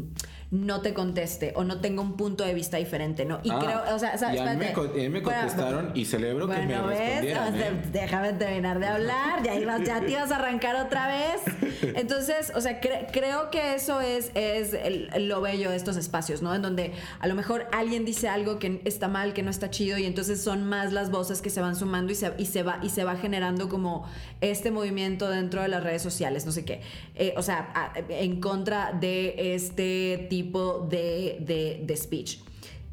no 0.54 0.80
te 0.82 0.94
conteste 0.94 1.52
o 1.56 1.64
no 1.64 1.80
tenga 1.80 2.00
un 2.00 2.16
punto 2.16 2.44
de 2.44 2.54
vista 2.54 2.76
diferente, 2.76 3.24
¿no? 3.24 3.40
Y 3.42 3.50
Ah, 3.50 3.58
creo, 3.58 3.94
o 3.96 3.98
sea, 3.98 4.16
¿sabes? 4.16 4.36
y 4.36 4.38
a 4.38 4.44
mí 4.52 4.56
me, 4.56 4.72
Bueno, 4.72 5.22
contestaron 5.22 5.90
y 5.94 6.04
celebro 6.04 6.46
que 6.46 6.54
me 6.58 6.66
bueno, 6.66 6.86
¿ves? 6.86 6.98
respondieran. 7.00 7.54
¿eh? 7.56 7.82
Déjame 7.92 8.32
terminar 8.34 8.78
de 8.78 8.86
hablar, 8.86 9.42
ya, 9.42 9.56
ibas, 9.56 9.82
ya 9.84 10.00
te 10.00 10.12
ibas 10.12 10.30
a 10.30 10.36
arrancar 10.36 10.76
otra 10.76 11.08
vez. 11.08 11.42
Entonces, 11.96 12.52
o 12.54 12.60
sea, 12.60 12.80
cre- 12.80 13.08
creo 13.12 13.50
que 13.50 13.74
eso 13.74 14.00
es, 14.00 14.30
es 14.34 14.74
el- 14.74 15.10
lo 15.28 15.40
bello 15.40 15.70
de 15.70 15.76
estos 15.76 15.96
espacios, 15.96 16.40
¿no? 16.40 16.54
En 16.54 16.62
donde 16.62 16.92
a 17.18 17.26
lo 17.26 17.34
mejor 17.34 17.66
alguien 17.72 18.04
dice 18.04 18.28
algo 18.28 18.60
que 18.60 18.80
está 18.84 19.08
mal, 19.08 19.32
que 19.32 19.42
no 19.42 19.50
está 19.50 19.70
chido, 19.70 19.98
y 19.98 20.04
entonces 20.04 20.40
son 20.40 20.64
más 20.68 20.92
las 20.92 21.10
voces 21.10 21.42
que 21.42 21.50
se 21.50 21.60
van 21.60 21.74
sumando 21.74 22.12
y 22.12 22.14
se, 22.14 22.32
y 22.38 22.46
se, 22.46 22.62
va, 22.62 22.78
y 22.82 22.90
se 22.90 23.02
va 23.02 23.16
generando 23.16 23.68
como 23.68 24.06
este 24.40 24.70
movimiento 24.70 25.28
dentro 25.28 25.62
de 25.62 25.68
las 25.68 25.82
redes 25.82 26.02
sociales, 26.02 26.46
no 26.46 26.52
sé 26.52 26.64
qué. 26.64 26.80
Eh, 27.16 27.34
o 27.36 27.42
sea, 27.42 27.92
en 28.08 28.40
contra 28.40 28.92
de 28.92 29.54
este 29.56 30.26
tipo 30.30 30.43
de, 30.88 31.38
de, 31.40 31.82
de 31.84 31.96
speech. 31.96 32.38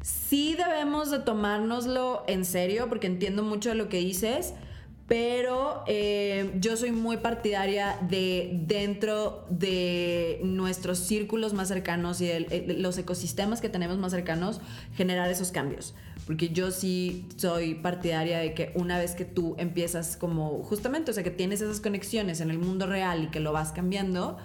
Sí 0.02 0.56
debemos 0.56 1.10
de 1.10 1.20
tomárnoslo 1.20 2.24
en 2.26 2.44
serio, 2.44 2.88
porque 2.88 3.06
entiendo 3.06 3.42
mucho 3.42 3.68
de 3.68 3.76
lo 3.76 3.88
que 3.88 3.98
dices, 3.98 4.54
pero 5.06 5.84
eh, 5.86 6.52
yo 6.58 6.76
soy 6.76 6.90
muy 6.90 7.18
partidaria 7.18 7.98
de 8.08 8.62
dentro 8.66 9.44
de 9.50 10.40
nuestros 10.42 10.98
círculos 10.98 11.52
más 11.52 11.68
cercanos 11.68 12.20
y 12.20 12.26
de 12.28 12.76
los 12.78 12.96
ecosistemas 12.96 13.60
que 13.60 13.68
tenemos 13.68 13.98
más 13.98 14.12
cercanos, 14.12 14.60
generar 14.94 15.30
esos 15.30 15.52
cambios. 15.52 15.94
Porque 16.26 16.48
yo 16.48 16.70
sí 16.70 17.26
soy 17.36 17.74
partidaria 17.74 18.38
de 18.38 18.54
que 18.54 18.72
una 18.74 18.96
vez 18.96 19.14
que 19.14 19.24
tú 19.24 19.54
empiezas 19.58 20.16
como 20.16 20.62
justamente, 20.62 21.10
o 21.10 21.14
sea, 21.14 21.22
que 21.22 21.30
tienes 21.30 21.60
esas 21.60 21.80
conexiones 21.80 22.40
en 22.40 22.50
el 22.50 22.58
mundo 22.58 22.86
real 22.86 23.24
y 23.24 23.26
que 23.26 23.40
lo 23.40 23.52
vas 23.52 23.72
cambiando, 23.72 24.38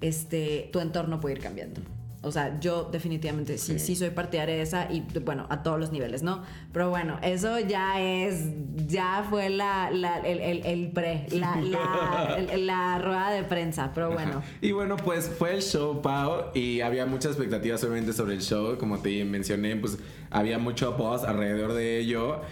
este, 0.00 0.68
tu 0.72 0.80
entorno 0.80 1.20
puede 1.20 1.36
ir 1.36 1.40
cambiando. 1.40 1.80
O 2.22 2.30
sea, 2.30 2.60
yo 2.60 2.84
definitivamente 2.92 3.56
sí, 3.56 3.78
sí 3.78 3.96
soy 3.96 4.10
partidaria 4.10 4.54
de 4.54 4.60
esa 4.60 4.92
y 4.92 5.00
bueno, 5.24 5.46
a 5.48 5.62
todos 5.62 5.80
los 5.80 5.90
niveles, 5.90 6.22
¿no? 6.22 6.42
Pero 6.70 6.90
bueno, 6.90 7.18
eso 7.22 7.58
ya 7.60 7.98
es, 7.98 8.44
ya 8.86 9.26
fue 9.30 9.48
la, 9.48 9.90
la- 9.90 10.18
el, 10.18 10.38
el- 10.40 10.66
el 10.66 10.90
pre, 10.92 11.26
la, 11.30 11.56
la, 11.56 12.36
el- 12.52 12.66
la 12.66 12.98
rueda 12.98 13.30
de 13.30 13.42
prensa, 13.44 13.92
pero 13.94 14.10
bueno. 14.10 14.38
Ajá. 14.40 14.42
Y 14.60 14.72
bueno, 14.72 14.96
pues 14.96 15.30
fue 15.30 15.54
el 15.54 15.62
show, 15.62 16.02
Pau, 16.02 16.50
y 16.54 16.82
había 16.82 17.06
muchas 17.06 17.32
expectativas 17.32 17.82
obviamente 17.84 18.12
sobre 18.12 18.34
el 18.34 18.42
show, 18.42 18.76
como 18.76 18.98
te 18.98 19.24
mencioné, 19.24 19.76
pues 19.76 19.96
había 20.30 20.58
mucho 20.58 20.98
post 20.98 21.24
alrededor 21.24 21.72
de 21.72 22.00
ello. 22.00 22.42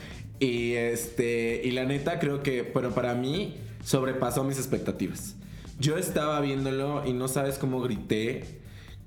Y 0.40 0.74
este, 0.74 1.60
y 1.64 1.72
la 1.72 1.84
neta 1.84 2.18
creo 2.20 2.42
que, 2.42 2.62
bueno, 2.62 2.90
para 2.92 3.12
mí 3.14 3.56
sobrepasó 3.84 4.44
mis 4.44 4.56
expectativas. 4.56 5.34
Yo 5.78 5.98
estaba 5.98 6.40
viéndolo 6.40 7.04
y 7.06 7.12
no 7.12 7.28
sabes 7.28 7.58
cómo 7.58 7.80
grité, 7.80 8.57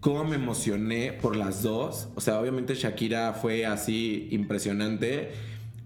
cómo 0.01 0.25
me 0.25 0.35
emocioné 0.35 1.13
por 1.13 1.37
las 1.37 1.63
dos. 1.63 2.09
O 2.15 2.21
sea, 2.21 2.39
obviamente 2.41 2.75
Shakira 2.75 3.33
fue 3.33 3.65
así 3.65 4.27
impresionante. 4.31 5.31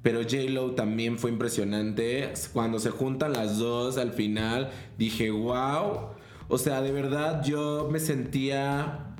Pero 0.02 0.22
J-Lo 0.22 0.72
también 0.72 1.20
fue 1.20 1.32
impresionante. 1.32 2.32
Cuando 2.54 2.80
se 2.80 2.90
juntan 2.90 3.34
las 3.34 3.58
dos 3.60 3.98
al 3.98 4.14
final, 4.14 4.72
dije, 4.98 5.30
wow. 5.32 6.10
O 6.48 6.58
sea, 6.58 6.82
de 6.82 6.92
verdad 6.92 7.44
yo 7.44 7.90
me 7.92 8.00
sentía... 8.00 9.12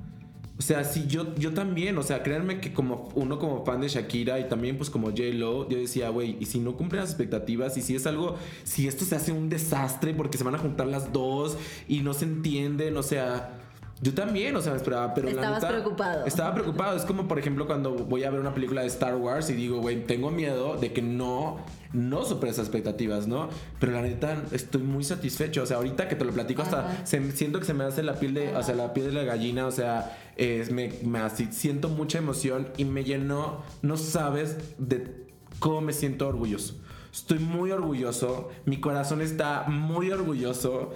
O 0.58 0.62
sea, 0.62 0.86
sí, 0.86 1.06
yo, 1.10 1.36
yo 1.36 1.54
también, 1.54 1.98
o 1.98 2.04
sea, 2.04 2.24
créanme 2.24 2.62
que 2.62 2.72
como 2.72 3.10
uno 3.16 3.40
como 3.40 3.66
fan 3.66 3.82
de 3.82 3.90
Shakira 3.90 4.40
y 4.40 4.48
también 4.48 4.78
pues 4.78 4.90
como 4.90 5.08
J-Lo, 5.08 5.68
yo 5.68 5.78
decía, 5.78 6.08
güey, 6.10 6.38
y 6.40 6.46
si 6.46 6.60
no 6.60 6.78
cumplen 6.78 7.02
las 7.02 7.10
expectativas 7.10 7.76
y 7.76 7.82
si 7.82 7.94
es 7.96 8.08
algo, 8.08 8.38
si 8.64 8.88
esto 8.88 9.04
se 9.04 9.18
hace 9.18 9.34
un 9.34 9.50
desastre 9.50 10.14
porque 10.14 10.38
se 10.38 10.46
van 10.46 10.56
a 10.56 10.60
juntar 10.60 10.88
las 10.88 11.12
dos 11.12 11.58
y 11.90 12.00
no 12.00 12.14
se 12.14 12.24
entienden, 12.24 12.96
o 12.96 13.04
sea, 13.04 13.65
yo 14.02 14.14
también, 14.14 14.56
o 14.56 14.62
sea, 14.62 14.76
esperaba, 14.76 15.14
pero 15.14 15.28
la 15.28 15.34
Estabas 15.36 15.62
neta, 15.64 15.68
preocupado. 15.74 16.26
Estaba 16.26 16.54
preocupado, 16.54 16.98
es 16.98 17.04
como 17.04 17.28
por 17.28 17.40
ejemplo 17.40 17.66
cuando 17.66 17.92
voy 17.94 18.24
a 18.26 18.30
ver 18.30 18.40
una 18.42 18.54
película 18.54 18.82
de 18.82 18.88
Star 18.88 19.16
Wars 19.16 19.50
y 19.50 19.54
digo, 19.54 19.80
güey, 19.80 20.04
tengo 20.06 20.32
miedo 20.32 20.76
de 20.76 20.92
que 20.92 21.02
no, 21.02 21.58
no 21.94 22.26
supere 22.26 22.52
esas 22.52 22.66
expectativas, 22.66 23.26
¿no? 23.28 23.48
Pero 23.80 23.94
la 23.94 24.02
neta, 24.02 24.44
estoy 24.52 24.82
muy 24.82 25.04
satisfecho, 25.06 25.64
o 25.64 25.66
sea, 25.66 25.78
ahorita 25.78 26.10
que 26.10 26.16
te 26.16 26.26
lo 26.26 26.34
platico 26.34 26.62
hasta 26.62 26.80
Ajá. 26.90 27.06
se- 27.06 27.32
siento 27.32 27.60
que 27.60 27.66
se 27.66 27.74
me 27.74 27.86
hace 27.86 28.04
la 28.04 28.16
piel 28.16 28.34
de, 28.34 28.56
o 28.56 28.62
sea, 28.64 28.76
la 28.76 28.94
piel 28.94 29.08
de 29.08 29.14
la 29.14 29.24
gallina, 29.24 29.66
o 29.66 29.72
sea, 29.72 30.18
es- 30.36 30.72
me, 30.72 30.92
me 31.06 31.20
así, 31.20 31.48
siento 31.52 31.88
mucha 31.88 32.18
emoción 32.18 32.68
y 32.78 32.84
me 32.84 33.06
llenó, 33.06 33.62
no 33.82 33.96
sabes 33.96 34.58
de 34.78 35.26
cómo 35.60 35.80
me 35.80 35.94
siento 35.94 36.28
orgulloso. 36.28 36.76
Estoy 37.14 37.40
muy 37.40 37.72
orgulloso, 37.72 38.50
mi 38.66 38.82
corazón 38.82 39.22
está 39.22 39.64
muy 39.70 40.12
orgulloso 40.12 40.94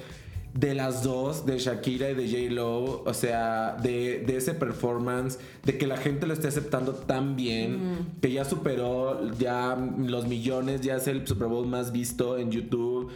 de 0.53 0.73
las 0.73 1.03
dos, 1.03 1.45
de 1.45 1.57
Shakira 1.59 2.09
y 2.09 2.15
de 2.15 2.27
J. 2.27 2.53
Lo, 2.53 3.03
o 3.03 3.13
sea, 3.13 3.77
de, 3.81 4.19
de 4.25 4.37
ese 4.37 4.53
performance, 4.53 5.37
de 5.63 5.77
que 5.77 5.85
la 5.87 5.97
gente 5.97 6.25
lo 6.27 6.33
esté 6.33 6.47
aceptando 6.47 6.93
tan 6.93 7.35
bien, 7.35 8.07
que 8.21 8.31
ya 8.31 8.45
superó 8.45 9.31
ya 9.37 9.77
los 9.97 10.27
millones, 10.27 10.81
ya 10.81 10.95
es 10.95 11.07
el 11.07 11.25
Super 11.27 11.47
Bowl 11.47 11.67
más 11.67 11.91
visto 11.91 12.37
en 12.37 12.51
YouTube. 12.51 13.11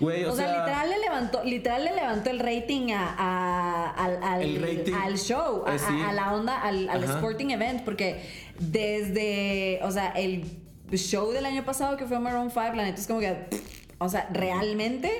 Güey, 0.00 0.24
o, 0.24 0.32
O 0.32 0.36
sea, 0.36 0.48
literal 0.60 0.90
le 0.90 0.98
levantó, 0.98 1.44
literal 1.44 1.84
le 1.84 1.94
levantó 1.94 2.30
el 2.30 2.40
rating 2.40 2.90
a, 2.92 3.14
a- 3.16 3.90
al, 3.90 4.22
al- 4.22 4.42
El 4.42 4.60
rating. 4.62 4.94
al 4.94 5.18
show, 5.18 5.62
a, 5.66 5.74
Eh, 5.76 5.78
sí. 5.78 5.94
a- 6.02 6.08
a 6.08 6.12
la 6.14 6.34
onda, 6.34 6.60
al, 6.60 6.88
sporting 7.04 7.50
event, 7.50 7.82
porque 7.84 8.20
desde, 8.58 9.78
o 9.82 9.90
sea, 9.90 10.08
el 10.12 10.44
show 10.92 11.30
del 11.30 11.46
año 11.46 11.64
pasado 11.64 11.96
que 11.96 12.06
fue 12.06 12.18
Maroon 12.18 12.50
5, 12.50 12.60
la 12.74 12.84
neta 12.84 13.00
es 13.00 13.06
como 13.06 13.20
que, 13.20 13.36
o 13.98 14.08
sea, 14.08 14.28
realmente, 14.32 15.10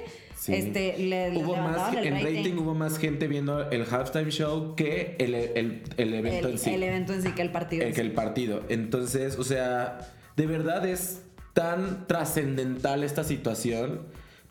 Sí. 0.42 0.54
este, 0.54 0.98
le, 0.98 1.30
le 1.30 1.38
hubo 1.44 1.54
más, 1.56 1.94
el 1.94 2.04
en 2.04 2.14
rating. 2.14 2.36
rating 2.38 2.54
hubo 2.58 2.74
más 2.74 2.98
gente 2.98 3.28
viendo 3.28 3.70
el 3.70 3.82
halftime 3.88 4.28
show 4.32 4.74
que 4.74 5.14
el, 5.20 5.34
el- 5.36 5.82
el 5.96 6.14
evento 6.14 6.48
el, 6.48 6.54
en 6.54 6.58
sí. 6.58 6.70
el 6.74 6.82
evento 6.82 7.12
en 7.12 7.22
sí 7.22 7.30
que 7.30 7.42
el 7.42 7.50
partido. 7.52 7.84
Eh, 7.84 7.88
en 7.88 7.94
que 7.94 8.00
el 8.00 8.10
partido. 8.10 8.62
Entonces, 8.68 9.38
o 9.38 9.44
sea, 9.44 9.98
de 10.34 10.46
verdad 10.48 10.84
es 10.84 11.22
tan 11.52 12.08
trascendental 12.08 13.04
esta 13.04 13.22
situación. 13.22 14.00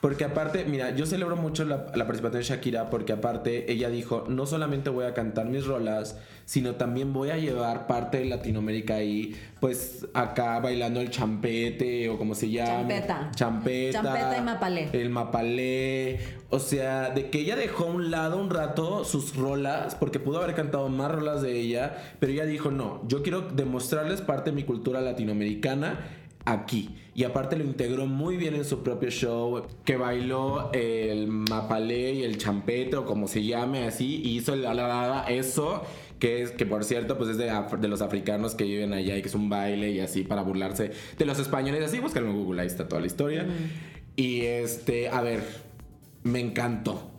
Porque 0.02 0.24
aparte, 0.24 0.66
mira, 0.66 0.96
yo 0.96 1.06
celebro 1.06 1.36
mucho 1.36 1.64
la, 1.64 1.86
la 1.94 2.08
participación 2.08 2.42
de 2.42 2.44
Shakira 2.44 2.90
porque 2.90 3.14
aparte 3.14 3.72
ella 3.72 3.90
dijo, 3.90 4.26
no 4.28 4.48
solamente 4.48 4.90
voy 4.90 5.06
a 5.06 5.14
cantar 5.14 5.46
mis 5.46 5.66
rolas, 5.66 6.18
sino 6.46 6.74
también 6.74 7.14
voy 7.14 7.30
a 7.30 7.38
llevar 7.38 7.86
parte 7.86 8.18
de 8.18 8.26
Latinoamérica 8.26 8.96
ahí, 8.96 9.36
pues 9.60 10.08
acá 10.16 10.60
bailando 10.60 11.02
el 11.02 11.12
champete 11.12 12.10
o 12.10 12.18
como 12.18 12.34
se 12.34 12.50
llama. 12.50 12.80
Champeta. 12.80 13.32
Champeta. 13.36 14.02
Champeta 14.02 14.38
y 14.38 14.42
mapalé. 14.42 14.90
El 14.92 15.10
mapalé. 15.12 16.20
O 16.50 16.60
sea, 16.60 17.12
de 17.12 17.30
que 17.30 17.40
ella 17.40 17.56
dejó 17.56 17.86
a 17.86 17.92
un 17.92 18.10
lado 18.10 18.42
un 18.42 18.50
rato 18.50 19.06
sus 19.06 19.36
rolas, 19.36 19.94
porque 19.94 20.20
pudo 20.20 20.42
haber 20.42 20.56
cantado 20.56 20.90
más 20.90 21.12
rolas 21.12 21.44
de 21.44 21.60
ella, 21.60 21.96
pero 22.20 22.34
ella 22.34 22.46
dijo, 22.46 22.72
no, 22.72 23.02
yo 23.08 23.22
quiero 23.22 23.42
demostrarles 23.42 24.22
parte 24.22 24.50
de 24.50 24.56
mi 24.56 24.64
cultura 24.64 25.00
latinoamericana 25.00 26.21
aquí. 26.45 26.95
Y 27.13 27.23
aparte 27.25 27.58
lo 27.58 27.63
integró 27.63 28.06
muy 28.06 28.38
bien 28.38 28.56
en 28.56 28.63
su 28.65 28.84
propio 28.84 29.10
show, 29.10 29.63
que 29.84 29.97
bailó 29.97 30.71
el 30.73 31.27
mapalé 31.27 32.13
y 32.13 32.23
el 32.23 32.38
champete, 32.38 32.95
o 32.95 33.06
como 33.06 33.27
se 33.27 33.43
llame 33.43 33.86
así, 33.86 34.21
y 34.23 34.38
hizo 34.38 34.56
la, 34.56 34.73
la, 34.73 34.88
la, 34.88 35.25
eso. 35.30 35.84
Que 36.19 36.43
es 36.43 36.51
que 36.51 36.67
por 36.67 36.84
cierto, 36.84 37.17
pues 37.17 37.32
es 37.32 37.38
de, 37.38 37.51
de 37.80 37.88
los 37.88 38.01
africanos 38.01 38.54
que 38.54 38.63
viven 38.63 38.93
allá 38.93 39.17
y 39.17 39.21
que 39.23 39.27
es 39.27 39.34
un 39.34 39.49
baile 39.49 39.89
y 39.91 39.99
así 40.01 40.21
para 40.23 40.43
burlarse 40.43 40.91
de 41.17 41.25
los 41.25 41.39
españoles. 41.39 41.84
Así, 41.84 41.99
búscalo 41.99 42.27
en 42.30 42.36
Google, 42.38 42.62
ahí 42.62 42.67
está 42.67 42.88
toda 42.88 43.01
la 43.01 43.08
historia. 43.08 43.47
Y 44.15 44.41
este, 44.41 45.10
a 45.10 45.21
ver, 45.21 45.41
me 46.23 46.39
encantó. 46.39 47.10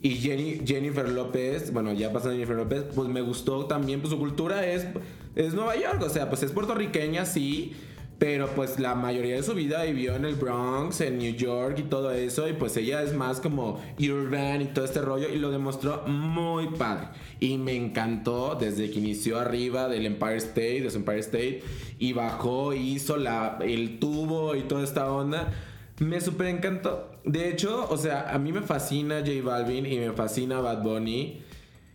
Y 0.00 0.16
Jenny- 0.16 0.60
Jennifer 0.66 1.06
López, 1.08 1.70
bueno, 1.72 1.92
ya 1.92 2.12
pasando 2.12 2.34
Jennifer 2.34 2.56
López, 2.56 2.84
pues 2.94 3.08
me 3.10 3.20
gustó 3.20 3.66
también, 3.66 4.00
pues 4.00 4.10
su 4.10 4.18
cultura 4.18 4.66
es, 4.66 4.86
es 5.34 5.52
Nueva 5.54 5.76
York, 5.76 6.02
o 6.02 6.08
sea, 6.08 6.28
pues 6.30 6.42
es 6.42 6.50
puertorriqueña, 6.52 7.24
sí, 7.26 7.72
Pero 8.18 8.48
pues 8.54 8.78
la 8.78 8.94
mayoría 8.94 9.36
de 9.36 9.42
su 9.42 9.54
vida 9.54 9.82
vivió 9.82 10.14
en 10.14 10.24
el 10.24 10.36
Bronx, 10.36 11.00
en 11.00 11.18
New 11.18 11.34
York 11.34 11.78
y 11.80 11.82
todo 11.82 12.12
eso. 12.12 12.48
Y 12.48 12.52
pues 12.52 12.76
ella 12.76 13.02
es 13.02 13.12
más 13.12 13.40
como 13.40 13.80
urban 13.98 14.62
y 14.62 14.66
todo 14.66 14.84
este 14.84 15.00
rollo. 15.00 15.28
Y 15.28 15.38
lo 15.38 15.50
demostró 15.50 16.02
muy 16.06 16.68
padre. 16.68 17.08
Y 17.40 17.58
me 17.58 17.74
encantó 17.74 18.56
desde 18.58 18.90
que 18.90 19.00
inició 19.00 19.40
arriba 19.40 19.88
del 19.88 20.06
Empire 20.06 20.36
State, 20.36 20.82
de 20.82 20.90
su 20.90 20.98
Empire 20.98 21.18
State. 21.20 21.62
Y 21.98 22.12
bajó 22.12 22.72
hizo 22.72 23.16
la, 23.16 23.58
el 23.60 23.98
tubo 23.98 24.54
y 24.54 24.62
toda 24.62 24.84
esta 24.84 25.10
onda. 25.10 25.52
Me 25.98 26.20
súper 26.20 26.46
encantó. 26.48 27.10
De 27.24 27.48
hecho, 27.48 27.88
o 27.90 27.96
sea, 27.96 28.30
a 28.32 28.38
mí 28.38 28.52
me 28.52 28.62
fascina 28.62 29.20
J 29.20 29.42
Balvin 29.42 29.86
y 29.86 29.98
me 29.98 30.12
fascina 30.12 30.60
Bad 30.60 30.82
Bunny. 30.82 31.42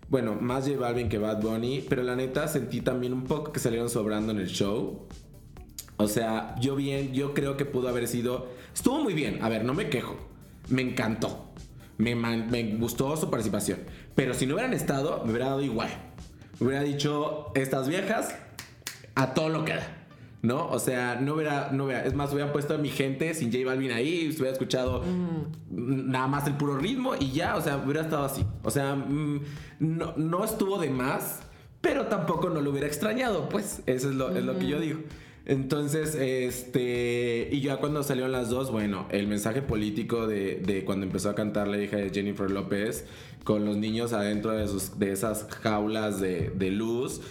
Bueno, 0.10 0.36
más 0.36 0.66
J 0.68 0.78
Balvin 0.78 1.08
que 1.08 1.18
Bad 1.18 1.42
Bunny. 1.42 1.86
Pero 1.88 2.04
la 2.04 2.18
neta 2.18 2.50
sentí 2.50 2.82
también 2.82 3.14
un 3.14 3.24
poco 3.24 3.54
que 3.54 3.60
salieron 3.60 3.90
sobrando 3.90 4.34
en 4.34 4.40
el 4.40 4.48
show. 4.48 5.08
O 6.02 6.08
sea, 6.08 6.56
yo 6.62 6.76
bien, 6.78 7.14
yo 7.14 7.34
creo 7.34 7.58
que 7.58 7.66
pudo 7.66 7.90
haber 7.90 8.08
sido. 8.08 8.48
Estuvo 8.74 9.04
muy 9.04 9.14
bien. 9.14 9.44
A 9.44 9.50
ver, 9.50 9.66
no 9.66 9.74
me 9.74 9.90
quejo. 9.90 10.16
Me 10.70 10.82
encantó. 10.82 11.52
Me, 11.98 12.16
man- 12.16 12.48
me 12.50 12.64
gustó 12.78 13.18
su 13.18 13.30
participación. 13.30 13.80
Pero 14.16 14.34
si 14.34 14.46
no 14.46 14.54
hubieran 14.56 14.74
estado, 14.74 15.22
me 15.26 15.32
hubiera 15.32 15.48
dado 15.48 15.62
igual. 15.62 15.90
Me 16.62 16.68
hubiera 16.68 16.84
dicho, 16.84 17.52
estas 17.54 17.90
viejas, 17.90 18.34
a 19.16 19.34
todo 19.34 19.50
lo 19.50 19.66
que 19.66 19.74
da. 19.76 19.96
¿No? 20.42 20.70
O 20.70 20.80
sea, 20.80 21.16
no 21.20 21.34
hubiera, 21.36 21.70
no 21.74 21.84
hubiera. 21.84 22.06
Es 22.06 22.14
más, 22.14 22.32
hubiera 22.32 22.54
puesto 22.54 22.76
a 22.76 22.78
mi 22.78 22.88
gente 22.88 23.34
sin 23.34 23.52
J 23.52 23.66
Balvin 23.66 23.92
ahí, 23.92 24.30
hubiera 24.34 24.54
escuchado 24.54 25.04
nada 25.70 26.28
más 26.28 26.48
el 26.48 26.54
puro 26.54 26.78
ritmo 26.78 27.12
y 27.20 27.32
ya, 27.34 27.58
o 27.58 27.62
sea, 27.62 27.76
hubiera 27.76 28.02
estado 28.04 28.24
así. 28.24 28.46
O 28.64 28.72
sea, 28.72 28.96
mm, 28.96 29.42
no, 29.80 30.14
no 30.16 30.46
estuvo 30.46 30.80
de 30.80 30.90
más, 30.92 31.42
pero 31.82 32.06
tampoco 32.06 32.50
no 32.50 32.62
lo 32.62 32.70
hubiera 32.72 32.88
extrañado, 32.88 33.50
pues. 33.50 33.82
Eso 33.86 34.10
es 34.12 34.16
lo, 34.16 34.34
es 34.34 34.46
lo 34.46 34.58
que 34.58 34.68
yo 34.68 34.80
digo. 34.80 35.00
Entonces, 35.50 36.14
este. 36.14 37.50
Y 37.52 37.62
ya 37.62 37.78
cuando 37.78 38.04
salieron 38.04 38.32
las 38.32 38.50
dos, 38.50 38.72
bueno, 38.72 39.08
el 39.10 39.28
mensaje 39.28 39.62
político 39.64 40.28
de, 40.28 40.84
cuando 40.86 41.06
empezó 41.08 41.30
a 41.32 41.36
cantar 41.36 41.68
la 41.68 41.82
hija 41.82 41.98
de 41.98 42.12
Jennifer 42.12 42.52
López, 42.52 43.06
con 43.44 43.66
los 43.66 43.76
niños 43.76 44.14
adentro 44.14 44.52
de, 44.52 44.68
sus, 44.68 45.00
de 45.00 45.12
esas 45.12 45.48
jaulas 45.50 46.20
de, 46.22 46.52
luz 46.72 47.22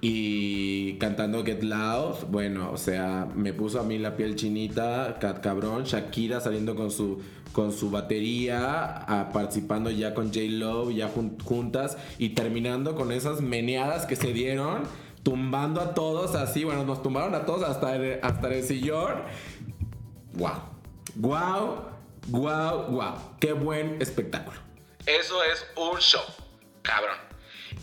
y 0.00 0.94
cantando 0.94 1.44
Get 1.44 1.62
Loud, 1.62 2.26
bueno, 2.30 2.70
o 2.72 2.76
sea, 2.76 3.28
me 3.34 3.52
puso 3.52 3.78
a 3.80 3.84
mí 3.84 3.98
la 3.98 4.16
piel 4.16 4.34
chinita, 4.34 5.18
ca- 5.20 5.40
cabrón, 5.40 5.84
Shakira 5.84 6.40
saliendo 6.40 6.74
con 6.74 6.90
su 6.90 7.20
con 7.52 7.70
su 7.70 7.88
batería, 7.88 9.30
participando 9.32 9.88
ya 9.88 10.12
con 10.12 10.26
J 10.34 10.40
Lo, 10.48 10.90
ya 10.90 11.08
jun- 11.08 11.40
juntas 11.44 11.96
y 12.18 12.30
terminando 12.30 12.96
con 12.96 13.12
esas 13.12 13.40
meneadas 13.42 14.06
que 14.06 14.16
se 14.16 14.32
dieron, 14.32 14.80
tumbando 15.24 15.80
a 15.80 15.94
todos 15.94 16.36
así, 16.36 16.62
bueno, 16.62 16.84
nos 16.84 17.02
tumbaron 17.02 17.34
a 17.34 17.44
todos 17.44 17.64
hasta 17.64 17.96
el, 17.96 18.20
hasta 18.22 18.54
el 18.54 18.62
sillón. 18.62 19.22
Wow. 20.34 20.52
Wow, 21.16 21.82
wow, 22.28 22.86
wow. 22.90 23.14
Qué 23.40 23.52
buen 23.52 24.00
espectáculo. 24.00 24.58
Eso 25.06 25.42
es 25.42 25.66
un 25.76 25.98
show, 25.98 26.22
cabrón. 26.82 27.16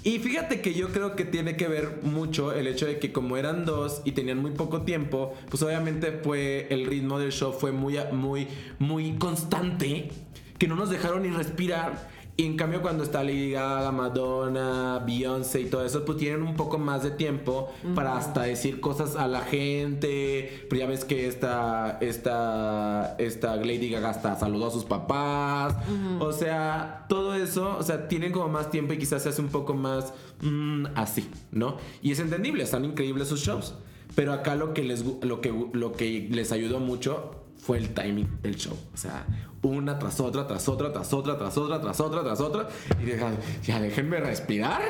Y 0.03 0.19
fíjate 0.19 0.61
que 0.61 0.73
yo 0.73 0.89
creo 0.89 1.15
que 1.15 1.25
tiene 1.25 1.55
que 1.55 1.67
ver 1.67 1.99
mucho 2.01 2.53
el 2.53 2.67
hecho 2.67 2.87
de 2.87 2.97
que 2.97 3.11
como 3.11 3.37
eran 3.37 3.65
dos 3.65 4.01
y 4.03 4.13
tenían 4.13 4.39
muy 4.39 4.51
poco 4.51 4.81
tiempo, 4.81 5.35
pues 5.49 5.61
obviamente 5.61 6.11
fue 6.23 6.67
el 6.71 6.85
ritmo 6.85 7.19
del 7.19 7.31
show 7.31 7.53
fue 7.53 7.71
muy 7.71 7.99
muy 8.11 8.47
muy 8.79 9.13
constante, 9.17 10.11
que 10.57 10.67
no 10.67 10.75
nos 10.75 10.89
dejaron 10.89 11.23
ni 11.23 11.29
respirar. 11.29 12.09
Y 12.37 12.45
en 12.45 12.57
cambio 12.57 12.81
cuando 12.81 13.03
está 13.03 13.23
Lady 13.23 13.51
Gaga, 13.51 13.91
Madonna, 13.91 15.03
Beyoncé 15.05 15.61
y 15.61 15.65
todo 15.65 15.85
eso, 15.85 16.05
pues 16.05 16.17
tienen 16.17 16.41
un 16.41 16.55
poco 16.55 16.79
más 16.79 17.03
de 17.03 17.11
tiempo 17.11 17.71
para 17.93 18.17
hasta 18.17 18.43
decir 18.43 18.79
cosas 18.79 19.15
a 19.15 19.27
la 19.27 19.41
gente. 19.41 20.65
Pero 20.69 20.79
ya 20.79 20.87
ves 20.87 21.05
que 21.05 21.27
esta, 21.27 21.97
esta, 22.01 23.15
esta 23.19 23.55
Lady 23.57 23.89
Gaga 23.89 24.09
hasta 24.09 24.35
saludó 24.37 24.67
a 24.67 24.71
sus 24.71 24.85
papás. 24.85 25.75
O 26.19 26.31
sea, 26.31 27.05
todo 27.09 27.35
eso, 27.35 27.77
o 27.77 27.83
sea, 27.83 28.07
tienen 28.07 28.31
como 28.31 28.47
más 28.47 28.71
tiempo 28.71 28.93
y 28.93 28.97
quizás 28.97 29.23
se 29.23 29.29
hace 29.29 29.41
un 29.41 29.49
poco 29.49 29.73
más 29.73 30.13
mm, 30.41 30.85
así, 30.95 31.29
¿no? 31.51 31.77
Y 32.01 32.11
es 32.11 32.19
entendible, 32.19 32.63
están 32.63 32.85
increíbles 32.85 33.27
sus 33.27 33.41
shows. 33.41 33.75
Pero 34.15 34.33
acá 34.33 34.55
lo 34.55 34.73
que 34.73 34.83
les, 34.83 35.05
lo 35.21 35.41
que, 35.41 35.53
lo 35.73 35.91
que 35.93 36.27
les 36.31 36.51
ayudó 36.51 36.79
mucho 36.79 37.41
fue 37.57 37.77
el 37.77 37.93
timing 37.93 38.41
del 38.41 38.55
show. 38.55 38.75
O 38.93 38.97
sea, 38.97 39.25
una 39.63 39.99
tras 39.99 40.19
otra, 40.19 40.47
tras 40.47 40.67
otra, 40.67 40.91
tras 40.91 41.13
otra, 41.13 41.37
tras 41.37 41.55
otra, 41.57 41.79
tras 41.81 41.99
otra, 41.99 42.23
tras 42.23 42.41
otra. 42.41 42.67
Y 43.01 43.05
deja- 43.05 43.31
ya 43.63 43.79
déjenme 43.79 44.19
respirar. 44.19 44.81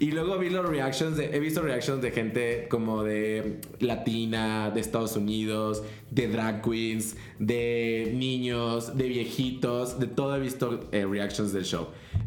Y 0.00 0.10
luego 0.10 0.38
vi 0.38 0.50
los 0.50 0.68
reactions 0.68 1.16
de, 1.16 1.36
he 1.36 1.38
visto 1.38 1.62
reactions 1.62 2.02
de 2.02 2.10
gente 2.10 2.66
como 2.68 3.04
de 3.04 3.60
latina, 3.78 4.70
de 4.70 4.80
Estados 4.80 5.14
Unidos, 5.16 5.84
de 6.10 6.26
drag 6.28 6.62
queens, 6.62 7.16
de 7.38 8.12
niños, 8.16 8.96
de 8.96 9.06
viejitos, 9.08 10.00
de 10.00 10.06
todo 10.08 10.34
he 10.36 10.40
visto 10.40 10.80
eh, 10.90 11.06
reactions 11.06 11.52
del 11.52 11.64
show. 11.64 11.86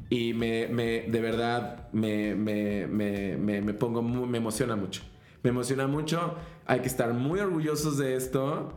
Y 0.09 0.33
me, 0.33 0.67
me 0.67 1.01
de 1.01 1.19
verdad, 1.21 1.89
me, 1.91 2.35
me, 2.35 2.87
me, 2.87 3.73
pongo, 3.73 4.01
muy- 4.01 4.27
me 4.27 4.37
emociona 4.37 4.75
mucho. 4.77 5.01
Me 5.43 5.49
emociona 5.49 5.87
mucho. 5.87 6.35
Hay 6.67 6.79
que 6.81 6.87
estar 6.87 7.13
muy 7.13 7.39
orgullosos 7.39 7.97
de 7.97 8.15
esto. 8.15 8.73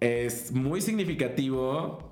Es 0.00 0.52
muy 0.52 0.80
significativo. 0.82 2.10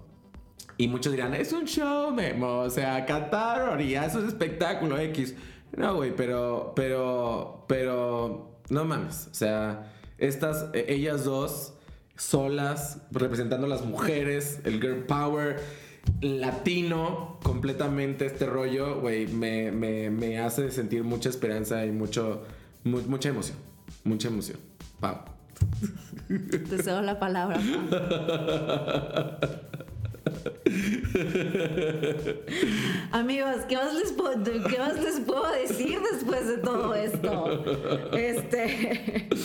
Y 0.83 0.89
muchos 0.89 1.13
dirán, 1.13 1.33
es 1.33 1.53
un 1.53 1.65
show, 1.65 2.11
Memo. 2.13 2.59
O 2.63 2.69
sea, 2.71 3.07
cantar 3.07 3.81
y 3.81 3.95
es 3.95 4.17
un 4.17 4.27
espectáculo 4.27 4.99
X. 4.99 5.33
No, 5.77 5.95
güey, 5.95 6.13
pero, 6.17 6.73
pero, 6.75 7.65
pero, 7.69 8.59
no 8.69 8.85
mames. 8.85 9.29
O 9.31 9.35
sea, 9.35 9.93
estas, 10.19 10.71
eh, 10.75 10.87
ellas 10.89 11.23
dos, 11.25 11.75
solas, 12.17 12.99
representando 13.13 13.69
a 13.69 13.71
las 13.71 13.85
mujeres, 13.85 14.59
el 14.65 14.81
girl 14.81 15.05
power 15.05 15.61
latino, 16.21 17.39
completamente 17.45 18.27
este 18.27 18.47
rollo, 18.47 19.01
güey, 19.01 19.29
me, 19.29 19.71
me, 19.71 20.11
me 20.11 20.41
hace 20.41 20.73
sentir 20.73 21.05
mucha 21.05 21.29
esperanza 21.29 21.87
y 21.87 21.93
mucho, 21.93 22.43
mu- 22.83 23.03
mucha 23.03 23.29
emoción. 23.29 23.57
Mucha 24.03 24.27
emoción. 24.27 24.59
Pau. 24.99 25.19
Te 26.69 26.83
cedo 26.83 27.03
la 27.03 27.21
palabra. 27.21 27.61
Amigos, 33.13 33.57
¿qué 33.69 33.77
más, 33.77 33.95
les 33.95 34.13
puedo, 34.13 34.43
¿qué 34.45 34.79
más 34.79 35.01
les 35.01 35.21
puedo 35.21 35.51
decir 35.53 35.99
después 36.13 36.47
de 36.49 36.59
todo 36.59 36.95
esto? 36.95 37.65
Este. 38.17 39.29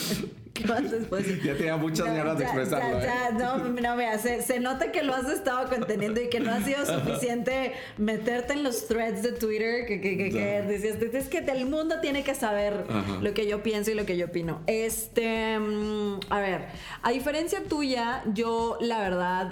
¿Qué 0.53 0.65
más 0.65 0.81
les 0.91 1.05
puedo 1.05 1.21
decir? 1.21 1.39
Ya 1.43 1.55
tenía 1.55 1.77
muchas 1.77 2.07
No, 2.07 2.15
ganas 2.15 2.37
de 2.39 2.45
expresarlo, 2.45 2.99
ya, 2.99 3.29
¿eh? 3.29 3.33
no, 3.37 3.59
no, 3.59 3.95
vea, 3.95 4.17
se, 4.17 4.41
se 4.41 4.59
nota 4.59 4.91
que 4.91 5.03
lo 5.03 5.13
has 5.13 5.29
estado 5.29 5.69
conteniendo 5.69 6.19
y 6.19 6.29
que 6.29 6.39
no 6.39 6.51
ha 6.51 6.61
sido 6.63 6.83
suficiente 6.83 7.73
meterte 7.97 8.53
en 8.53 8.63
los 8.63 8.87
threads 8.87 9.21
de 9.21 9.33
Twitter 9.33 9.85
que, 9.85 10.01
que, 10.01 10.17
que, 10.17 10.29
que 10.31 10.35
Ya. 10.35 10.61
decías, 10.63 10.97
es 11.13 11.27
que 11.29 11.37
el 11.39 11.67
mundo 11.67 11.97
tiene 12.01 12.23
que 12.23 12.33
saber 12.33 12.85
Ajá. 12.89 13.19
lo 13.21 13.33
que 13.35 13.45
yo 13.47 13.61
pienso 13.61 13.91
y 13.91 13.93
lo 13.93 14.07
que 14.07 14.17
yo 14.17 14.25
opino. 14.25 14.61
Este, 14.65 15.59
mm, 15.59 16.21
a 16.29 16.39
ver, 16.39 16.65
a 17.03 17.11
diferencia 17.11 17.61
tuya, 17.63 18.23
yo 18.33 18.79
la 18.81 18.97
verdad, 18.99 19.51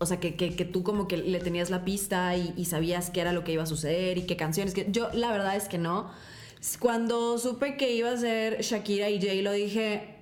o 0.00 0.06
sea, 0.06 0.18
que, 0.18 0.34
que, 0.34 0.64
tú 0.64 0.82
como 0.82 1.06
que 1.06 1.18
le 1.18 1.40
tenías 1.40 1.68
la 1.68 1.84
pista 1.84 2.34
y, 2.34 2.64
sabías 2.64 3.10
qué 3.10 3.20
era 3.20 3.32
lo 3.32 3.44
que 3.44 3.52
iba 3.52 3.62
a 3.62 3.66
suceder 3.66 4.16
y 4.16 4.22
qué 4.22 4.34
canciones, 4.34 4.72
que 4.72 4.86
yo 4.90 5.10
la 5.12 5.30
verdad 5.30 5.54
es 5.56 5.68
que 5.68 5.76
no. 5.76 6.10
Cuando 6.78 7.38
supe 7.38 7.76
que 7.76 7.94
iba 7.94 8.10
a 8.10 8.16
ser 8.16 8.62
Shakira 8.62 9.10
y 9.10 9.20
Jay, 9.20 9.42
lo 9.42 9.52
dije, 9.52 10.16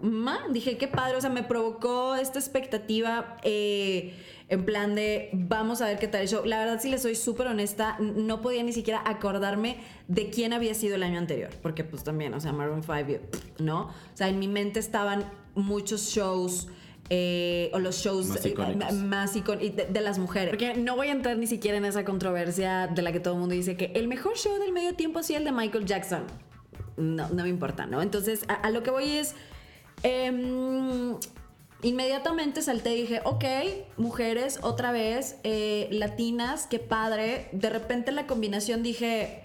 ma, 0.00 0.38
dije, 0.50 0.76
qué 0.78 0.86
padre, 0.86 1.16
o 1.16 1.20
sea, 1.20 1.30
me 1.30 1.42
provocó 1.42 2.14
esta 2.14 2.38
expectativa 2.38 3.36
eh, 3.42 4.14
en 4.48 4.64
plan 4.64 4.94
de, 4.94 5.30
vamos 5.32 5.82
a 5.82 5.86
ver 5.86 5.98
qué 5.98 6.06
tal 6.06 6.22
el 6.22 6.28
show. 6.28 6.44
La 6.44 6.60
verdad, 6.60 6.80
si 6.80 6.88
le 6.88 6.98
soy 6.98 7.16
súper 7.16 7.48
honesta, 7.48 7.96
no 7.98 8.40
podía 8.40 8.62
ni 8.62 8.72
siquiera 8.72 9.02
acordarme 9.04 9.78
de 10.06 10.30
quién 10.30 10.52
había 10.52 10.74
sido 10.74 10.94
el 10.94 11.02
año 11.02 11.18
anterior, 11.18 11.50
porque 11.60 11.82
pues 11.82 12.04
también, 12.04 12.34
o 12.34 12.40
sea, 12.40 12.52
Maroon 12.52 12.84
5, 12.84 13.20
¿no? 13.58 13.86
O 13.86 14.16
sea, 14.16 14.28
en 14.28 14.38
mi 14.38 14.46
mente 14.46 14.78
estaban 14.78 15.24
muchos 15.56 16.10
shows. 16.10 16.68
Eh, 17.10 17.70
o 17.74 17.78
los 17.78 17.96
shows 17.96 18.28
Más 18.28 18.44
eh, 18.44 18.48
icónicos. 18.50 18.92
más 18.94 19.36
icon- 19.36 19.62
y 19.62 19.68
de, 19.70 19.86
de 19.86 20.00
las 20.00 20.18
mujeres. 20.18 20.50
Porque 20.50 20.74
no 20.74 20.96
voy 20.96 21.08
a 21.08 21.12
entrar 21.12 21.36
ni 21.36 21.46
siquiera 21.46 21.76
en 21.76 21.84
esa 21.84 22.04
controversia 22.04 22.86
de 22.86 23.02
la 23.02 23.12
que 23.12 23.20
todo 23.20 23.34
el 23.34 23.40
mundo 23.40 23.54
dice 23.54 23.76
que 23.76 23.92
el 23.94 24.08
mejor 24.08 24.36
show 24.36 24.58
del 24.58 24.72
medio 24.72 24.94
tiempo 24.94 25.18
ha 25.18 25.22
sido 25.22 25.38
el 25.38 25.44
de 25.44 25.52
Michael 25.52 25.84
Jackson. 25.84 26.24
No, 26.96 27.28
no 27.28 27.42
me 27.42 27.48
importa, 27.48 27.86
¿no? 27.86 28.00
Entonces, 28.02 28.44
a, 28.48 28.54
a 28.54 28.70
lo 28.70 28.82
que 28.82 28.90
voy 28.90 29.10
es. 29.10 29.34
em, 30.02 31.16
inmediatamente 31.82 32.62
salté 32.62 32.94
y 32.96 33.02
dije, 33.02 33.20
ok, 33.24 33.44
mujeres, 33.98 34.58
otra 34.62 34.90
vez, 34.92 35.36
eh, 35.44 35.88
latinas, 35.90 36.66
qué 36.66 36.78
padre. 36.78 37.48
De 37.52 37.68
repente 37.68 38.10
la 38.12 38.26
combinación 38.26 38.82
dije, 38.82 39.43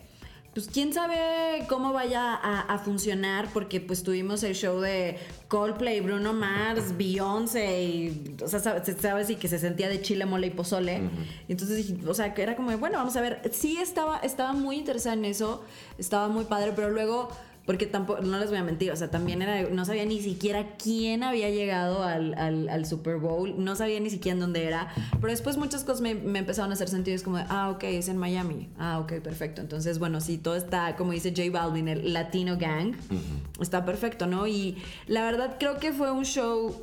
pues 0.53 0.67
quién 0.67 0.93
sabe 0.93 1.65
cómo 1.67 1.93
vaya 1.93 2.33
a, 2.33 2.61
a 2.61 2.79
funcionar, 2.79 3.49
porque 3.53 3.79
pues 3.79 4.03
tuvimos 4.03 4.43
el 4.43 4.55
show 4.55 4.79
de 4.79 5.17
Coldplay, 5.47 5.99
Bruno 6.01 6.33
Mars, 6.33 6.97
Beyoncé, 6.97 7.83
y, 7.83 8.35
o 8.43 8.47
sea, 8.47 8.59
sabes, 8.59 8.95
sabes, 8.99 9.29
y 9.29 9.35
que 9.35 9.47
se 9.47 9.59
sentía 9.59 9.89
de 9.89 10.01
chile, 10.01 10.25
mole 10.25 10.47
y 10.47 10.51
pozole. 10.51 11.01
Y 11.47 11.51
entonces 11.51 11.77
dije, 11.77 11.97
o 12.07 12.13
sea, 12.13 12.33
que 12.33 12.41
era 12.41 12.55
como, 12.55 12.75
bueno, 12.77 12.97
vamos 12.97 13.15
a 13.15 13.21
ver, 13.21 13.41
sí 13.53 13.77
estaba, 13.77 14.17
estaba 14.19 14.53
muy 14.53 14.77
interesada 14.77 15.15
en 15.15 15.25
eso, 15.25 15.63
estaba 15.97 16.27
muy 16.27 16.45
padre, 16.45 16.73
pero 16.75 16.89
luego 16.89 17.29
porque 17.69 17.85
tampoco, 17.85 18.23
no 18.23 18.39
les 18.39 18.49
voy 18.49 18.57
a 18.57 18.63
mentir, 18.63 18.89
o 18.91 18.95
sea, 18.95 19.11
también 19.11 19.43
era, 19.43 19.69
no 19.69 19.85
sabía 19.85 20.03
ni 20.03 20.19
siquiera 20.21 20.75
quién 20.83 21.21
había 21.21 21.51
llegado 21.51 22.01
al, 22.03 22.33
al, 22.33 22.67
al 22.67 22.87
Super 22.87 23.17
Bowl, 23.17 23.63
no 23.63 23.75
sabía 23.75 23.99
ni 23.99 24.09
siquiera 24.09 24.33
en 24.33 24.39
dónde 24.39 24.63
era, 24.63 24.91
pero 25.21 25.27
después 25.27 25.55
muchas 25.57 25.83
cosas 25.83 26.01
me, 26.01 26.15
me 26.15 26.39
empezaron 26.39 26.71
a 26.71 26.73
hacer 26.73 26.89
sentido, 26.89 27.13
es 27.15 27.21
como, 27.21 27.37
de, 27.37 27.43
ah, 27.47 27.69
ok, 27.69 27.83
es 27.83 28.07
en 28.09 28.17
Miami, 28.17 28.69
ah, 28.79 28.97
ok, 28.97 29.19
perfecto, 29.21 29.61
entonces, 29.61 29.99
bueno, 29.99 30.19
sí, 30.19 30.39
todo 30.39 30.55
está, 30.55 30.95
como 30.95 31.11
dice 31.11 31.29
J 31.29 31.51
Balvin, 31.51 31.89
el 31.89 32.11
Latino 32.11 32.57
Gang, 32.57 32.95
está 33.61 33.85
perfecto, 33.85 34.25
¿no? 34.25 34.47
Y 34.47 34.77
la 35.05 35.23
verdad 35.23 35.57
creo 35.59 35.77
que 35.77 35.93
fue 35.93 36.09
un 36.11 36.25
show 36.25 36.75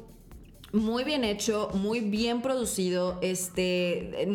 muy 0.72 1.02
bien 1.02 1.24
hecho, 1.24 1.68
muy 1.74 1.98
bien 1.98 2.42
producido. 2.42 3.18
Este, 3.22 4.28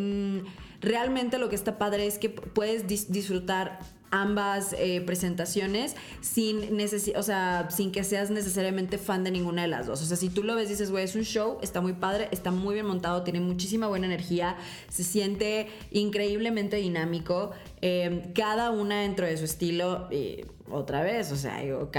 realmente 0.82 1.38
lo 1.38 1.48
que 1.48 1.56
está 1.56 1.78
padre 1.78 2.08
es 2.08 2.18
que 2.18 2.30
puedes 2.30 2.88
dis- 2.88 3.08
disfrutar 3.08 3.80
ambas 4.12 4.76
eh, 4.78 5.02
presentaciones 5.06 5.96
sin 6.22 6.78
necesi- 6.78 7.16
o 7.16 7.24
sea, 7.24 7.70
sin 7.72 7.92
que 7.92 8.04
seas 8.04 8.30
necesariamente 8.30 8.98
fan 8.98 9.24
de 9.24 9.32
ninguna 9.32 9.64
de 9.64 9.70
las 9.70 9.88
dos. 9.88 10.02
O 10.02 10.06
sea, 10.06 10.18
si 10.18 10.30
tú 10.30 10.44
lo 10.44 10.56
ves 10.56 10.70
dices, 10.70 10.92
güey, 10.92 11.06
es 11.06 11.16
un 11.16 11.24
show, 11.24 11.58
está 11.62 11.82
muy 11.82 11.94
padre, 11.94 12.28
está 12.32 12.52
muy 12.52 12.74
bien 12.74 12.86
montado, 12.86 13.24
tiene 13.24 13.40
muchísima 13.40 13.88
buena 13.88 14.06
energía, 14.06 14.58
se 14.90 15.04
siente 15.04 15.68
increíblemente 15.92 16.78
dinámico, 16.78 17.52
eh, 17.82 18.32
cada 18.36 18.70
una 18.72 19.02
dentro 19.02 19.26
de 19.26 19.38
su 19.38 19.46
estilo. 19.46 20.08
y 20.12 20.46
otra 20.70 21.04
vez, 21.04 21.34
o 21.34 21.36
sea, 21.36 21.62
yo, 21.66 21.92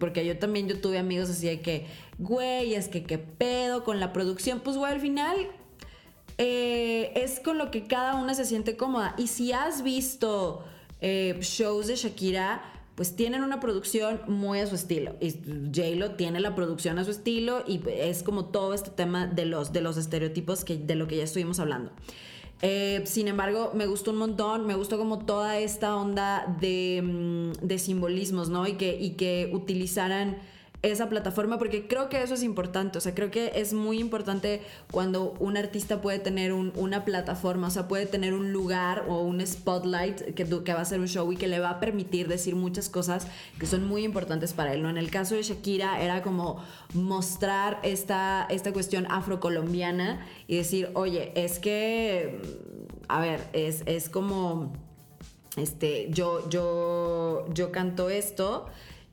porque 0.00 0.26
yo 0.26 0.36
también 0.36 0.66
yo 0.68 0.80
tuve 0.80 0.98
amigos 0.98 1.30
así 1.30 1.46
de 1.46 1.60
que, 1.60 1.86
güey, 2.18 2.74
es 2.74 2.88
que 2.88 3.04
qué 3.04 3.18
pedo 3.18 3.84
con 3.84 4.00
la 4.00 4.12
producción. 4.12 4.58
Pues, 4.60 4.76
güey, 4.76 4.92
al 4.92 5.00
final 5.00 5.36
eh, 6.38 7.12
es 7.14 7.40
con 7.40 7.56
lo 7.58 7.70
que 7.70 7.86
cada 7.86 8.16
una 8.16 8.34
se 8.34 8.44
siente 8.44 8.76
cómoda. 8.76 9.14
Y 9.16 9.28
si 9.28 9.52
has 9.52 9.82
visto 9.82 10.64
eh, 11.00 11.38
shows 11.40 11.86
de 11.86 11.96
Shakira, 11.96 12.62
pues 12.94 13.14
tienen 13.14 13.42
una 13.42 13.60
producción 13.60 14.20
muy 14.26 14.58
a 14.60 14.66
su 14.66 14.74
estilo. 14.74 15.16
Y 15.20 15.32
J-Lo 15.32 16.12
tiene 16.12 16.40
la 16.40 16.54
producción 16.54 16.98
a 16.98 17.04
su 17.04 17.10
estilo 17.10 17.62
y 17.66 17.80
es 17.88 18.22
como 18.22 18.46
todo 18.46 18.72
este 18.72 18.90
tema 18.90 19.26
de 19.26 19.44
los, 19.44 19.72
de 19.72 19.82
los 19.82 19.98
estereotipos 19.98 20.64
que, 20.64 20.78
de 20.78 20.94
lo 20.94 21.06
que 21.06 21.18
ya 21.18 21.24
estuvimos 21.24 21.60
hablando. 21.60 21.92
Eh, 22.62 23.02
sin 23.04 23.28
embargo, 23.28 23.72
me 23.74 23.86
gustó 23.86 24.12
un 24.12 24.16
montón, 24.16 24.66
me 24.66 24.74
gustó 24.74 24.96
como 24.96 25.26
toda 25.26 25.58
esta 25.58 25.94
onda 25.94 26.56
de, 26.58 27.02
mm, 27.04 27.66
de 27.66 27.78
simbolismos, 27.78 28.48
¿no? 28.48 28.66
Y 28.66 28.74
que, 28.74 28.98
y 28.98 29.10
que 29.10 29.50
utilizaran 29.52 30.38
esa 30.90 31.08
plataforma 31.08 31.58
porque 31.58 31.86
creo 31.86 32.08
que 32.08 32.22
eso 32.22 32.34
es 32.34 32.42
importante, 32.42 32.98
o 32.98 33.00
sea, 33.00 33.14
creo 33.14 33.30
que 33.30 33.52
es 33.54 33.72
muy 33.72 33.98
importante 33.98 34.62
cuando 34.90 35.34
un 35.38 35.56
artista 35.56 36.00
puede 36.00 36.18
tener 36.18 36.52
un- 36.52 36.72
una 36.76 37.04
plataforma, 37.04 37.68
o 37.68 37.70
sea, 37.70 37.88
puede 37.88 38.06
tener 38.06 38.34
un 38.34 38.52
lugar 38.52 39.04
o 39.08 39.20
un 39.22 39.44
spotlight 39.46 40.34
que, 40.34 40.44
va 40.44 40.80
a 40.80 40.84
ser 40.84 41.00
un 41.00 41.08
show 41.08 41.30
y 41.32 41.36
que 41.36 41.46
le 41.48 41.60
va 41.60 41.70
a 41.70 41.80
permitir 41.80 42.28
decir 42.28 42.54
muchas 42.56 42.88
cosas 42.88 43.26
que 43.58 43.66
son 43.66 43.86
muy 43.86 44.04
importantes 44.04 44.52
para 44.52 44.72
él, 44.74 44.82
¿no? 44.82 44.90
En 44.90 44.98
el 44.98 45.10
caso 45.10 45.34
de 45.34 45.42
Shakira 45.42 46.00
era 46.02 46.22
como 46.22 46.62
mostrar 46.94 47.78
esta, 47.82 48.46
esta 48.50 48.72
cuestión 48.72 49.06
afrocolombiana 49.10 50.26
y 50.46 50.56
decir, 50.56 50.90
oye, 50.94 51.32
es 51.34 51.58
que, 51.58 52.40
a 53.08 53.20
ver, 53.20 53.40
es, 53.52 53.82
es 53.86 54.08
como 54.08 54.72
este, 55.56 56.08
yo, 56.10 56.48
yo, 56.50 57.46
yo 57.54 57.72
canto 57.72 58.10
esto 58.10 58.66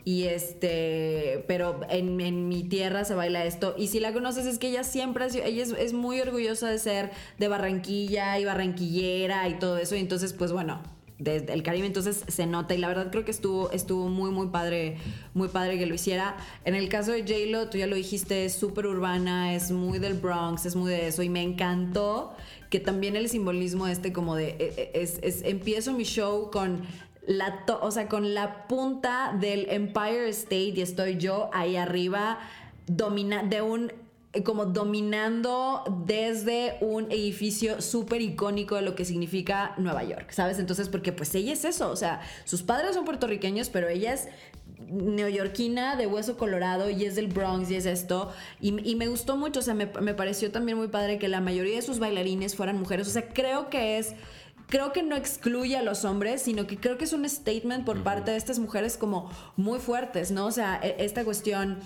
y 0.06 0.24
este, 0.24 1.45
pero 1.47 1.80
en, 1.89 2.20
en 2.22 2.47
mi 2.49 2.64
tierra 2.64 3.06
se 3.06 3.14
baila 3.16 3.45
esto. 3.45 3.76
Y 3.78 3.88
si 3.88 3.99
la 3.99 4.14
conoces 4.14 4.45
es 4.45 4.58
que 4.60 4.70
ella 4.70 4.84
siempre, 4.84 5.26
ella 5.45 5.64
es, 5.64 5.72
es 5.72 5.93
muy 5.93 6.20
orgullosa 6.20 6.70
de 6.70 6.80
ser 6.80 7.12
de 7.39 7.47
Barranquilla 7.47 8.38
y 8.39 8.45
barranquillera 8.45 9.47
y 9.49 9.60
todo 9.60 9.78
eso. 9.78 9.95
Y 9.95 9.99
entonces, 9.99 10.34
pues 10.34 10.51
bueno, 10.51 10.82
desde 11.20 11.54
el 11.54 11.64
Caribe 11.64 11.88
entonces 11.88 12.24
se 12.28 12.45
nota 12.47 12.74
y 12.76 12.80
la 12.80 12.89
verdad 12.89 13.10
creo 13.12 13.24
que 13.24 13.32
estuvo, 13.32 13.72
estuvo 13.72 14.10
muy, 14.10 14.30
muy 14.32 14.47
padre, 14.47 14.97
muy 15.34 15.47
padre 15.47 15.78
que 15.78 15.86
lo 15.86 15.95
hiciera. 15.95 16.36
En 16.66 16.76
el 16.76 16.89
caso 16.89 17.12
de 17.12 17.22
J-Lo, 17.22 17.70
tú 17.70 17.78
ya 17.78 17.88
lo 17.88 17.95
dijiste, 17.95 18.43
es 18.45 18.54
súper 18.54 18.88
urbana, 18.88 19.56
es 19.56 19.72
muy 19.72 19.99
del 19.99 20.16
Bronx, 20.16 20.66
es 20.66 20.76
muy 20.76 20.91
de 20.91 21.08
eso 21.08 21.24
y 21.24 21.30
me 21.30 21.41
encantó 21.41 22.34
que 22.70 22.80
también 22.80 23.16
el 23.16 23.30
simbolismo 23.30 23.88
este 23.88 24.12
como 24.12 24.36
de, 24.36 24.56
eh, 24.60 24.91
es, 24.95 25.20
es- 25.22 25.43
empiezo 25.43 25.93
mi 25.93 26.04
show 26.04 26.49
con 26.51 26.82
la, 27.26 27.63
o 27.82 27.91
sea, 27.91 28.07
con 28.09 28.34
la 28.34 28.67
punta 28.67 29.36
del 29.39 29.69
Empire 29.69 30.30
State 30.30 30.74
y 30.76 30.82
estoy 30.82 31.17
yo 31.17 31.49
ahí 31.53 31.76
arriba 31.76 32.39
domina 32.86 33.43
de 33.43 33.61
un 33.61 33.91
como 34.43 34.65
dominando 34.65 35.84
desde 36.07 36.78
un 36.82 37.11
edificio 37.11 37.82
súper 37.82 38.21
icónico 38.21 38.76
de 38.76 38.82
lo 38.82 38.95
que 38.95 39.05
significa 39.05 39.76
Nueva 39.78 40.03
York, 40.03 40.32
¿sabes? 40.32 40.57
Entonces, 40.57 40.89
porque 40.89 41.11
pues 41.11 41.36
ella 41.36 41.53
es 41.53 41.65
eso, 41.65 41.91
o 41.91 41.95
sea, 41.95 42.21
sus 42.43 42.63
padres 42.63 42.95
son 42.95 43.05
puertorriqueños, 43.05 43.69
pero 43.69 43.89
ella 43.89 44.11
es 44.11 44.30
neoyorquina 44.89 45.95
de 45.95 46.07
hueso 46.07 46.36
colorado 46.36 46.89
y 46.89 47.05
es 47.05 47.15
del 47.15 47.28
Bronx 47.28 47.69
y 47.69 47.76
es 47.76 47.86
esto. 47.86 48.32
Y, 48.59 48.89
y 48.89 48.95
me 48.95 49.07
gustó 49.07 49.38
mucho, 49.38 49.59
o 49.59 49.63
sea, 49.63 49.76
me, 49.76 49.86
me 50.01 50.15
pareció 50.15 50.51
también 50.51 50.80
muy 50.80 50.88
padre 50.88 51.19
que 51.19 51.28
la 51.28 51.39
mayoría 51.39 51.76
de 51.76 51.84
sus 51.84 51.99
bailarines 51.99 52.55
fueran 52.55 52.80
mujeres, 52.80 53.07
o 53.07 53.11
sea, 53.11 53.30
creo 53.30 53.69
que 53.69 53.99
es 53.99 54.15
creo 54.68 54.91
que 54.93 55.03
no 55.03 55.16
excluye 55.16 55.78
a 55.78 55.84
los 55.84 56.05
hombres, 56.05 56.41
sino 56.41 56.66
que 56.68 56.78
creo 56.78 56.97
que 56.97 57.05
es 57.05 57.14
un 57.14 57.28
statement 57.30 57.86
por 57.86 58.01
parte 58.03 58.32
de 58.32 58.38
estas 58.38 58.59
mujeres 58.59 58.97
como 58.97 59.30
muy 59.55 59.80
fuertes, 59.80 60.32
¿no? 60.32 60.45
O 60.47 60.51
sea, 60.51 60.80
e- 60.82 60.95
esta 60.99 61.24
cuestión 61.24 61.80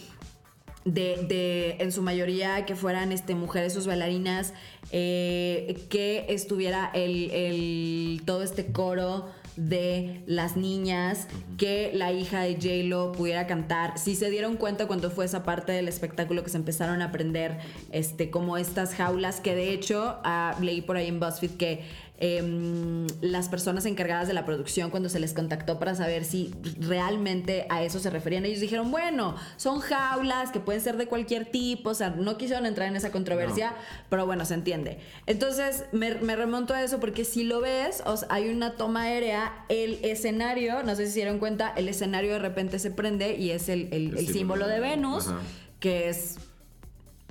de, 0.85 1.25
de, 1.27 1.77
en 1.79 1.91
su 1.91 2.01
mayoría 2.01 2.65
que 2.65 2.75
fueran 2.75 3.11
este, 3.11 3.35
mujeres 3.35 3.73
sus 3.73 3.87
bailarinas, 3.87 4.53
eh, 4.91 5.85
que 5.89 6.25
estuviera 6.29 6.89
el, 6.93 7.29
el- 7.31 8.21
todo 8.25 8.41
este 8.41 8.71
coro 8.71 9.27
de 9.57 10.21
las 10.27 10.55
niñas, 10.55 11.27
que 11.57 11.89
la 11.93 12.11
hija 12.13 12.41
de 12.41 12.53
J-Lo 12.53 13.11
pudiera 13.11 13.47
cantar. 13.47 13.97
Si 13.97 14.15
se 14.15 14.29
dieron 14.29 14.55
cuenta 14.55 14.85
cuando 14.85 15.09
fue 15.09 15.25
esa 15.25 15.41
parte 15.43 15.71
del 15.71 15.87
espectáculo 15.87 16.43
que 16.43 16.51
se 16.51 16.57
empezaron 16.57 17.01
a 17.01 17.05
aprender 17.05 17.57
este, 17.91 18.29
como 18.29 18.55
estas 18.57 18.93
jaulas, 18.93 19.41
que 19.41 19.55
de 19.55 19.73
hecho 19.73 20.19
ah, 20.23 20.55
leí 20.61 20.81
por 20.81 20.95
ahí 20.95 21.07
en 21.07 21.19
BuzzFeed 21.19 21.57
que 21.57 21.81
em, 22.17 23.07
las 23.21 23.47
personas 23.49 23.85
encargadas 23.85 24.27
de 24.27 24.33
la 24.33 24.45
producción 24.45 24.89
cuando 24.89 25.09
se 25.09 25.19
les 25.19 25.33
contactó 25.33 25.79
para 25.79 25.95
saber 25.95 26.25
si 26.25 26.53
realmente 26.79 27.65
a 27.69 27.83
eso 27.83 27.99
se 27.99 28.09
referían. 28.09 28.45
Ellos 28.45 28.59
dijeron, 28.59 28.91
bueno, 28.91 29.35
son 29.57 29.79
jaulas 29.79 30.51
que 30.51 30.59
pueden 30.59 30.81
ser 30.81 30.97
de 30.97 31.07
cualquier 31.07 31.45
tipo, 31.45 31.91
o 31.91 31.93
sea, 31.93 32.09
no 32.11 32.37
quisieron 32.37 32.65
entrar 32.65 32.87
en 32.87 32.95
esa 32.95 33.11
controversia, 33.11 33.73
pero 34.09 34.25
bueno, 34.25 34.45
se 34.45 34.53
entiende. 34.55 34.99
Entonces 35.25 35.85
me, 35.91 36.15
me 36.15 36.35
remonto 36.35 36.73
a 36.73 36.83
eso 36.83 36.99
porque 36.99 37.25
si 37.25 37.43
lo 37.43 37.61
ves, 37.61 38.01
o 38.05 38.17
sea, 38.17 38.27
hay 38.31 38.49
una 38.49 38.73
toma 38.75 39.03
aérea, 39.03 39.65
el 39.69 39.99
escenario, 40.03 40.83
no 40.83 40.95
sé 40.95 41.05
si 41.05 41.11
se 41.13 41.19
dieron 41.19 41.39
cuenta, 41.39 41.73
el 41.75 41.87
escenario 41.89 42.33
de 42.33 42.39
repente 42.39 42.79
se 42.79 42.91
prende 42.91 43.35
y 43.35 43.51
es 43.51 43.69
el, 43.69 43.89
el- 43.93 44.17
el 44.17 44.27
símbolo 44.27 44.67
de 44.67 44.79
Venus, 44.79 45.27
Ajá. 45.27 45.39
que 45.79 46.09
es 46.09 46.35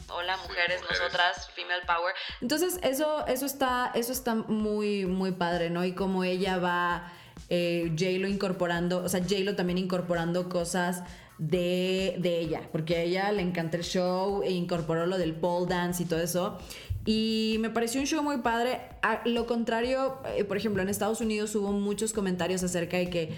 Hola, 0.09 0.36
mujeres, 0.36 0.80
nosotras, 0.88 1.50
female 1.54 1.82
power. 1.86 2.14
entonces, 2.40 2.78
eso, 2.82 3.26
eso 3.26 3.44
está, 3.44 3.90
eso 3.94 4.12
está 4.12 4.34
muy, 4.34 5.04
muy 5.04 5.32
padre, 5.32 5.68
¿no? 5.68 5.84
Y 5.84 5.92
como 5.92 6.22
ella 6.22 6.59
va, 6.59 7.12
eh, 7.48 7.92
J-Lo 7.98 8.28
incorporando, 8.28 9.02
o 9.02 9.09
sea, 9.09 9.20
J-Lo 9.20 9.57
también 9.57 9.78
incorporando 9.78 10.48
cosas 10.48 11.02
de, 11.38 12.14
de 12.18 12.38
ella, 12.38 12.62
porque 12.70 12.96
a 12.96 13.00
ella 13.00 13.32
le 13.32 13.42
encanta 13.42 13.76
el 13.76 13.82
show 13.82 14.42
e 14.42 14.52
incorporó 14.52 15.07
lo 15.07 15.18
del 15.18 15.34
pole 15.34 15.66
dance 15.68 16.04
y 16.04 16.07
todo 16.07 16.20
eso. 16.20 16.59
Y 17.04 17.57
me 17.61 17.70
pareció 17.70 18.00
un 18.00 18.07
show 18.07 18.22
muy 18.22 18.38
padre. 18.38 18.80
A 19.02 19.22
lo 19.24 19.46
contrario, 19.46 20.18
eh, 20.36 20.44
por 20.44 20.57
ejemplo, 20.57 20.82
en 20.82 20.88
Estados 20.88 21.20
Unidos 21.20 21.54
hubo 21.54 21.70
muchos 21.72 22.12
comentarios 22.12 22.64
acerca 22.64 22.96
de 22.96 23.11
que 23.11 23.34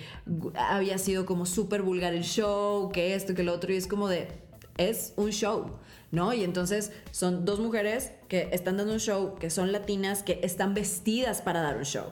había 0.54 0.96
sido 0.96 1.26
como 1.26 1.44
súper 1.44 1.82
vulgar 1.82 2.14
el 2.14 2.24
show, 2.24 2.90
que 2.92 3.14
esto, 3.14 3.34
que 3.34 3.42
lo 3.42 3.52
otro, 3.52 3.72
y 3.72 3.76
es 3.76 3.86
como 3.86 4.08
de, 4.08 4.28
es 4.78 5.12
un 5.16 5.30
show, 5.30 5.78
¿no? 6.10 6.32
Y 6.32 6.44
entonces 6.44 6.92
son 7.10 7.44
dos 7.44 7.60
mujeres 7.60 8.12
que 8.28 8.48
están 8.52 8.78
dando 8.78 8.94
un 8.94 9.00
show, 9.00 9.34
que 9.38 9.50
son 9.50 9.72
latinas, 9.72 10.22
que 10.22 10.40
están 10.42 10.74
vestidas 10.74 11.42
para 11.42 11.60
dar 11.60 11.76
un 11.76 11.84
show. 11.84 12.06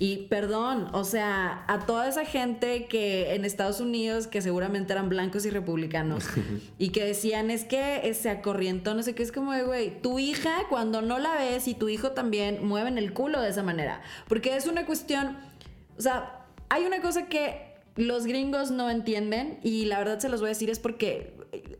Y 0.00 0.26
perdón, 0.26 0.88
o 0.92 1.04
sea, 1.04 1.64
a 1.68 1.86
toda 1.86 2.08
esa 2.08 2.24
gente 2.24 2.86
que 2.86 3.34
en 3.34 3.44
Estados 3.44 3.80
Unidos, 3.80 4.26
que 4.26 4.42
seguramente 4.42 4.92
eran 4.92 5.08
blancos 5.08 5.46
y 5.46 5.50
republicanos, 5.50 6.24
y 6.78 6.88
que 6.88 7.04
decían, 7.04 7.50
es 7.50 7.64
que 7.64 8.12
se 8.14 8.28
acorrientó, 8.28 8.94
no 8.94 9.04
sé 9.04 9.14
qué, 9.14 9.22
es 9.22 9.30
como 9.30 9.52
de, 9.52 9.62
güey, 9.62 10.02
tu 10.02 10.18
hija 10.18 10.64
cuando 10.68 11.00
no 11.00 11.18
la 11.18 11.34
ves 11.34 11.68
y 11.68 11.74
tu 11.74 11.88
hijo 11.88 12.10
también 12.10 12.66
mueven 12.66 12.98
el 12.98 13.12
culo 13.12 13.40
de 13.40 13.50
esa 13.50 13.62
manera. 13.62 14.02
Porque 14.26 14.56
es 14.56 14.66
una 14.66 14.84
cuestión, 14.84 15.36
o 15.96 16.02
sea, 16.02 16.44
hay 16.70 16.84
una 16.84 17.00
cosa 17.00 17.28
que 17.28 17.73
los 17.96 18.26
gringos 18.26 18.70
no 18.70 18.90
entienden 18.90 19.58
y 19.62 19.84
la 19.84 19.98
verdad 19.98 20.18
se 20.18 20.28
los 20.28 20.40
voy 20.40 20.48
a 20.48 20.50
decir 20.50 20.70
es 20.70 20.78
porque, 20.78 21.34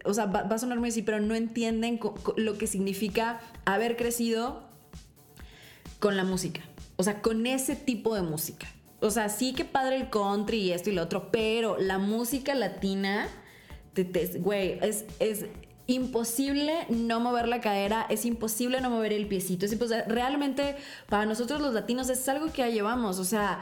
o 0.04 0.14
sea, 0.14 0.26
va, 0.26 0.40
a 0.40 0.58
sonar 0.58 0.78
muy 0.78 0.90
así, 0.90 1.02
pero 1.02 1.20
no 1.20 1.34
entienden 1.34 1.98
lo 2.36 2.56
que 2.56 2.66
significa 2.66 3.40
haber 3.64 3.96
crecido 3.96 4.62
con 5.98 6.16
la 6.16 6.24
música. 6.24 6.60
O 6.96 7.02
sea, 7.02 7.20
con 7.20 7.46
ese 7.46 7.74
tipo 7.74 8.14
de 8.14 8.22
música. 8.22 8.68
O 9.00 9.10
sea, 9.10 9.28
sí 9.28 9.52
que 9.52 9.64
padre 9.64 9.96
el 9.96 10.10
country 10.10 10.58
y 10.58 10.72
esto 10.72 10.90
y 10.90 10.94
lo 10.94 11.02
otro, 11.02 11.30
pero 11.32 11.76
la 11.78 11.98
música 11.98 12.54
latina, 12.54 13.26
güey, 14.40 14.78
es, 14.80 15.04
es 15.18 15.46
imposible 15.86 16.86
no 16.88 17.20
mover 17.20 17.48
la 17.48 17.60
cadera, 17.60 18.06
es 18.08 18.24
imposible 18.24 18.80
no 18.80 18.90
mover 18.90 19.12
el 19.12 19.26
piecito. 19.26 19.66
Realmente, 20.06 20.76
para 21.08 21.26
nosotros 21.26 21.60
los 21.60 21.74
latinos 21.74 22.08
es 22.08 22.26
algo 22.28 22.52
que 22.52 22.58
ya 22.62 22.68
llevamos. 22.68 23.18
O 23.18 23.24
sea, 23.24 23.60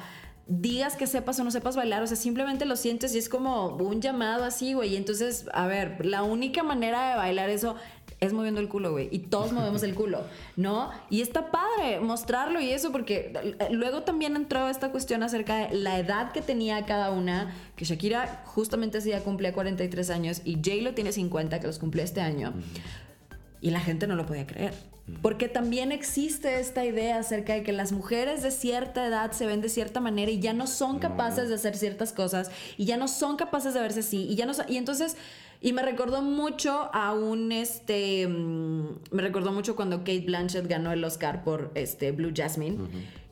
digas 0.61 0.97
que 0.97 1.07
sepas 1.07 1.41
o 1.41 1.45
no 1.45 1.51
sepas 1.51 1.77
bailar, 1.77 2.03
o 2.03 2.07
sea, 2.07 2.17
simplemente 2.17 2.67
lo 2.67 2.77
sientes 2.77 3.15
y 3.15 3.19
es 3.19 3.29
como 3.29 3.69
un 3.69 4.03
llamado 4.03 4.45
así, 4.45 4.75
güey. 4.75 4.93
Y 4.93 4.97
entonces, 4.97 5.47
a 5.55 5.67
ver, 5.67 6.05
la 6.05 6.23
única 6.23 6.63
manera 6.63 7.11
de 7.11 7.17
bailar 7.17 7.49
eso 7.49 7.77
es 8.21 8.33
moviendo 8.35 8.61
el 8.61 8.69
culo, 8.69 8.93
güey. 8.93 9.09
Y 9.11 9.21
todos 9.21 9.53
movemos 9.53 9.83
el 9.83 9.95
culo, 9.95 10.25
¿no? 10.57 10.91
Y 11.09 11.23
está 11.23 11.51
padre 11.51 12.01
mostrarlo 12.01 12.61
y 12.61 12.71
eso, 12.71 12.93
porque 12.93 13.33
eh, 13.35 13.69
luego 13.71 14.03
también 14.03 14.37
entró 14.37 14.69
esta 14.69 14.91
cuestión 14.91 15.23
acerca 15.23 15.57
de 15.57 15.75
la 15.75 15.99
edad 15.99 16.33
que 16.33 16.43
tenía 16.43 16.85
cada 16.85 17.11
una, 17.11 17.55
que 17.75 17.87
Shakira 17.87 18.43
justamente 18.45 18.99
ese 18.99 19.09
día 19.09 19.25
cumplía 19.25 19.55
43 19.55 20.11
años 20.11 20.43
y 20.45 20.57
J 20.57 20.83
lo 20.83 20.93
tiene 20.93 21.13
50, 21.13 21.61
que 21.61 21.67
los 21.67 21.79
cumplió 21.79 22.05
este 22.05 22.21
año. 22.21 22.53
Y 23.63 23.71
la 23.71 23.81
gente 23.81 24.07
no 24.07 24.17
lo 24.17 24.27
podía 24.27 24.47
creer. 24.47 24.92
Porque 25.21 25.49
también 25.49 25.91
existe 25.91 26.61
esta 26.61 26.85
idea 26.85 27.19
acerca 27.19 27.55
de 27.55 27.65
que 27.65 27.73
las 27.73 27.91
mujeres 27.91 28.43
de 28.43 28.53
cierta 28.53 29.07
edad 29.07 29.33
se 29.33 29.47
ven 29.47 29.61
de 29.61 29.69
cierta 29.69 30.01
manera 30.01 30.31
y 30.31 30.39
ya 30.39 30.53
no 30.53 30.69
son 30.69 31.01
capaces 31.01 31.49
de 31.49 31.57
hacer 31.57 31.77
ciertas 31.77 32.13
cosas 32.13 32.51
y 32.77 32.85
ya 32.85 32.97
no 32.97 33.09
son 33.09 33.37
capaces 33.37 33.75
de 33.75 33.81
verse 33.81 34.01
así 34.01 34.29
y 34.29 34.37
ya 34.37 34.47
no 34.47 34.53
y 34.69 34.77
entonces 34.77 35.17
y 35.61 35.73
me 35.73 35.83
recordó 35.83 36.23
mucho 36.23 36.91
a 36.93 37.13
un 37.15 37.53
este 37.53 38.27
mm, 38.29 38.87
me 39.11 39.23
recordó 39.23 39.53
mucho 39.53 39.77
cuando 39.77 39.99
Kate 39.99 40.25
Blanchett 40.27 40.67
ganó 40.67 40.93
el 40.93 41.05
Oscar 41.05 41.43
por 41.45 41.73
este 41.75 42.13
Blue 42.13 42.33
Jasmine, 42.35 42.79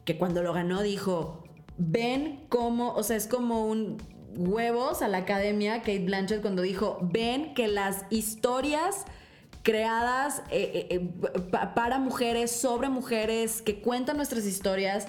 que 0.05 0.17
cuando 0.17 0.43
lo 0.43 0.53
ganó 0.53 0.83
dijo, 0.83 1.45
"Ven 1.77 2.45
cómo, 2.49 2.95
o 2.95 3.03
sea, 3.03 3.17
es 3.17 3.27
como 3.27 3.67
un 3.67 3.99
huevos 4.37 5.03
a 5.03 5.09
la 5.09 5.19
academia 5.19 5.79
Kate 5.79 6.05
Blanchett 6.05 6.41
cuando 6.41 6.63
dijo, 6.63 6.99
"Ven 7.03 7.53
que 7.55 7.67
las 7.67 8.05
historias 8.11 9.07
creadas 9.63 10.43
eh, 10.51 10.87
eh, 10.91 10.97
eh, 10.97 11.41
pa- 11.51 11.75
para 11.75 11.99
mujeres, 11.99 12.51
sobre 12.51 12.89
mujeres, 12.89 13.63
que 13.63 13.81
cuentan 13.81 14.17
nuestras 14.17 14.45
historias, 14.47 15.07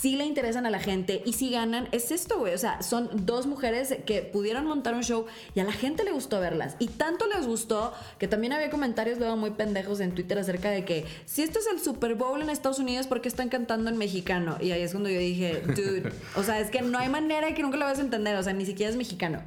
sí 0.00 0.16
le 0.16 0.24
interesan 0.24 0.66
a 0.66 0.70
la 0.70 0.78
gente 0.78 1.22
y 1.24 1.34
si 1.34 1.50
ganan, 1.50 1.88
es 1.92 2.10
esto, 2.10 2.38
güey. 2.38 2.54
O 2.54 2.58
sea, 2.58 2.82
son 2.82 3.08
dos 3.26 3.46
mujeres 3.46 3.94
que 4.06 4.22
pudieron 4.22 4.66
montar 4.66 4.94
un 4.94 5.02
show 5.02 5.26
y 5.54 5.60
a 5.60 5.64
la 5.64 5.72
gente 5.72 6.04
le 6.04 6.12
gustó 6.12 6.40
verlas. 6.40 6.76
Y 6.78 6.88
tanto 6.88 7.26
les 7.26 7.46
gustó 7.46 7.92
que 8.18 8.28
también 8.28 8.52
había 8.52 8.70
comentarios 8.70 9.18
luego 9.18 9.36
muy 9.36 9.50
pendejos 9.50 10.00
en 10.00 10.14
Twitter 10.14 10.38
acerca 10.38 10.70
de 10.70 10.84
que 10.84 11.04
si 11.26 11.42
esto 11.42 11.58
es 11.58 11.66
el 11.66 11.80
Super 11.80 12.14
Bowl 12.14 12.40
en 12.40 12.50
Estados 12.50 12.78
Unidos, 12.78 13.06
¿por 13.06 13.20
qué 13.20 13.28
están 13.28 13.48
cantando 13.48 13.90
en 13.90 13.98
mexicano? 13.98 14.56
Y 14.60 14.70
ahí 14.70 14.82
es 14.82 14.92
cuando 14.92 15.10
yo 15.10 15.18
dije, 15.18 15.62
dude, 15.66 16.12
o 16.36 16.42
sea, 16.42 16.60
es 16.60 16.70
que 16.70 16.82
no 16.82 16.98
hay 16.98 17.08
manera 17.08 17.48
de 17.48 17.54
que 17.54 17.62
nunca 17.62 17.76
lo 17.76 17.84
vas 17.84 17.98
a 17.98 18.02
entender, 18.02 18.36
o 18.36 18.42
sea, 18.42 18.52
ni 18.52 18.64
siquiera 18.64 18.90
es 18.90 18.96
mexicano. 18.96 19.42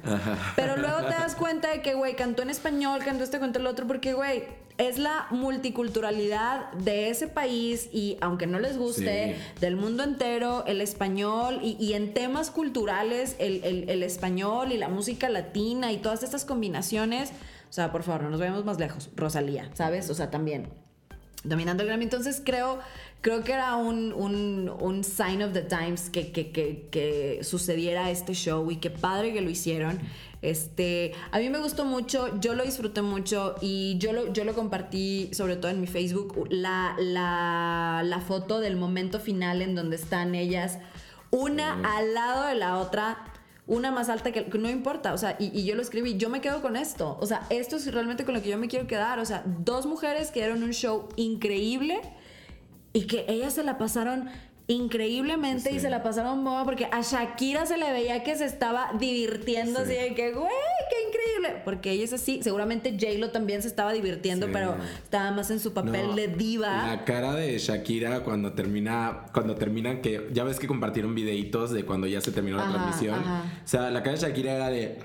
Pero 0.54 0.76
luego 0.76 0.98
te 0.98 1.14
das 1.14 1.34
cuenta 1.34 1.70
de 1.70 1.82
que, 1.82 1.94
güey, 1.94 2.16
cantó 2.16 2.42
en 2.42 2.50
español, 2.50 3.00
cantó 3.04 3.24
este, 3.24 3.38
cantó 3.38 3.58
el 3.58 3.66
otro, 3.66 3.86
porque, 3.86 4.12
güey, 4.14 4.44
es 4.78 4.98
la 4.98 5.26
multiculturalidad 5.30 6.72
de 6.72 7.08
ese 7.08 7.28
país 7.28 7.88
y 7.92 8.16
aunque 8.20 8.46
no 8.46 8.58
les 8.58 8.76
guste, 8.78 9.36
Sí. 9.36 9.60
del 9.60 9.76
mundo 9.76 10.02
entero, 10.02 10.64
el 10.66 10.80
español 10.80 11.60
y, 11.62 11.76
y 11.80 11.94
en 11.94 12.12
temas 12.12 12.50
culturales, 12.50 13.36
el, 13.38 13.62
el- 13.64 13.88
el 13.88 14.02
español 14.02 14.72
y 14.72 14.78
la 14.78 14.88
música 14.88 15.28
latina 15.28 15.92
y 15.92 15.98
todas 15.98 16.22
estas 16.22 16.44
combinaciones. 16.44 17.30
O 17.68 17.72
sea, 17.72 17.90
por 17.92 18.02
favor, 18.02 18.22
no 18.22 18.30
nos 18.30 18.40
vayamos 18.40 18.64
más 18.64 18.78
lejos. 18.78 19.10
Rosalía, 19.16 19.70
¿sabes? 19.74 20.08
O 20.10 20.14
sea, 20.14 20.30
también 20.30 20.68
dominando 21.44 21.82
el 21.82 21.88
Grammy. 21.88 22.04
Entonces 22.04 22.42
creo, 22.44 22.78
creo 23.20 23.44
que 23.44 23.52
era 23.52 23.76
un, 23.76 24.12
un, 24.12 24.68
un 24.80 25.04
sign 25.04 25.42
of 25.42 25.52
the 25.52 25.62
times 25.62 26.10
que, 26.10 26.32
que, 26.32 26.50
que, 26.50 26.88
que 26.90 27.38
sucediera 27.42 28.10
este 28.10 28.34
show 28.34 28.68
y 28.70 28.76
qué 28.76 28.90
padre 28.90 29.32
que 29.32 29.40
lo 29.40 29.50
hicieron. 29.50 30.00
Este, 30.42 31.12
a 31.32 31.38
mí 31.38 31.48
me 31.48 31.58
gustó 31.58 31.84
mucho, 31.84 32.38
yo 32.40 32.54
lo 32.54 32.64
disfruté 32.64 33.02
mucho 33.02 33.56
y 33.60 33.96
yo 33.98 34.12
lo, 34.12 34.32
yo 34.32 34.44
lo 34.44 34.54
compartí 34.54 35.30
sobre 35.32 35.56
todo 35.56 35.70
en 35.70 35.80
mi 35.80 35.86
Facebook, 35.86 36.46
la, 36.50 36.94
la, 36.98 38.02
la 38.04 38.20
foto 38.20 38.60
del 38.60 38.76
momento 38.76 39.18
final 39.18 39.62
en 39.62 39.74
donde 39.74 39.96
están 39.96 40.34
ellas, 40.34 40.78
una 41.30 41.80
al 41.96 42.14
lado 42.14 42.46
de 42.46 42.54
la 42.54 42.78
otra, 42.78 43.18
una 43.66 43.90
más 43.90 44.08
alta 44.08 44.30
que 44.30 44.46
no 44.58 44.70
importa, 44.70 45.14
o 45.14 45.18
sea, 45.18 45.36
y, 45.38 45.58
y 45.58 45.64
yo 45.64 45.74
lo 45.74 45.82
escribí, 45.82 46.16
yo 46.16 46.28
me 46.28 46.40
quedo 46.40 46.60
con 46.60 46.76
esto, 46.76 47.16
o 47.20 47.26
sea, 47.26 47.46
esto 47.50 47.76
es 47.76 47.92
realmente 47.92 48.24
con 48.24 48.34
lo 48.34 48.42
que 48.42 48.50
yo 48.50 48.58
me 48.58 48.68
quiero 48.68 48.86
quedar, 48.86 49.18
o 49.18 49.24
sea, 49.24 49.42
dos 49.46 49.86
mujeres 49.86 50.30
que 50.30 50.40
dieron 50.40 50.62
un 50.62 50.72
show 50.72 51.08
increíble 51.16 52.00
y 52.92 53.06
que 53.06 53.24
ellas 53.28 53.54
se 53.54 53.62
la 53.62 53.78
pasaron 53.78 54.30
increíblemente 54.68 55.72
y 55.72 55.78
se 55.80 55.90
la 55.90 56.02
pasaron 56.02 56.44
bomba 56.44 56.64
porque 56.64 56.86
a 56.90 57.00
Shakira 57.00 57.66
se 57.66 57.76
le 57.76 57.92
veía 57.92 58.22
que 58.22 58.36
se 58.36 58.44
estaba 58.46 58.90
divirtiendo 58.98 59.84
Sí. 59.84 59.92
así 59.92 59.94
de 60.08 60.14
que, 60.14 60.32
güey, 60.32 60.48
qué 60.90 61.08
increíble, 61.08 61.62
porque 61.64 61.92
ella 61.92 62.04
es 62.04 62.12
así, 62.12 62.42
seguramente 62.42 62.96
J-Lo 62.98 63.30
también 63.30 63.62
se 63.62 63.68
estaba 63.68 63.92
divirtiendo, 63.92 64.46
Sí. 64.46 64.52
pero 64.52 64.76
estaba 65.02 65.30
más 65.30 65.50
en 65.50 65.60
su 65.60 65.72
papel 65.72 66.08
No, 66.08 66.14
de 66.16 66.28
diva. 66.28 66.86
La 66.88 67.04
cara 67.04 67.34
de 67.34 67.56
Shakira 67.58 68.20
cuando 68.24 68.52
termina, 68.54 69.26
cuando 69.32 69.54
terminan 69.54 70.02
que 70.02 70.28
ya 70.32 70.42
ves 70.44 70.58
que 70.58 70.66
compartieron 70.66 71.14
videitos 71.14 71.70
de 71.70 71.84
cuando 71.84 72.06
ya 72.06 72.20
se 72.20 72.32
terminó 72.32 72.56
la 72.56 72.64
Ajá, 72.64 72.72
transmisión. 72.72 73.20
ajá. 73.20 73.44
O 73.64 73.68
sea, 73.68 73.90
la 73.90 74.02
cara 74.02 74.16
de 74.16 74.22
Shakira 74.22 74.52
era 74.54 74.68
de 74.70 74.98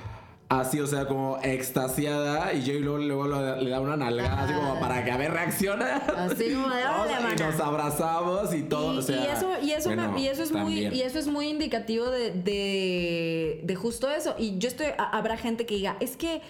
así, 0.60 0.80
o 0.80 0.88
sea, 0.88 1.06
como 1.08 1.38
extasiada 1.42 2.54
y 2.54 2.62
J 2.62 2.74
luego, 2.80 2.98
luego 3.00 3.28
le 3.62 3.70
da 3.70 3.80
una 3.80 3.96
nalgada 3.98 4.44
así 4.44 4.54
como 4.54 4.80
para 4.80 5.04
que 5.04 5.12
a 5.12 5.18
ver 5.18 5.32
reacciona. 5.32 5.96
Así 6.18 6.54
como 6.54 6.70
de, 6.70 6.84
"Órale, 6.86 7.14
y 7.20 7.24
mana". 7.24 7.52
nos 7.52 7.60
abrazamos 7.60 8.54
y 8.54 8.64
todo, 8.64 8.94
Y, 8.94 8.98
o 8.98 9.02
sea, 9.02 9.16
y 9.18 9.28
eso, 9.28 9.50
y 9.62 9.72
eso, 9.72 9.90
me- 9.96 10.20
y 10.22 10.28
eso 10.28 10.44
es 10.44 10.52
muy, 10.52 10.88
y 10.88 11.02
eso 11.02 11.20
es 11.20 11.28
muy 11.28 11.48
indicativo 11.48 12.10
de, 12.10 12.32
de, 12.32 13.62
de 13.64 13.76
justo 13.76 14.10
eso. 14.10 14.36
Y 14.38 14.58
yo 14.58 14.68
estoy, 14.68 14.88
a- 14.98 15.18
habrá 15.18 15.38
gente 15.38 15.66
que 15.66 15.76
diga, 15.76 15.98
es 16.00 16.18
que 16.18 16.42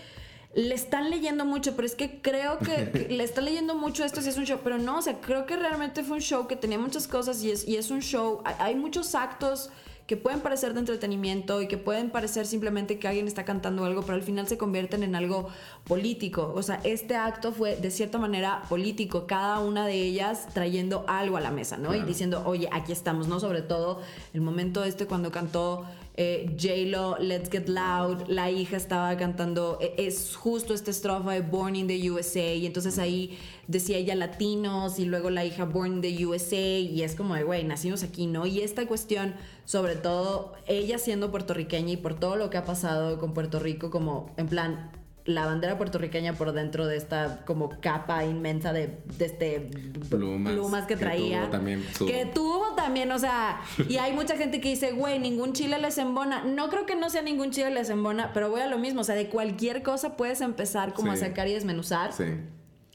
le 0.53 0.75
están 0.75 1.09
leyendo 1.09 1.45
mucho, 1.45 1.75
pero 1.75 1.85
es 1.85 1.95
que 1.95 2.21
creo 2.21 2.57
que, 2.59 2.89
que 3.07 3.07
le 3.09 3.23
están 3.23 3.45
leyendo 3.45 3.75
mucho 3.75 4.03
esto 4.03 4.21
si 4.21 4.29
es 4.29 4.37
un 4.37 4.45
show, 4.45 4.59
pero 4.63 4.77
no, 4.77 4.97
o 4.97 5.01
sea, 5.01 5.21
creo 5.21 5.45
que 5.45 5.55
realmente 5.55 6.03
fue 6.03 6.17
un 6.17 6.21
show 6.21 6.47
que 6.47 6.55
tenía 6.55 6.77
muchas 6.77 7.07
cosas 7.07 7.41
y 7.43 7.51
es, 7.51 7.67
y 7.67 7.77
es 7.77 7.89
un 7.91 8.01
show, 8.01 8.41
hay, 8.45 8.55
hay 8.59 8.75
muchos 8.75 9.15
actos 9.15 9.69
que 10.07 10.17
pueden 10.17 10.41
parecer 10.41 10.73
de 10.73 10.79
entretenimiento 10.79 11.61
y 11.61 11.67
que 11.67 11.77
pueden 11.77 12.09
parecer 12.09 12.45
simplemente 12.45 12.99
que 12.99 13.07
alguien 13.07 13.27
está 13.27 13.45
cantando 13.45 13.85
algo, 13.85 14.01
pero 14.01 14.15
al 14.15 14.23
final 14.23 14.47
se 14.47 14.57
convierten 14.57 15.03
en 15.03 15.15
algo 15.15 15.47
político. 15.85 16.51
O 16.55 16.61
sea, 16.63 16.81
este 16.83 17.15
acto 17.15 17.51
fue 17.51 17.75
de 17.77 17.91
cierta 17.91 18.17
manera 18.17 18.63
político, 18.69 19.25
cada 19.27 19.59
una 19.59 19.85
de 19.85 19.95
ellas 19.95 20.47
trayendo 20.53 21.05
algo 21.07 21.37
a 21.37 21.41
la 21.41 21.51
mesa, 21.51 21.77
¿no? 21.77 21.95
Y 21.95 22.01
diciendo, 22.03 22.43
oye, 22.45 22.67
aquí 22.71 22.91
estamos, 22.91 23.27
¿no? 23.27 23.39
Sobre 23.39 23.61
todo 23.61 24.01
el 24.33 24.41
momento 24.41 24.83
este 24.83 25.05
cuando 25.05 25.31
cantó 25.31 25.85
eh, 26.15 26.55
J-Lo, 26.59 27.17
Let's 27.19 27.49
Get 27.49 27.67
Loud, 27.69 28.27
la 28.27 28.51
hija 28.51 28.77
estaba 28.77 29.15
cantando, 29.17 29.77
eh, 29.81 29.95
es 29.97 30.35
justo 30.35 30.73
esta 30.73 30.91
estrofa 30.91 31.31
de 31.31 31.41
Born 31.41 31.75
in 31.75 31.87
the 31.87 32.11
USA, 32.11 32.53
y 32.53 32.65
entonces 32.65 32.99
ahí 32.99 33.37
decía 33.67 33.97
ella 33.97 34.15
latinos, 34.15 34.99
y 34.99 35.05
luego 35.05 35.29
la 35.29 35.45
hija 35.45 35.65
Born 35.65 35.95
in 35.95 36.01
the 36.01 36.25
USA, 36.25 36.79
y 36.79 37.01
es 37.03 37.15
como 37.15 37.35
de, 37.35 37.43
güey, 37.43 37.63
nacimos 37.63 38.03
aquí, 38.03 38.27
¿no? 38.27 38.45
Y 38.45 38.61
esta 38.61 38.85
cuestión, 38.87 39.35
sobre 39.65 39.95
todo, 39.95 40.53
ella 40.67 40.97
siendo 40.97 41.31
puertorriqueña 41.31 41.93
y 41.93 41.97
por 41.97 42.19
todo 42.19 42.35
lo 42.35 42.49
que 42.49 42.57
ha 42.57 42.65
pasado 42.65 43.17
con 43.19 43.33
Puerto 43.33 43.59
Rico, 43.59 43.89
como 43.89 44.31
en 44.37 44.47
plan, 44.47 44.91
la 45.25 45.45
bandera 45.45 45.77
puertorriqueña 45.77 46.33
por 46.33 46.51
dentro 46.51 46.87
de 46.87 46.97
esta 46.97 47.45
como 47.45 47.69
capa 47.81 48.25
inmensa 48.25 48.73
de, 48.73 48.97
de 49.17 49.25
este 49.25 49.69
Plumas, 50.09 50.85
que 50.85 50.95
que 50.95 50.99
traía 50.99 51.41
tuvo 51.41 51.51
también 51.51 51.85
que 51.99 52.25
tuvo 52.33 52.75
también, 52.75 53.11
o 53.11 53.19
sea, 53.19 53.61
y 53.87 53.97
hay 53.97 54.13
mucha 54.13 54.35
gente 54.35 54.59
que 54.59 54.69
dice, 54.69 54.91
güey, 54.93 55.19
ningún 55.19 55.53
chile 55.53 55.77
les 55.79 55.97
embona. 55.97 56.43
No 56.43 56.69
creo 56.69 56.85
que 56.85 56.95
no 56.95 57.09
sea 57.09 57.21
ningún 57.21 57.51
chile 57.51 57.69
les 57.71 57.89
embona, 57.89 58.31
pero 58.33 58.49
voy 58.49 58.61
a 58.61 58.67
lo 58.67 58.77
mismo, 58.79 59.01
o 59.01 59.03
sea, 59.03 59.15
de 59.15 59.29
cualquier 59.29 59.83
cosa 59.83 60.17
puedes 60.17 60.41
empezar 60.41 60.93
como 60.93 61.11
Sí. 61.15 61.23
a 61.23 61.27
sacar 61.27 61.47
y 61.47 61.53
desmenuzar. 61.53 62.13
Sí. 62.13 62.25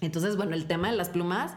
Entonces, 0.01 0.37
bueno, 0.37 0.55
el 0.55 0.67
tema 0.67 0.91
de 0.91 0.97
las 0.97 1.09
plumas 1.11 1.53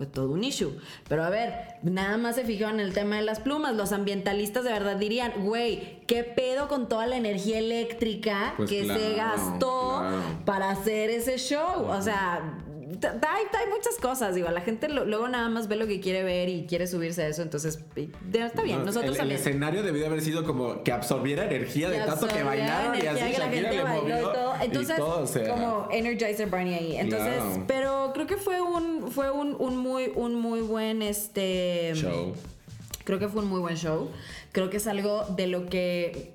fue 0.00 0.06
todo 0.06 0.30
un 0.30 0.42
issue. 0.42 0.78
Pero 1.10 1.24
a 1.24 1.28
ver, 1.28 1.52
nada 1.82 2.16
más 2.16 2.36
se 2.36 2.44
fijaron 2.46 2.80
en 2.80 2.86
el 2.86 2.94
tema 2.94 3.16
de 3.16 3.22
las 3.22 3.38
plumas. 3.38 3.76
Los 3.76 3.92
ambientalistas 3.92 4.64
de 4.64 4.70
verdad 4.72 4.96
dirían, 4.96 5.44
güey, 5.44 6.00
¿qué 6.06 6.24
pedo 6.24 6.68
con 6.68 6.88
toda 6.88 7.06
la 7.06 7.18
energía 7.18 7.58
eléctrica 7.58 8.54
Pues 8.56 8.70
que 8.70 8.86
se 8.86 9.14
gastó 9.14 9.98
claro. 9.98 10.22
para 10.46 10.70
hacer 10.70 11.10
ese 11.10 11.36
show? 11.36 11.84
O 11.86 12.00
sea, 12.00 12.62
hay, 13.02 13.44
hay 13.58 13.70
muchas 13.70 13.96
cosas, 14.00 14.34
digo, 14.34 14.48
la 14.50 14.60
gente 14.60 14.88
lo- 14.88 15.04
luego 15.04 15.28
nada 15.28 15.48
más 15.48 15.68
ve 15.68 15.76
lo 15.76 15.86
que 15.86 16.00
quiere 16.00 16.22
ver 16.22 16.48
y 16.48 16.66
quiere 16.66 16.86
subirse 16.86 17.22
a 17.22 17.28
eso, 17.28 17.42
entonces 17.42 17.80
y- 17.96 18.10
de- 18.30 18.46
está 18.46 18.62
bien, 18.62 18.78
No, 18.80 18.84
nosotros 18.86 19.18
el, 19.18 19.32
escenario 19.32 19.82
debió 19.82 20.06
haber 20.06 20.20
sido 20.22 20.44
como 20.44 20.82
que 20.82 20.92
absorbiera 20.92 21.44
energía 21.44 21.88
de 21.90 21.98
tanto 22.00 22.26
que 22.28 22.42
bailaron 22.42 22.96
y 22.96 23.06
así 23.06 23.32
que 23.32 23.38
la 23.38 23.48
gente 23.48 23.70
le 23.76 23.82
bailó 23.82 24.02
movió 24.02 24.18
y 24.18 24.22
todo. 24.22 24.54
Entonces, 24.62 24.96
y 24.96 25.00
todo, 25.00 25.22
o 25.22 25.26
sea, 25.26 25.48
como 25.48 25.88
Energizer 25.90 26.48
Barney 26.50 26.74
ahí. 26.74 26.96
Entonces, 26.96 27.36
Claro. 27.36 27.64
pero 27.66 28.10
creo 28.14 28.26
que 28.26 28.36
fue 28.36 28.60
un, 28.60 29.10
fue 29.10 29.30
un, 29.30 29.56
un 29.58 29.76
muy, 29.76 30.12
un 30.14 30.34
muy 30.34 30.60
buen 30.60 31.02
este 31.02 31.92
show. 31.94 32.34
Creo 33.04 33.18
que 33.18 33.28
fue 33.28 33.42
un 33.42 33.48
muy 33.48 33.60
buen 33.60 33.76
show. 33.76 34.10
Creo 34.52 34.68
que 34.70 34.76
es 34.78 34.86
algo 34.86 35.24
de 35.36 35.46
lo 35.46 35.66
que 35.66 36.32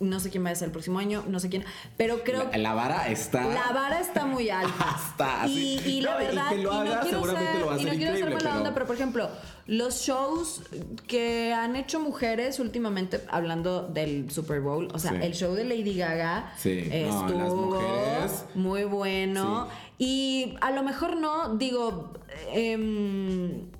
no 0.00 0.18
sé 0.20 0.28
quién 0.30 0.44
va 0.44 0.50
a 0.50 0.54
ser 0.54 0.66
el 0.66 0.72
próximo 0.72 0.98
año, 0.98 1.24
no 1.28 1.38
sé 1.40 1.48
quién, 1.48 1.64
pero 1.96 2.22
creo 2.24 2.48
La, 2.50 2.58
la 2.58 2.74
vara 2.74 3.08
está 3.08 3.44
la 3.46 3.72
vara 3.72 4.00
está 4.00 4.26
muy 4.26 4.50
alta. 4.50 4.96
Está 5.10 5.46
y, 5.46 5.78
y 5.86 6.00
la 6.00 6.20
y 6.22 6.26
verdad, 6.26 6.48
que 6.50 6.58
lo 6.58 6.72
y 6.74 6.76
no 6.78 6.84
quiero 6.84 7.04
seguramente 7.04 7.52
ser, 7.52 7.60
lo 7.60 7.66
va 7.66 7.74
a 7.74 7.78
y 7.80 7.84
no 7.84 7.90
quiero 7.92 8.16
ser 8.16 8.24
mala 8.24 8.38
pero- 8.38 8.56
onda, 8.56 8.74
pero 8.74 8.86
por 8.86 8.96
ejemplo, 8.96 9.28
los 9.66 10.00
shows 10.02 10.62
que 11.06 11.54
han 11.54 11.76
hecho 11.76 12.00
mujeres 12.00 12.58
últimamente, 12.58 13.20
hablando 13.30 13.82
del 13.88 14.30
Super 14.30 14.60
Bowl, 14.60 14.88
o 14.92 14.98
sea, 14.98 15.12
Sí. 15.12 15.16
el 15.22 15.32
show 15.34 15.54
de 15.54 15.64
Lady 15.64 15.96
Gaga 15.96 16.52
Sí, 16.58 16.88
no, 16.90 17.26
estuvo 17.26 17.38
las 17.38 17.52
mujeres- 17.54 18.44
muy 18.54 18.84
bueno. 18.84 19.68
Y 19.96 20.56
a 20.60 20.70
lo 20.72 20.82
mejor 20.82 21.16
no, 21.16 21.54
digo, 21.56 22.12
em, 22.52 23.70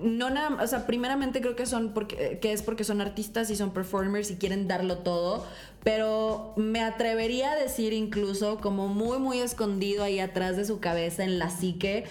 no 0.00 0.30
nada, 0.30 0.62
o 0.62 0.66
sea, 0.66 0.86
primeramente 0.86 1.40
creo 1.40 1.56
que 1.56 1.66
son 1.66 1.92
porque 1.92 2.38
que 2.40 2.52
es 2.52 2.62
porque 2.62 2.84
son 2.84 3.00
artistas 3.00 3.50
y 3.50 3.56
son 3.56 3.72
performers 3.72 4.30
y 4.30 4.36
quieren 4.36 4.68
darlo 4.68 4.98
todo, 4.98 5.46
pero 5.82 6.54
me 6.56 6.80
atrevería 6.80 7.52
a 7.52 7.56
decir 7.56 7.92
incluso 7.92 8.58
como 8.58 8.88
muy 8.88 9.18
muy 9.18 9.40
escondido 9.40 10.04
ahí 10.04 10.20
atrás 10.20 10.56
de 10.56 10.64
su 10.64 10.80
cabeza 10.80 11.24
en 11.24 11.38
la 11.38 11.50
psique, 11.50 12.04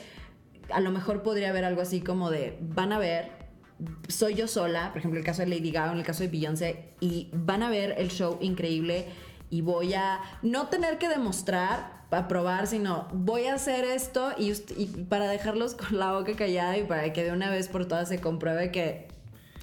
a 0.72 0.80
lo 0.80 0.92
mejor 0.92 1.24
podría 1.24 1.50
haber 1.50 1.66
algo 1.66 1.82
así 1.82 2.02
como 2.02 2.30
de 2.32 2.58
van 2.62 2.94
a 2.94 3.00
ver 3.00 3.46
soy 4.08 4.36
yo 4.36 4.48
sola, 4.48 4.90
por 4.92 5.00
ejemplo, 5.00 5.20
el 5.20 5.26
caso 5.26 5.42
de 5.42 5.50
Lady 5.50 5.72
Gaga, 5.72 5.92
en 5.92 5.98
el 5.98 6.06
caso 6.06 6.24
de 6.24 6.30
Beyoncé, 6.30 6.94
y 7.02 7.30
van 7.34 7.62
a 7.62 7.70
ver 7.70 7.96
el 7.98 8.10
show 8.10 8.38
increíble 8.40 9.08
y 9.50 9.62
voy 9.62 9.94
a 9.94 10.20
no 10.42 10.68
tener 10.68 10.98
que 10.98 11.08
demostrar 11.08 12.04
para 12.10 12.28
probar, 12.28 12.68
sino 12.68 13.08
voy 13.14 13.46
a 13.46 13.56
hacer 13.56 13.84
esto 13.84 14.32
y, 14.38 14.54
para 15.10 15.28
dejarlos 15.28 15.76
con 15.76 15.98
la 15.98 16.12
boca 16.14 16.34
callada 16.36 16.78
y 16.78 16.84
para 16.84 17.12
que 17.14 17.24
de 17.24 17.32
una 17.32 17.50
vez 17.50 17.68
por 17.68 17.88
todas 17.88 18.10
se 18.10 18.20
compruebe 18.20 18.72
que 18.72 19.08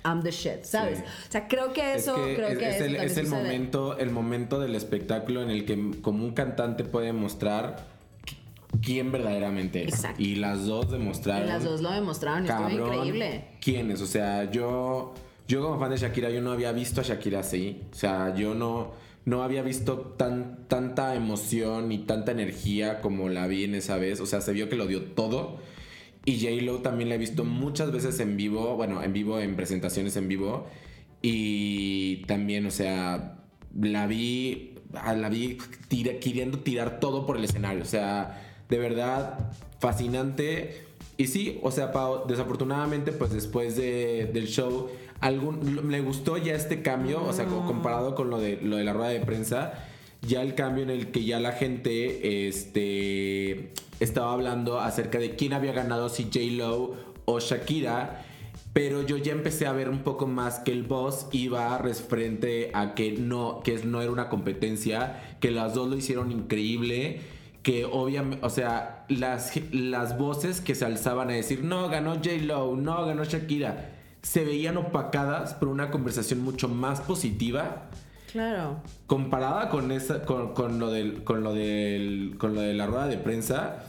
I'm 0.05 0.22
the 0.22 0.33
shit, 0.33 0.64
¿sabes? 0.64 0.99
Sí. 0.99 1.05
O 1.05 1.33
sea, 1.33 1.47
creo 1.49 1.72
que 1.72 1.95
eso, 1.95 2.16
es 2.16 2.26
que 2.26 2.35
creo 2.35 2.49
es, 2.49 2.59
que 2.59 2.68
es 2.70 2.80
el, 2.80 2.97
es 2.97 3.28
momento, 3.28 3.97
el 3.99 4.11
momento 4.11 4.59
del 4.59 4.74
espectáculo 4.74 5.43
en 5.43 5.51
el 5.51 5.64
que 5.64 6.01
como 6.03 6.24
un 6.24 6.33
cantante 6.33 6.83
puede 6.83 7.12
mostrar 7.12 7.87
qui- 8.26 8.80
quién 8.83 9.12
verdaderamente 9.12 9.85
es. 9.85 9.95
Exacto. 9.95 10.20
Y 10.20 10.35
las 10.35 10.66
dos 10.66 10.91
demostraron. 10.91 11.47
Y 11.47 11.53
las 11.53 11.62
dos 11.62 11.80
lo 11.80 11.93
demostraron 11.93 12.45
y 12.45 12.49
estuvo 12.49 12.68
cabrón, 12.68 12.95
increíble. 12.95 13.45
¿Quiénes? 13.61 14.01
O 14.01 14.07
sea, 14.07 14.51
yo, 14.51 15.14
yo 15.47 15.62
como 15.62 15.78
fan 15.78 15.91
de 15.91 15.99
Shakira, 15.99 16.30
yo 16.30 16.41
no 16.41 16.51
había 16.51 16.72
visto 16.72 17.01
a 17.01 17.05
Shakira 17.05 17.39
así. 17.39 17.83
O 17.93 17.95
sea, 17.95 18.35
yo 18.35 18.55
no, 18.55 18.91
no 19.24 19.42
había 19.42 19.62
visto 19.62 19.98
tan, 19.98 20.66
tanta 20.68 21.14
emoción 21.14 21.92
y 21.92 21.98
tanta 21.98 22.32
energía 22.32 23.00
como 23.00 23.28
la 23.28 23.46
vi 23.46 23.64
en 23.64 23.74
esa 23.74 23.96
vez. 23.96 24.20
O 24.20 24.26
sea, 24.26 24.40
se 24.40 24.52
vio 24.52 24.68
que 24.68 24.76
lo 24.76 24.86
dio 24.86 25.02
todo. 25.02 25.58
Y 26.24 26.40
J-Lo 26.40 26.78
también 26.78 27.08
la 27.08 27.16
he 27.16 27.18
visto 27.18 27.44
muchas 27.44 27.90
veces 27.92 28.18
en 28.20 28.36
vivo, 28.36 28.76
bueno, 28.76 29.02
en 29.02 29.12
vivo, 29.12 29.38
en 29.40 29.56
presentaciones 29.56 30.16
en 30.16 30.28
vivo. 30.28 30.66
Y 31.20 32.24
también, 32.26 32.66
o 32.66 32.70
sea, 32.70 33.38
la 33.80 34.06
vi, 34.06 34.74
ah, 34.94 35.14
la 35.14 35.28
vi 35.28 35.58
queriendo 36.20 36.58
tirar 36.60 36.98
todo 37.00 37.26
por 37.26 37.36
el 37.36 37.44
escenario. 37.44 37.82
O 37.82 37.86
sea, 37.86 38.42
de 38.68 38.78
verdad, 38.78 39.50
fascinante. 39.78 40.82
Y 41.16 41.26
sí, 41.28 41.58
o 41.62 41.70
sea, 41.70 41.92
Pau, 41.92 42.26
desafortunadamente, 42.26 43.12
pues 43.12 43.32
después 43.32 43.76
de- 43.76 44.30
del 44.32 44.46
show, 44.48 44.88
algún, 45.22 45.90
le 45.90 46.00
gustó 46.02 46.36
ya 46.36 46.54
este 46.54 46.82
cambio, 46.82 47.24
o 47.24 47.32
sea, 47.32 47.46
co- 47.46 47.64
comparado 47.64 48.14
con 48.14 48.28
lo 48.28 48.38
de, 48.38 48.58
lo 48.62 48.76
de 48.76 48.84
la 48.84 48.92
rueda 48.92 49.08
de 49.08 49.20
prensa, 49.20 49.72
ya 50.20 50.42
el 50.42 50.54
cambio 50.54 50.82
en 50.82 50.90
el 50.90 51.10
que 51.10 51.24
ya 51.24 51.40
la 51.40 51.52
gente 51.52 52.48
este, 52.48 53.72
estaba 54.00 54.32
hablando 54.34 54.80
acerca 54.80 55.18
de 55.18 55.34
quién 55.36 55.52
había 55.52 55.72
ganado, 55.72 56.08
si 56.08 56.24
J-Lo 56.24 56.94
o 57.24 57.40
Shakira. 57.40 58.24
Pero 58.72 59.06
yo 59.06 59.18
ya 59.18 59.32
empecé 59.32 59.66
a 59.66 59.72
ver 59.72 59.90
un 59.90 59.98
poco 59.98 60.26
más 60.26 60.60
que 60.60 60.72
el 60.72 60.82
boss 60.82 61.26
iba 61.32 61.76
referente 61.76 62.70
a 62.72 62.94
que 62.94 63.12
no, 63.12 63.60
que 63.62 63.76
no 63.84 64.00
era 64.00 64.10
una 64.10 64.30
competencia, 64.30 65.36
que 65.40 65.50
las 65.50 65.74
dos 65.74 65.88
lo 65.90 65.96
hicieron 65.96 66.32
increíble, 66.32 67.20
que 67.62 67.84
obviamente, 67.84 68.44
o 68.46 68.48
sea, 68.48 69.04
las, 69.08 69.52
las 69.72 70.16
voces 70.16 70.62
que 70.62 70.74
se 70.74 70.86
alzaban 70.86 71.28
a 71.28 71.34
decir, 71.34 71.62
no, 71.64 71.88
ganó 71.90 72.14
J-Lo, 72.14 72.74
no, 72.76 73.04
ganó 73.04 73.24
Shakira, 73.24 73.90
se 74.22 74.44
veían 74.44 74.76
opacadas 74.76 75.54
por 75.54 75.68
una 75.68 75.90
conversación 75.90 76.40
mucho 76.42 76.68
más 76.68 77.00
positiva 77.00 77.88
Claro. 78.30 78.80
comparada 79.06 79.68
con 79.68 79.92
esa 79.92 80.22
con, 80.22 80.54
con 80.54 80.78
lo 80.78 80.90
del 80.90 81.22
con 81.22 81.42
lo 81.42 81.52
del 81.52 82.36
con 82.38 82.54
lo 82.54 82.62
de 82.62 82.72
la 82.72 82.86
rueda 82.86 83.06
de 83.06 83.18
prensa 83.18 83.84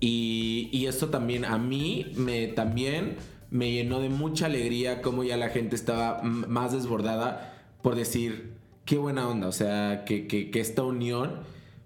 y, 0.00 0.68
y 0.72 0.86
esto 0.86 1.08
también 1.08 1.44
a 1.44 1.58
mí 1.58 2.12
me 2.16 2.46
también 2.48 3.16
me 3.50 3.72
llenó 3.72 4.00
de 4.00 4.10
mucha 4.10 4.46
alegría 4.46 5.02
como 5.02 5.24
ya 5.24 5.36
la 5.36 5.48
gente 5.48 5.74
estaba 5.76 6.22
más 6.22 6.72
desbordada 6.72 7.64
por 7.82 7.96
decir 7.96 8.52
qué 8.84 8.96
buena 8.98 9.28
onda 9.28 9.48
o 9.48 9.52
sea 9.52 10.04
que, 10.04 10.28
que, 10.28 10.50
que 10.50 10.60
esta 10.60 10.82
unión 10.84 11.40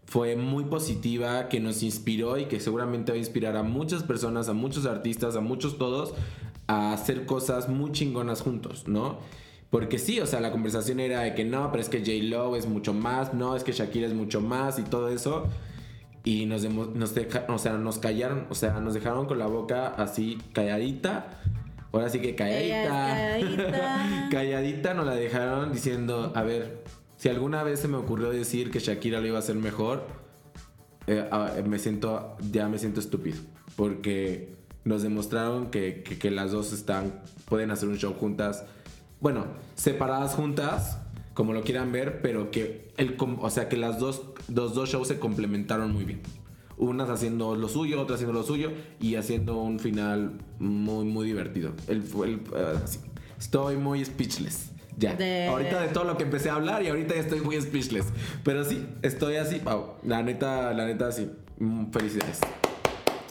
fue 0.05 0.37
muy 0.37 0.65
positiva 0.65 1.49
que 1.49 1.59
nos 1.59 1.83
inspiró 1.83 2.39
y 2.39 2.45
que 2.45 2.61
seguramente 2.61 3.13
va 3.13 3.17
a 3.17 3.19
inspirar 3.19 3.57
a 3.57 3.63
muchas 3.63 4.03
personas 4.03 4.49
a 4.49 4.53
muchos 4.53 4.85
artistas 4.85 5.37
a 5.37 5.41
muchos 5.41 5.79
todos 5.79 6.13
a 6.67 6.93
hacer 6.93 7.27
cosas 7.27 7.69
muy 7.69 7.93
chingonas 7.93 8.43
juntos 8.43 8.89
no 8.89 9.19
porque 9.71 9.99
sí, 9.99 10.21
o 10.21 10.27
sea, 10.27 10.41
la 10.41 10.53
conversación 10.53 11.01
era 11.01 11.23
de 11.23 11.35
que 11.35 11.45
no, 11.45 11.71
pero 11.73 11.83
es 11.83 11.89
que 11.89 11.99
J-Lo 11.99 12.55
es 12.57 12.67
mucho 12.67 12.95
más, 12.95 13.35
no, 13.35 13.57
es 13.57 13.65
que 13.65 13.73
Shakira 13.73 14.07
es 14.07 14.15
mucho 14.15 14.41
más 14.41 14.79
y 14.79 14.83
todo 14.85 15.09
eso. 15.09 15.49
Y 16.25 16.47
nos, 16.47 16.63
nos, 16.65 17.15
deja- 17.15 17.47
o 17.49 17.59
sea, 17.59 17.73
nos 17.75 17.99
callaron, 17.99 18.47
o 18.49 18.55
sea, 18.55 18.81
nos 18.81 18.95
dejaron 18.95 19.27
con 19.27 19.39
la 19.39 19.47
boca 19.47 19.89
así 19.89 20.39
calladita. 20.53 21.41
Ahora 21.93 22.09
sí 22.09 22.21
que 22.21 22.35
calladita. 22.37 22.89
Calladita. 22.89 24.29
calladita 24.31 24.95
nos 24.95 25.07
la 25.07 25.15
dejaron 25.15 25.73
diciendo, 25.73 26.33
a 26.35 26.43
ver, 26.43 26.85
si 27.17 27.29
alguna 27.29 27.63
vez 27.65 27.81
se 27.81 27.89
me 27.89 27.97
ocurrió 27.97 28.31
decir 28.31 28.71
que 28.71 28.79
Shakira 28.79 29.21
lo 29.21 29.27
iba 29.27 29.37
a 29.37 29.41
hacer 29.41 29.57
mejor, 29.57 30.07
eh, 31.09 31.27
ah, 31.31 31.51
me 31.67 31.79
siento, 31.81 32.37
ya 32.53 32.69
me 32.69 32.79
siento 32.79 33.01
estúpido. 33.01 33.39
Porque 33.75 34.56
nos 34.87 35.03
demostraron 35.03 35.67
que, 35.71 36.03
que- 36.03 36.17
que 36.19 36.31
las 36.31 36.53
dos 36.53 36.73
están, 36.73 37.21
pueden 37.45 37.71
hacer 37.71 37.89
un 37.91 37.99
show 37.99 38.15
juntas. 38.15 38.65
Bueno, 39.21 39.45
separadas 39.75 40.35
juntas, 40.35 40.99
como 41.35 41.53
lo 41.53 41.63
quieran 41.63 41.93
ver, 41.93 42.23
pero 42.23 42.51
que 42.51 42.89
el, 42.97 43.17
o 43.19 43.51
sea, 43.51 43.69
que 43.69 43.77
las 43.77 43.99
dos, 43.99 44.23
los 44.49 44.75
dos 44.75 44.89
shows 44.89 45.09
se 45.09 45.19
complementaron 45.19 45.93
muy 45.93 46.05
bien. 46.05 46.21
Unas 46.79 47.09
haciendo 47.09 47.57
lo 47.57 47.69
suyo, 47.69 48.01
otras 48.01 48.17
haciendo 48.19 48.39
lo 48.39 48.45
suyo 48.47 48.71
y 49.01 49.15
haciendo 49.17 49.57
un 49.61 49.79
final 49.81 50.33
muy, 50.59 51.05
muy 51.05 51.27
divertido. 51.27 51.73
El, 51.89 52.03
el- 52.25 52.41
sí. 52.87 52.99
Estoy 53.39 53.77
muy 53.77 54.05
speechless. 54.05 54.71
Ya. 54.99 55.15
De- 55.15 55.47
Ahorita 55.49 55.81
de 55.81 55.89
todo 55.89 56.05
lo 56.05 56.17
que 56.17 56.23
empecé 56.25 56.49
a 56.51 56.55
hablar 56.55 56.83
y 56.83 56.89
ahorita 56.89 57.15
ya 57.15 57.21
estoy 57.21 57.41
muy 57.41 57.61
speechless. 57.61 58.07
Pero 58.45 58.65
sí, 58.65 58.87
estoy 59.03 59.37
así. 59.37 59.61
La 60.05 60.23
neta, 60.23 60.73
la 60.75 60.87
neta, 60.87 61.11
sí. 61.13 61.31
Mm, 61.59 61.91
Felicidades. 61.91 62.41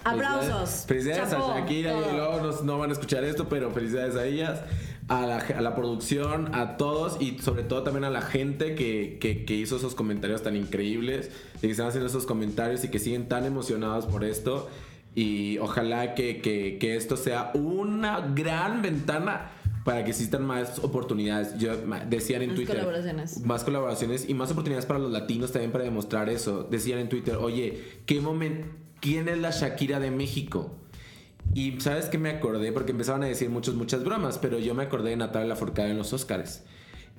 Aplausos. 0.06 0.86
Felicidades 0.88 1.30
Chapó, 1.32 1.52
a 1.52 1.60
Shakira 1.60 1.92
y 1.92 2.16
luego 2.16 2.42
no, 2.42 2.62
no 2.64 2.78
van 2.78 2.90
a 2.92 2.94
escuchar 2.94 3.24
esto, 3.24 3.50
pero 3.50 3.72
felicidades 3.72 4.16
a 4.16 4.26
ellas, 4.26 4.62
a 5.08 5.26
la, 5.26 5.38
a 5.38 5.62
la 5.62 5.76
producción, 5.76 6.54
a 6.56 6.78
todos 6.78 7.22
y 7.22 7.40
sobre 7.40 7.64
todo 7.64 7.84
también 7.84 8.04
a 8.06 8.10
la 8.10 8.22
gente 8.22 8.76
que, 8.76 9.18
que- 9.20 9.46
que 9.46 9.54
hizo 9.56 9.78
esos 9.78 9.96
comentarios 9.96 10.42
tan 10.44 10.56
increíbles 10.56 11.32
y 11.58 11.60
que 11.62 11.72
están 11.72 11.88
haciendo 11.88 12.08
esos 12.08 12.26
comentarios 12.26 12.84
y 12.84 12.90
que 12.90 13.00
siguen 13.00 13.28
tan 13.28 13.46
emocionados 13.46 14.06
por 14.06 14.24
esto. 14.24 14.70
Y 15.16 15.58
ojalá 15.60 16.14
que, 16.14 16.42
que- 16.42 16.78
que 16.80 16.96
esto 16.96 17.18
sea 17.18 17.52
una 17.54 18.20
gran 18.34 18.82
ventana 18.82 19.52
para 19.86 20.04
que 20.04 20.10
existan 20.10 20.44
más 20.44 20.80
oportunidades. 20.80 21.58
Yo 21.60 21.72
decían 22.10 22.42
en 22.42 22.50
Más 22.50 22.56
Twitter. 22.56 22.76
colaboraciones. 22.78 23.42
Más 23.46 23.64
colaboraciones 23.64 24.28
y 24.28 24.34
más 24.34 24.50
oportunidades 24.52 24.86
para 24.88 25.00
los 25.00 25.12
latinos 25.12 25.52
también 25.52 25.72
para 25.72 25.84
demostrar 25.84 26.28
eso. 26.30 26.64
Decían 26.64 26.98
en 27.00 27.08
Twitter, 27.10 27.36
oye, 27.36 27.84
¿qué 28.08 28.20
momento? 28.20 28.68
¿Quién 29.06 29.30
es 29.30 29.38
la 29.38 29.52
Shakira 29.52 30.00
de 30.00 30.10
México? 30.10 30.72
Y 31.54 31.80
sabes 31.80 32.06
que 32.06 32.18
me 32.18 32.32
acordé, 32.32 32.72
porque 32.72 32.92
empezaban 32.92 33.22
a 33.22 33.28
decir 33.28 33.52
muchas, 33.52 33.76
muchas 33.76 34.04
bromas, 34.04 34.40
pero 34.40 34.58
yo 34.58 34.74
me 34.74 34.82
acordé 34.82 35.12
de 35.12 35.16
Natalia 35.16 35.50
Lafourcade 35.50 35.92
en 35.92 36.00
los 36.00 36.12
Oscars. 36.12 36.64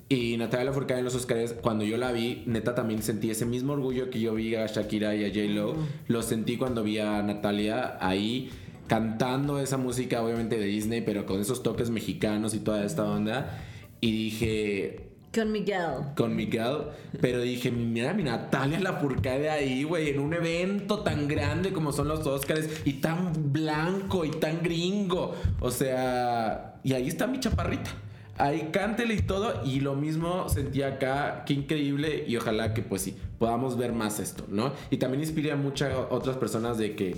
Y 0.08 0.36
Natalia 0.36 0.64
Lafourcade 0.64 0.98
en 0.98 1.04
los 1.04 1.14
Oscars, 1.14 1.52
cuando 1.52 1.84
yo 1.84 1.96
la 1.96 2.10
vi, 2.10 2.42
neta 2.46 2.74
también 2.74 3.04
sentí 3.04 3.30
ese 3.30 3.46
mismo 3.46 3.74
orgullo 3.74 4.10
que 4.10 4.18
yo 4.18 4.34
vi 4.34 4.56
a 4.56 4.66
Shakira 4.66 5.14
y 5.14 5.26
a 5.26 5.28
J-Lo. 5.28 5.76
Lo 6.08 6.22
sentí 6.22 6.56
cuando 6.56 6.82
vi 6.82 6.98
a 6.98 7.22
Natalia 7.22 7.98
ahí 8.00 8.50
cantando 8.88 9.60
esa 9.60 9.76
música, 9.76 10.24
obviamente 10.24 10.58
de 10.58 10.66
Disney, 10.66 11.02
pero 11.02 11.24
con 11.24 11.40
esos 11.40 11.62
toques 11.62 11.90
mexicanos 11.90 12.54
y 12.54 12.58
toda 12.58 12.84
esta 12.84 13.04
onda. 13.04 13.60
Y 14.00 14.10
dije, 14.10 15.05
Con 15.36 15.52
Miguel. 15.52 16.14
con 16.16 16.34
Miguel, 16.34 16.78
pero 17.20 17.42
dije, 17.42 17.70
mira, 17.70 18.14
mi 18.14 18.22
Natalia 18.22 18.80
Lafourcade 18.80 19.50
ahí, 19.50 19.84
güey, 19.84 20.08
en 20.08 20.20
un 20.20 20.32
evento 20.32 21.00
tan 21.00 21.28
grande 21.28 21.74
como 21.74 21.92
son 21.92 22.08
los 22.08 22.26
Oscars 22.26 22.66
y 22.86 22.94
tan 22.94 23.52
blanco 23.52 24.24
y 24.24 24.30
tan 24.30 24.62
gringo. 24.62 25.34
O 25.60 25.70
sea, 25.70 26.76
y 26.82 26.94
ahí 26.94 27.06
está 27.08 27.26
mi 27.26 27.38
chaparrita. 27.38 27.90
Ahí 28.38 28.70
cántele 28.72 29.14
y 29.14 29.22
todo, 29.22 29.62
y 29.64 29.80
lo 29.80 29.94
mismo 29.94 30.48
sentí 30.48 30.82
acá, 30.82 31.44
qué 31.46 31.54
increíble, 31.54 32.24
y 32.26 32.36
ojalá 32.36 32.72
que 32.72 32.82
pues 32.82 33.02
sí, 33.02 33.16
podamos 33.38 33.76
ver 33.76 33.92
más 33.92 34.20
esto, 34.20 34.44
¿no? 34.48 34.72
Y 34.90 34.96
también 34.96 35.22
inspira 35.22 35.54
a 35.54 35.56
muchas 35.56 35.94
otras 36.10 36.36
personas 36.36 36.78
de 36.78 36.94
que 36.94 37.14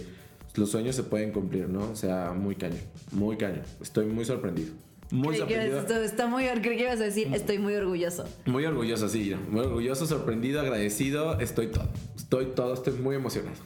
los 0.55 0.71
sueños 0.71 0.97
se 0.97 1.05
pueden 1.05 1.31
cumplir, 1.33 1.69
¿no? 1.69 1.91
O 1.91 1.97
sea, 1.97 2.33
muy 2.37 2.57
cañón, 2.57 2.81
muy 3.13 3.37
cañón. 3.37 3.63
Estoy 3.81 4.07
muy 4.07 4.25
sorprendido. 4.25 4.73
Muy 5.11 5.37
está 5.37 6.27
muy, 6.27 6.45
creí 6.47 6.77
que 6.77 6.83
ibas 6.83 7.01
a 7.01 7.05
decir, 7.05 7.31
estoy 7.35 7.59
muy 7.59 7.75
orgulloso. 7.75 8.25
Muy 8.45 8.65
orgulloso, 8.67 9.09
sí, 9.09 9.25
yo. 9.27 9.39
muy 9.49 9.61
orgulloso, 9.61 10.07
sorprendido, 10.07 10.61
agradecido, 10.61 11.41
estoy 11.41 11.69
todo. 11.69 11.89
Estoy 12.17 12.47
todo, 12.55 12.75
estoy 12.75 12.93
muy 12.95 13.17
emocionado. 13.17 13.57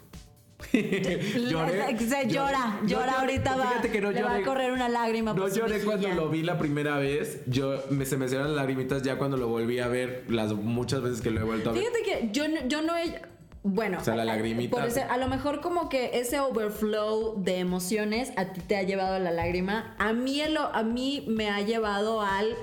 Lloré, 0.73 1.99
Se 1.99 2.29
llora, 2.29 2.81
llora 2.87 3.21
ahorita 3.21 3.57
va. 3.57 3.83
Que 3.83 4.01
no 4.01 4.11
le 4.11 4.23
va 4.23 4.37
a 4.37 4.43
correr 4.43 4.71
una 4.71 4.89
lágrima 4.89 5.35
No 5.35 5.43
por 5.43 5.51
su 5.51 5.59
lloré 5.59 5.81
cuando 5.81 6.09
lo 6.09 6.29
vi 6.29 6.43
la 6.43 6.59
primera 6.59 6.99
vez. 6.99 7.43
Yo 7.47 7.83
me, 7.91 8.07
se 8.07 8.17
me 8.17 8.27
hicieron 8.27 8.49
las 8.49 8.57
lagrimitas 8.57 9.03
ya 9.03 9.19
cuando 9.19 9.37
lo 9.37 9.49
volví 9.49 9.81
a 9.81 9.89
ver 9.89 10.25
las 10.29 10.53
muchas 10.55 11.03
veces 11.03 11.21
que 11.21 11.31
lo 11.31 11.41
he 11.41 11.45
vuelto 11.45 11.71
a 11.71 11.73
ver. 11.73 11.83
Fíjate 11.83 12.03
que 12.03 12.29
yo, 12.33 12.45
yo 12.69 12.83
no 12.83 12.97
he. 12.97 13.21
Bueno, 13.65 13.99
O 14.01 14.05
sea, 14.05 14.17
la 14.17 14.25
lagrimita. 14.25 14.77
por 14.77 14.87
ese- 14.89 15.03
a 15.03 15.17
lo 15.19 15.29
mejor 15.29 15.61
como 15.61 15.89
que 15.89 16.19
ese 16.19 16.41
overflow 16.41 17.41
de 17.43 17.59
emociones 17.59 18.33
a 18.37 18.47
ti 18.47 18.61
te 18.61 18.77
ha 18.77 18.83
llevado 18.83 19.15
a 19.15 19.19
la 19.21 19.31
lágrima. 19.31 19.95
A 19.99 20.13
mí, 20.13 20.41
en 20.41 20.55
lo- 20.55 20.75
a 20.75 20.83
mí 20.83 21.25
me 21.29 21.49
ha 21.51 21.61
llevado 21.61 22.21
al... 22.23 22.57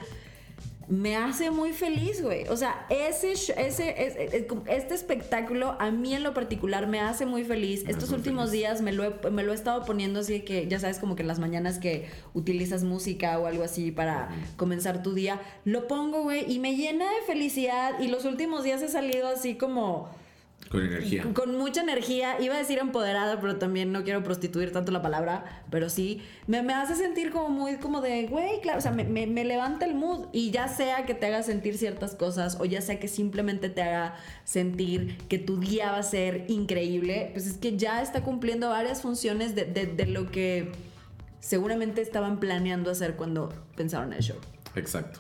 Me 0.88 1.16
hace 1.16 1.52
muy 1.52 1.72
feliz, 1.72 2.24
güey. 2.24 2.48
O 2.48 2.58
sea, 2.58 2.88
ese, 2.90 3.34
ese, 3.34 3.54
es- 3.68 3.78
es- 4.18 4.46
este 4.68 4.96
espectáculo 4.96 5.76
a 5.80 5.92
mí 5.92 6.16
en 6.16 6.24
lo 6.24 6.34
particular 6.34 6.88
me 6.88 7.00
hace 7.00 7.28
muy 7.28 7.44
feliz. 7.44 7.84
Estos 7.88 8.12
últimos 8.12 8.50
días 8.50 8.82
me 8.82 8.92
lo, 8.92 9.04
he, 9.04 9.30
me 9.30 9.44
lo 9.44 9.52
he 9.52 9.56
estado 9.56 9.86
poniendo 9.86 10.22
así 10.22 10.34
de 10.34 10.44
que, 10.44 10.68
ya 10.68 10.80
sabes, 10.80 10.98
como 10.98 11.16
que 11.16 11.22
en 11.22 11.28
las 11.28 11.38
mañanas 11.38 11.78
que 11.78 12.10
utilizas 12.34 12.84
música 12.84 13.38
o 13.38 13.46
algo 13.46 13.64
así 13.64 13.92
para 13.92 14.30
comenzar 14.58 15.04
tu 15.04 15.14
día, 15.14 15.40
lo 15.64 15.88
pongo, 15.88 16.24
güey, 16.24 16.52
y 16.52 16.58
me 16.58 16.76
llena 16.76 17.06
de 17.06 17.22
felicidad. 17.28 18.00
Y 18.00 18.08
los 18.08 18.26
últimos 18.26 18.64
días 18.64 18.82
he 18.82 18.90
salido 18.90 19.28
así 19.28 19.54
como 19.54 20.10
Con 20.70 20.86
energía. 20.86 21.24
con 21.34 21.58
mucha 21.58 21.82
energía, 21.82 22.40
iba 22.40 22.54
a 22.54 22.58
decir 22.60 22.78
empoderada, 22.78 23.42
pero 23.42 23.56
también 23.56 23.92
no 23.92 24.04
quiero 24.04 24.22
prostituir 24.24 24.72
tanto 24.72 24.92
la 24.92 25.02
palabra, 25.02 25.64
pero 25.72 25.90
sí, 25.90 26.22
me, 26.46 26.62
me 26.62 26.74
hace 26.74 26.94
sentir 26.96 27.32
como 27.32 27.50
muy 27.50 27.78
como 27.78 28.02
de, 28.02 28.28
güey, 28.28 28.62
claro, 28.62 28.78
o 28.78 28.82
sea, 28.82 28.92
me, 28.92 29.04
me- 29.04 29.26
me 29.26 29.46
levanta 29.46 29.86
el 29.86 29.96
mood 29.96 30.28
y 30.32 30.52
ya 30.52 30.68
sea 30.68 31.08
que 31.08 31.16
te 31.16 31.26
haga 31.26 31.42
sentir 31.42 31.76
ciertas 31.78 32.14
cosas 32.14 32.58
o 32.60 32.66
ya 32.66 32.82
sea 32.82 33.00
que 33.00 33.08
simplemente 33.08 33.70
te 33.70 33.82
haga 33.82 34.16
sentir 34.44 35.18
que 35.28 35.40
tu 35.40 35.60
día 35.60 35.92
va 35.92 35.98
a 35.98 36.04
ser 36.04 36.46
increíble, 36.50 37.32
pues 37.34 37.48
es 37.48 37.58
que 37.58 37.76
ya 37.76 38.04
está 38.04 38.22
cumpliendo 38.22 38.70
varias 38.70 39.02
funciones 39.02 39.56
de, 39.56 39.66
de- 39.66 39.88
de 39.88 40.06
lo 40.06 40.30
que 40.30 40.72
seguramente 41.40 42.02
estaban 42.02 42.40
planeando 42.40 42.92
hacer 42.92 43.16
cuando 43.16 43.50
pensaron 43.76 44.14
el 44.14 44.22
show. 44.22 44.38
Exacto. 44.76 45.20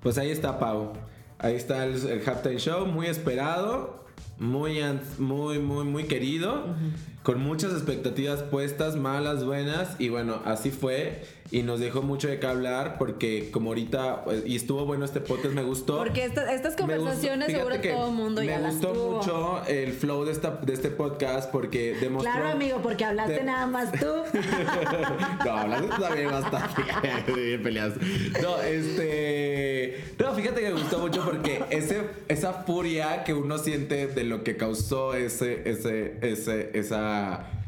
Pues 0.00 0.18
ahí 0.18 0.30
está 0.30 0.58
Pau. 0.58 0.94
Ahí 1.38 1.54
está 1.54 1.84
el, 1.84 1.94
el 2.08 2.28
halftime 2.28 2.58
show, 2.58 2.86
muy 2.86 3.06
esperado, 3.06 4.04
muy, 4.40 4.80
muy, 5.18 5.58
muy, 5.58 5.84
muy 5.84 6.04
querido, 6.04 6.74
con 7.22 7.38
muchas 7.40 7.72
expectativas 7.72 8.42
puestas, 8.42 8.96
malas, 8.96 9.44
buenas, 9.44 9.96
y 9.98 10.08
bueno, 10.08 10.40
así 10.44 10.70
fue. 10.70 11.22
Y 11.52 11.64
nos 11.64 11.80
dejó 11.80 12.00
mucho 12.00 12.28
de 12.28 12.38
qué 12.38 12.46
hablar, 12.46 12.96
porque 12.96 13.50
como 13.50 13.70
ahorita, 13.70 14.22
pues, 14.24 14.44
y 14.46 14.54
estuvo 14.54 14.86
bueno 14.86 15.04
este 15.04 15.20
podcast, 15.20 15.52
me 15.52 15.64
gustó. 15.64 15.96
Porque 15.98 16.24
esta- 16.24 16.52
estas 16.54 16.74
Me 16.76 16.82
gustó- 16.82 16.96
conversaciones 16.96 17.46
fíjate 17.48 17.64
seguro 17.68 17.82
que 17.82 17.88
todo 17.90 18.06
el 18.08 18.14
mundo 18.14 18.42
ya 18.44 18.58
Me 18.60 18.70
gustó 18.70 18.94
mucho 18.94 19.62
el 19.66 19.92
flow 19.92 20.24
de, 20.24 20.30
esta, 20.32 20.50
de 20.62 20.72
este 20.72 20.90
podcast, 20.90 21.50
porque 21.50 21.96
demostró... 22.00 22.30
Claro, 22.32 22.50
amigo, 22.50 22.78
porque 22.80 23.04
hablaste 23.04 23.32
de- 23.34 23.42
nada 23.42 23.66
más 23.66 23.90
tú. 23.90 24.06
no, 25.44 25.50
hablando 25.50 25.88
también 25.98 26.30
bastante. 26.30 26.82
Bien 27.34 27.62
peleados. 27.64 27.94
No, 28.40 28.60
este. 28.62 30.04
No, 30.20 30.32
fíjate 30.34 30.60
que 30.60 30.68
me 30.70 30.80
gustó 30.80 30.98
mucho 31.00 31.24
porque 31.24 31.64
ese, 31.70 32.02
esa 32.28 32.52
furia 32.52 33.24
que 33.24 33.34
uno 33.34 33.58
siente 33.58 34.06
de 34.06 34.22
lo 34.24 34.44
que 34.44 34.56
causó 34.56 35.14
ese, 35.14 35.68
ese, 35.68 36.14
ese, 36.22 36.70
esa 36.74 37.09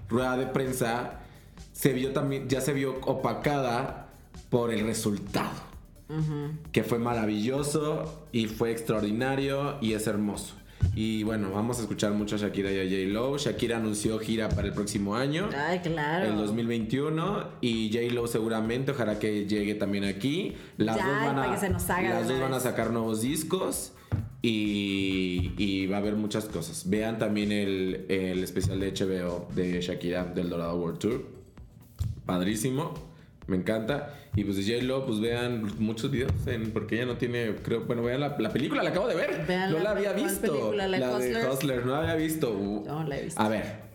rueda 0.09 0.37
de 0.37 0.47
prensa 0.47 1.21
se 1.73 1.93
vio 1.93 2.13
también, 2.13 2.49
ya 2.49 2.61
se 2.61 2.73
vio 2.73 3.01
opacada 3.03 4.09
por 4.51 4.73
el 4.73 4.85
resultado. 4.87 5.73
Que 6.73 6.85
fue 6.85 6.99
maravilloso 6.99 8.27
y 8.33 8.47
fue 8.47 8.71
extraordinario 8.71 9.79
y 9.81 9.95
es 9.95 10.07
hermoso. 10.07 10.55
Y 10.95 11.23
bueno, 11.23 11.51
vamos 11.53 11.79
a 11.79 11.83
escuchar 11.83 12.13
mucho 12.13 12.37
a 12.37 12.39
Shakira 12.39 12.71
y 12.71 12.81
a 12.81 12.85
J. 12.85 13.13
Lo. 13.15 13.39
Shakira 13.39 13.79
anunció 13.79 14.19
gira 14.19 14.51
para 14.51 14.69
el 14.69 14.75
próximo 14.75 15.17
año. 15.17 15.49
Ay, 15.57 15.79
claro. 15.79 16.27
El 16.27 16.37
2021 16.37 17.45
y 17.63 17.91
J-Lo 17.91 18.27
seguramente, 18.27 18.91
ojalá 18.91 19.19
que 19.19 19.47
llegue 19.47 19.75
también 19.75 20.05
aquí. 20.05 20.55
Las 20.77 20.97
Ya, 20.97 21.07
dos 21.07 21.15
van 21.25 21.39
a, 21.39 21.47
las 21.47 22.29
dos 22.29 22.41
van 22.41 22.61
sacar 22.61 22.91
nuevos 22.91 23.23
discos 23.23 23.93
y, 24.43 25.53
y 25.57 25.87
va 25.87 25.97
a 25.97 26.01
haber 26.01 26.15
muchas 26.17 26.47
cosas. 26.47 26.89
Vean 26.91 27.19
también 27.19 27.53
el, 27.53 28.07
el 28.09 28.43
especial 28.43 28.81
de 28.81 28.93
HBO 28.93 29.49
de 29.55 29.81
Shakira 29.81 30.25
del 30.25 30.51
Dorado 30.51 30.77
World 30.77 30.99
Tour. 30.99 31.25
Padrísimo, 32.27 32.95
me 33.47 33.57
encanta. 33.57 34.15
Y 34.35 34.45
pues 34.45 34.57
de 34.57 34.63
J-Lo, 34.75 35.05
pues 35.07 35.21
vean 35.21 35.71
muchos 35.79 36.11
videos 36.11 36.33
en, 36.47 36.71
porque 36.73 36.97
ella 36.97 37.07
no 37.07 37.17
tiene, 37.19 37.55
creo, 37.63 37.85
bueno, 37.85 38.03
vean 38.03 38.21
la, 38.21 38.37
la 38.39 38.51
película, 38.53 38.83
la 38.83 38.91
acabo 38.91 39.07
de 39.09 39.15
ver. 39.15 39.45
Vean 39.47 39.71
no 39.73 39.79
la- 39.79 39.85
la 39.85 39.91
había 39.91 40.13
¿cuál 40.15 40.25
visto. 40.25 40.53
película? 40.53 40.89
¿La 40.89 41.19
de? 41.19 41.49
Hustler, 41.51 41.85
no 41.87 41.93
la 41.93 41.99
había 42.03 42.15
visto. 42.15 42.83
No 42.87 43.05
la 43.05 43.19
he 43.19 43.25
visto. 43.25 43.41
A 43.43 43.49
ver, 43.49 43.92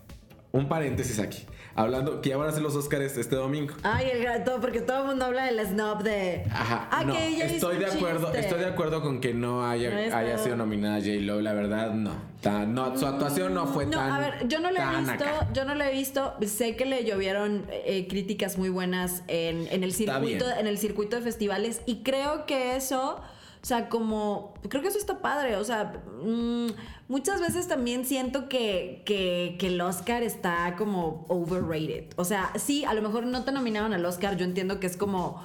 un 0.52 0.68
paréntesis 0.68 1.18
aquí. 1.18 1.44
Hablando 1.74 2.20
que 2.20 2.30
ya 2.30 2.36
van 2.36 2.48
a 2.48 2.52
ser 2.52 2.62
los 2.62 2.74
Oscars 2.74 3.16
este 3.16 3.36
domingo. 3.36 3.72
Ay, 3.84 4.08
el 4.12 4.24
gato, 4.24 4.58
porque 4.60 4.80
todo 4.80 5.02
el 5.02 5.06
mundo 5.06 5.26
habla 5.26 5.44
del 5.44 5.64
snob 5.64 6.02
de. 6.02 6.44
Ajá, 6.50 6.88
Ah, 6.90 7.04
no, 7.04 7.12
que 7.12 7.28
ella 7.28 7.44
hizo 7.46 7.54
estoy 7.54 7.76
de 7.76 7.86
acuerdo, 7.86 8.24
chiste. 8.26 8.40
estoy 8.40 8.58
de 8.60 8.66
acuerdo 8.66 9.00
con 9.00 9.20
que 9.20 9.32
no 9.32 9.64
haya, 9.64 9.90
No 10.08 10.16
haya 10.16 10.38
sido 10.38 10.56
nominada 10.56 10.96
J 10.98 11.10
Lo, 11.20 11.40
la 11.40 11.52
verdad 11.52 11.92
no. 11.92 12.10
Tan- 12.40 12.74
no, 12.74 12.98
su 12.98 13.06
actuación 13.06 13.54
no 13.54 13.66
fue 13.68 13.84
No, 13.86 13.92
tan 13.92 14.10
a 14.10 14.18
ver, 14.18 14.48
yo 14.48 14.58
no 14.58 14.72
la 14.72 14.92
he 14.92 14.96
visto, 14.98 15.12
acá. 15.24 15.48
yo 15.52 15.64
no 15.64 15.74
la 15.76 15.88
he 15.88 15.92
visto. 15.92 16.34
Sé 16.46 16.74
que 16.74 16.84
le 16.84 17.04
llovieron 17.04 17.66
eh, 17.70 18.08
críticas 18.08 18.58
muy 18.58 18.70
buenas 18.70 19.22
en, 19.28 19.68
en 19.70 19.84
el 19.84 19.92
circuito, 19.92 20.46
en 20.50 20.66
el 20.66 20.78
circuito 20.78 21.14
de 21.16 21.22
festivales 21.22 21.82
y 21.86 22.02
creo 22.02 22.44
que 22.46 22.74
eso, 22.74 23.20
o 23.62 23.66
sea, 23.66 23.88
como, 23.88 24.54
creo 24.68 24.82
que 24.82 24.88
eso 24.88 24.98
está 24.98 25.20
padre. 25.20 25.56
O 25.56 25.64
sea, 25.64 26.00
mm, 26.22 26.68
muchas 27.08 27.40
veces 27.40 27.66
también 27.66 28.04
siento 28.04 28.48
que, 28.48 29.02
que, 29.04 29.56
que 29.58 29.68
el 29.68 29.80
Oscar 29.80 30.22
está 30.22 30.76
como 30.76 31.24
overrated. 31.28 32.06
O 32.16 32.24
sea, 32.24 32.52
sí, 32.56 32.84
a 32.84 32.94
lo 32.94 33.02
mejor 33.02 33.26
no 33.26 33.44
te 33.44 33.52
nominaron 33.52 33.92
al 33.92 34.04
Oscar. 34.04 34.36
Yo 34.36 34.44
entiendo 34.44 34.78
que 34.80 34.86
es 34.86 34.96
como 34.96 35.42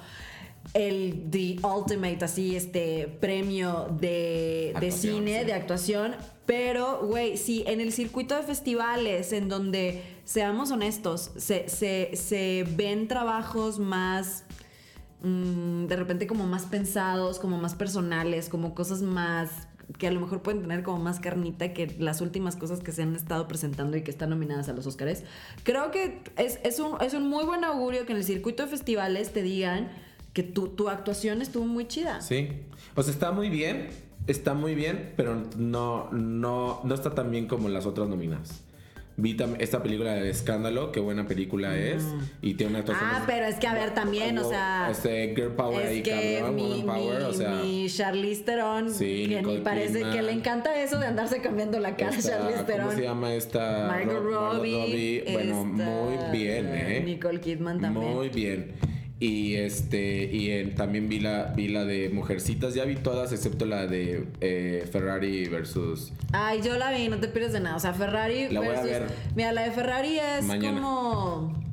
el 0.72 1.28
the 1.30 1.56
ultimate 1.66 2.24
así 2.24 2.56
este 2.56 3.06
premio 3.20 3.88
de, 4.00 4.74
de 4.80 4.90
cine 4.90 5.40
sí. 5.40 5.44
de 5.44 5.52
actuación 5.52 6.16
pero 6.46 7.06
güey 7.06 7.36
sí 7.36 7.64
en 7.66 7.80
el 7.80 7.92
circuito 7.92 8.34
de 8.34 8.42
festivales 8.42 9.32
en 9.32 9.50
donde 9.50 10.02
seamos 10.24 10.70
honestos 10.70 11.32
se, 11.36 11.68
se, 11.68 12.16
se 12.16 12.66
ven 12.76 13.08
trabajos 13.08 13.78
más 13.78 14.44
mm, 15.22 15.86
de 15.86 15.96
repente 15.96 16.26
como 16.26 16.46
más 16.46 16.64
pensados 16.64 17.38
como 17.38 17.58
más 17.58 17.74
personales 17.74 18.48
como 18.48 18.74
cosas 18.74 19.02
más 19.02 19.68
que 19.98 20.06
a 20.06 20.10
lo 20.10 20.20
mejor 20.20 20.42
pueden 20.42 20.62
tener 20.62 20.82
como 20.82 20.98
más 20.98 21.20
carnita 21.20 21.72
que 21.72 21.94
las 21.98 22.20
últimas 22.20 22.56
cosas 22.56 22.80
que 22.80 22.92
se 22.92 23.02
han 23.02 23.14
estado 23.14 23.46
presentando 23.46 23.96
y 23.96 24.02
que 24.02 24.10
están 24.10 24.30
nominadas 24.30 24.68
a 24.68 24.72
los 24.72 24.86
Oscars. 24.86 25.24
Creo 25.62 25.90
que 25.90 26.22
es, 26.36 26.58
es, 26.64 26.80
un, 26.80 27.00
es 27.02 27.14
un 27.14 27.28
muy 27.28 27.44
buen 27.44 27.64
augurio 27.64 28.06
que 28.06 28.12
en 28.12 28.18
el 28.18 28.24
circuito 28.24 28.62
de 28.64 28.68
festivales 28.70 29.32
te 29.32 29.42
digan 29.42 29.90
que 30.32 30.42
tu, 30.42 30.68
tu 30.68 30.88
actuación 30.88 31.42
estuvo 31.42 31.66
muy 31.66 31.86
chida. 31.86 32.20
Sí. 32.20 32.48
O 32.96 33.02
sea, 33.02 33.12
está 33.12 33.30
muy 33.30 33.50
bien, 33.50 33.88
está 34.26 34.54
muy 34.54 34.74
bien, 34.74 35.12
pero 35.16 35.42
no, 35.56 36.10
no, 36.12 36.80
no 36.82 36.94
está 36.94 37.14
tan 37.14 37.30
bien 37.30 37.46
como 37.46 37.68
las 37.68 37.86
otras 37.86 38.08
nominadas. 38.08 38.63
Vi 39.16 39.36
esta 39.60 39.80
película 39.80 40.12
de 40.14 40.28
Escándalo, 40.28 40.90
qué 40.90 40.98
buena 40.98 41.28
película 41.28 41.78
es. 41.78 42.04
Y 42.42 42.54
tiene 42.54 42.70
una 42.70 42.78
actuación. 42.80 43.08
Ah, 43.12 43.22
pero 43.26 43.46
es 43.46 43.54
que 43.56 43.68
a 43.68 43.74
ver 43.74 43.94
también, 43.94 44.36
o 44.38 44.48
sea. 44.48 44.88
Este, 44.90 45.32
Girl 45.36 45.52
Power 45.52 45.86
ahí, 45.86 46.02
que 46.02 46.38
cabrón, 46.40 46.56
mi, 46.56 46.62
Woman 46.82 46.96
Power, 46.96 47.18
mi- 47.20 47.24
o 47.24 47.32
sea. 47.32 47.50
mi 47.62 47.86
Charlize 47.88 48.42
Theron, 48.42 48.90
Sí, 48.92 49.26
que 49.28 49.36
Nicole 49.36 49.58
ni 49.58 49.64
parece 49.64 49.98
Kidman. 49.98 50.12
que 50.16 50.22
le 50.22 50.32
encanta 50.32 50.82
eso 50.82 50.98
de 50.98 51.06
andarse 51.06 51.40
cambiando 51.40 51.78
la 51.78 51.94
cara 51.96 52.10
a 52.10 52.18
esta- 52.18 52.38
Charlize 52.38 52.64
Theron. 52.64 52.86
¿Cómo 52.86 52.96
se 52.98 53.02
llama 53.04 53.34
esta? 53.34 53.86
Margot 53.86 54.14
Ro- 54.20 54.52
Robbie. 54.54 55.22
Bueno, 55.30 55.62
esta, 55.62 55.84
muy 55.84 56.38
bien, 56.38 56.66
¿eh? 56.74 57.02
Nicole 57.04 57.40
Kidman 57.40 57.80
también. 57.80 58.12
Muy 58.14 58.28
bien. 58.30 58.72
Y 59.20 59.54
este 59.54 60.24
y 60.32 60.50
en- 60.50 60.74
también 60.74 61.08
vi 61.08 61.20
la 61.20 61.52
vi 61.56 61.68
la 61.68 61.84
de 61.84 62.08
Mujercitas, 62.10 62.74
ya 62.74 62.84
vi 62.84 62.96
todas 62.96 63.32
excepto 63.32 63.64
la 63.64 63.86
de 63.86 64.26
eh, 64.40 64.88
Ferrari 64.90 65.46
versus 65.48 66.12
Ay, 66.32 66.60
yo 66.62 66.76
la 66.76 66.90
vi, 66.90 67.08
no 67.08 67.18
te 67.18 67.28
pierdes 67.28 67.52
de 67.52 67.60
nada. 67.60 67.76
O 67.76 67.80
sea, 67.80 67.94
Ferrari 67.94 68.48
La 68.50 68.60
voy 68.60 68.70
a 68.70 68.82
versus- 68.82 68.90
ver. 68.90 69.06
Mira, 69.36 69.52
la 69.52 69.62
de 69.62 69.70
Ferrari 69.70 70.18
es 70.18 70.44
Mañana. 70.44 70.80
como. 70.80 71.64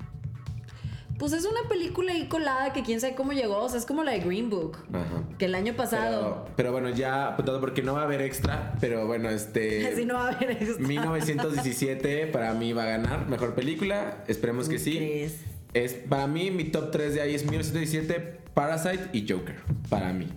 Pues 1.17 1.33
es 1.33 1.45
una 1.45 1.67
película 1.69 2.13
ahí 2.13 2.25
colada 2.27 2.73
que 2.73 2.81
quién 2.81 2.99
sabe 2.99 3.13
cómo 3.13 3.31
llegó. 3.33 3.57
O 3.57 3.69
sea, 3.69 3.77
es 3.79 3.85
como 3.85 4.03
la 4.03 4.11
de 4.13 4.19
Green 4.21 4.49
Book. 4.49 4.77
Ajá. 4.91 5.23
Que 5.37 5.45
el 5.45 5.53
año 5.53 5.75
pasado. 5.75 6.45
Pero, 6.45 6.55
pero 6.55 6.71
bueno, 6.71 6.89
ya 6.89 7.27
apuntado 7.27 7.59
porque 7.59 7.83
no 7.83 7.93
va 7.93 8.01
a 8.01 8.05
haber 8.05 8.21
extra, 8.21 8.73
pero 8.81 9.05
bueno, 9.05 9.29
este 9.29 9.85
Así 9.93 10.05
no 10.05 10.15
va 10.15 10.29
a 10.29 10.31
haber 10.31 10.51
esto. 10.51 10.79
1917 10.79 12.25
para 12.27 12.53
mí 12.53 12.73
va 12.73 12.83
a 12.83 12.87
ganar 12.87 13.27
mejor 13.27 13.53
película, 13.53 14.23
esperemos 14.27 14.67
que 14.67 14.79
sí. 14.79 14.97
¿Crees? 14.97 15.41
Es 15.73 15.93
para 15.93 16.27
mí 16.27 16.51
mi 16.51 16.65
top 16.65 16.91
3 16.91 17.15
de 17.15 17.21
ahí 17.21 17.35
es 17.35 17.43
1917, 17.43 18.41
Parasite 18.53 19.09
y 19.13 19.27
Joker, 19.27 19.55
para 19.89 20.11
mí. 20.11 20.27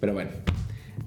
Pero 0.00 0.14
bueno, 0.14 0.30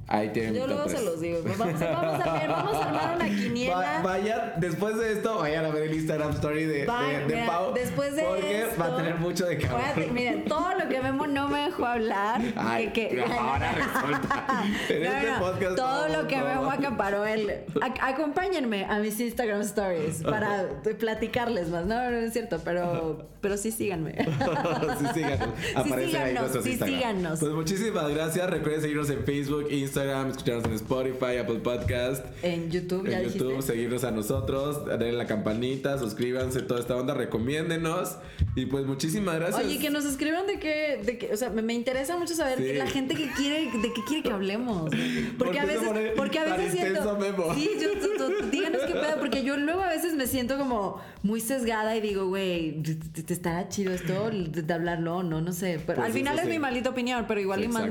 ahí 0.09 0.29
tienen 0.29 0.55
Yo 0.55 0.67
luego 0.67 0.83
se 0.89 0.95
3. 0.95 1.05
los 1.05 1.21
digo. 1.21 1.39
Vamos 1.57 1.81
a, 1.81 1.91
vamos 1.91 2.27
a 2.27 2.33
ver, 2.33 2.49
vamos 2.49 2.75
a 2.75 2.85
armar 2.85 3.15
una 3.15 3.25
quiniela. 3.29 3.75
Va- 3.75 4.01
vayan, 4.01 4.53
después 4.57 4.97
de 4.97 5.13
esto, 5.13 5.37
vayan 5.39 5.65
a 5.65 5.69
ver 5.69 5.83
el 5.83 5.93
Instagram 5.93 6.31
story 6.31 6.65
de, 6.65 6.85
Va- 6.85 7.03
de, 7.07 7.19
de 7.19 7.25
mira, 7.27 7.45
Pau. 7.47 7.73
después 7.73 8.15
de 8.15 8.23
porque 8.23 8.61
esto, 8.63 8.79
va 8.81 8.85
a 8.87 8.97
tener 8.97 9.15
mucho 9.15 9.45
de 9.45 9.57
cabrón. 9.57 10.13
Miren, 10.13 10.45
todo 10.45 10.73
lo 10.77 10.89
que 10.89 10.99
Memo 11.01 11.27
no 11.27 11.47
me 11.47 11.59
dejó 11.61 11.85
hablar. 11.85 12.41
Ay, 12.55 12.87
que, 12.91 13.07
que- 13.09 13.23
ahora 13.39 13.71
resulta. 13.71 14.45
En 14.89 15.03
No, 15.03 15.09
este 15.11 15.31
no, 15.31 15.39
podcast 15.39 15.75
todo 15.75 16.07
lo 16.09 16.27
que. 16.27 16.37
Memo 16.37 16.71
acaparó 16.71 17.25
el. 17.25 17.49
Ac- 17.75 17.99
acompáñenme 18.01 18.85
a 18.85 18.99
mis 18.99 19.19
Instagram 19.19 19.61
stories 19.61 20.23
para 20.23 20.67
platicarles 20.99 21.69
más. 21.69 21.85
No, 21.85 22.09
no 22.09 22.17
es 22.17 22.33
cierto, 22.33 22.59
pero, 22.63 23.27
pero 23.41 23.57
sí 23.57 23.71
síganme. 23.71 24.15
sí, 24.17 25.05
síganos. 25.13 25.49
Aparecen 25.75 26.09
síganos, 26.09 26.39
nuestros 26.41 26.63
sí, 26.63 26.71
Instagram. 26.71 26.97
síganos. 26.99 27.39
Pues 27.39 27.51
muchísimas 27.53 28.09
gracias. 28.09 28.49
Recuerden 28.49 28.81
seguirnos 28.81 29.09
en 29.09 29.23
Facebook, 29.23 29.67
Instagram, 29.69 29.98
escucharnos 30.03 30.65
en 30.65 30.73
Spotify, 30.73 31.37
Apple 31.41 31.59
Podcast. 31.59 32.25
En 32.41 32.71
YouTube, 32.71 33.07
ya 33.09 33.19
en 33.19 33.29
YouTube, 33.29 33.49
dijiste. 33.49 33.73
seguirnos 33.73 34.03
a 34.03 34.11
nosotros, 34.11 34.85
darle 34.85 35.11
la 35.11 35.25
campanita, 35.27 35.97
suscríbanse, 35.99 36.61
toda 36.61 36.79
esta 36.79 36.95
onda, 36.95 37.13
recomiéndenos. 37.13 38.15
Y 38.55 38.65
pues 38.67 38.85
muchísimas 38.85 39.35
gracias. 39.35 39.65
Oye, 39.65 39.79
que 39.79 39.89
nos 39.89 40.05
escriban 40.05 40.47
de 40.47 40.59
qué, 40.59 41.01
de 41.03 41.17
qué, 41.17 41.33
o 41.33 41.37
sea, 41.37 41.49
me, 41.49 41.61
me 41.61 41.73
interesa 41.73 42.17
mucho 42.17 42.33
saber 42.35 42.57
Sí. 42.57 42.63
que 42.65 42.73
la 42.75 42.87
gente 42.87 43.15
que 43.15 43.29
quiere, 43.31 43.65
de 43.71 43.93
qué 43.93 44.01
quiere 44.07 44.23
que 44.23 44.31
hablemos. 44.31 44.89
¿Por 45.37 45.47
Porque 45.47 45.59
a 45.59 45.65
veces, 45.65 45.89
porque 46.15 46.39
a 46.39 46.55
veces 46.55 46.71
siento, 46.73 47.17
Memo? 47.17 47.53
sí, 47.53 47.69
yo, 47.81 47.91
tú- 47.99 48.17
tú- 48.17 48.49
díganos 48.51 48.81
qué 48.81 48.93
pedo, 48.93 49.19
porque 49.19 49.43
yo 49.43 49.57
luego 49.57 49.81
a 49.81 49.89
veces 49.89 50.13
me 50.13 50.27
siento 50.27 50.57
como 50.57 51.01
muy 51.23 51.41
sesgada 51.41 51.95
y 51.95 52.01
digo, 52.01 52.27
güey, 52.27 52.81
te, 52.81 53.33
estará 53.33 53.67
chido 53.69 53.91
esto 53.93 54.29
de, 54.31 54.73
hablarlo, 54.73 55.23
no, 55.23 55.41
no 55.41 55.51
sé, 55.51 55.79
pero 55.85 55.97
Pues 55.97 56.07
al 56.07 56.13
final 56.13 56.35
sí, 56.35 56.39
es 56.41 56.45
sí. 56.45 56.51
mi 56.51 56.59
maldita 56.59 56.89
opinión, 56.89 57.25
pero 57.27 57.39
igual 57.41 57.61
y 57.61 57.65
exacto. 57.65 57.89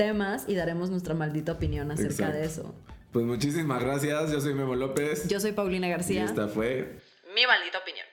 Temas 0.00 0.44
y 0.48 0.54
daremos 0.54 0.88
nuestra 0.88 1.12
maldita 1.12 1.52
opinión 1.52 1.90
acerca 1.90 2.10
Exacto. 2.12 2.38
de 2.38 2.44
eso. 2.46 2.74
Pues 3.12 3.26
muchísimas 3.26 3.82
gracias. 3.82 4.32
Yo 4.32 4.40
soy 4.40 4.54
Memo 4.54 4.74
López. 4.74 5.28
Yo 5.28 5.38
soy 5.40 5.52
Paulina 5.52 5.88
y 5.88 5.90
García. 5.90 6.24
esta 6.24 6.48
fue 6.48 6.98
Mi 7.34 7.46
maldita 7.46 7.78
opinión. 7.78 8.06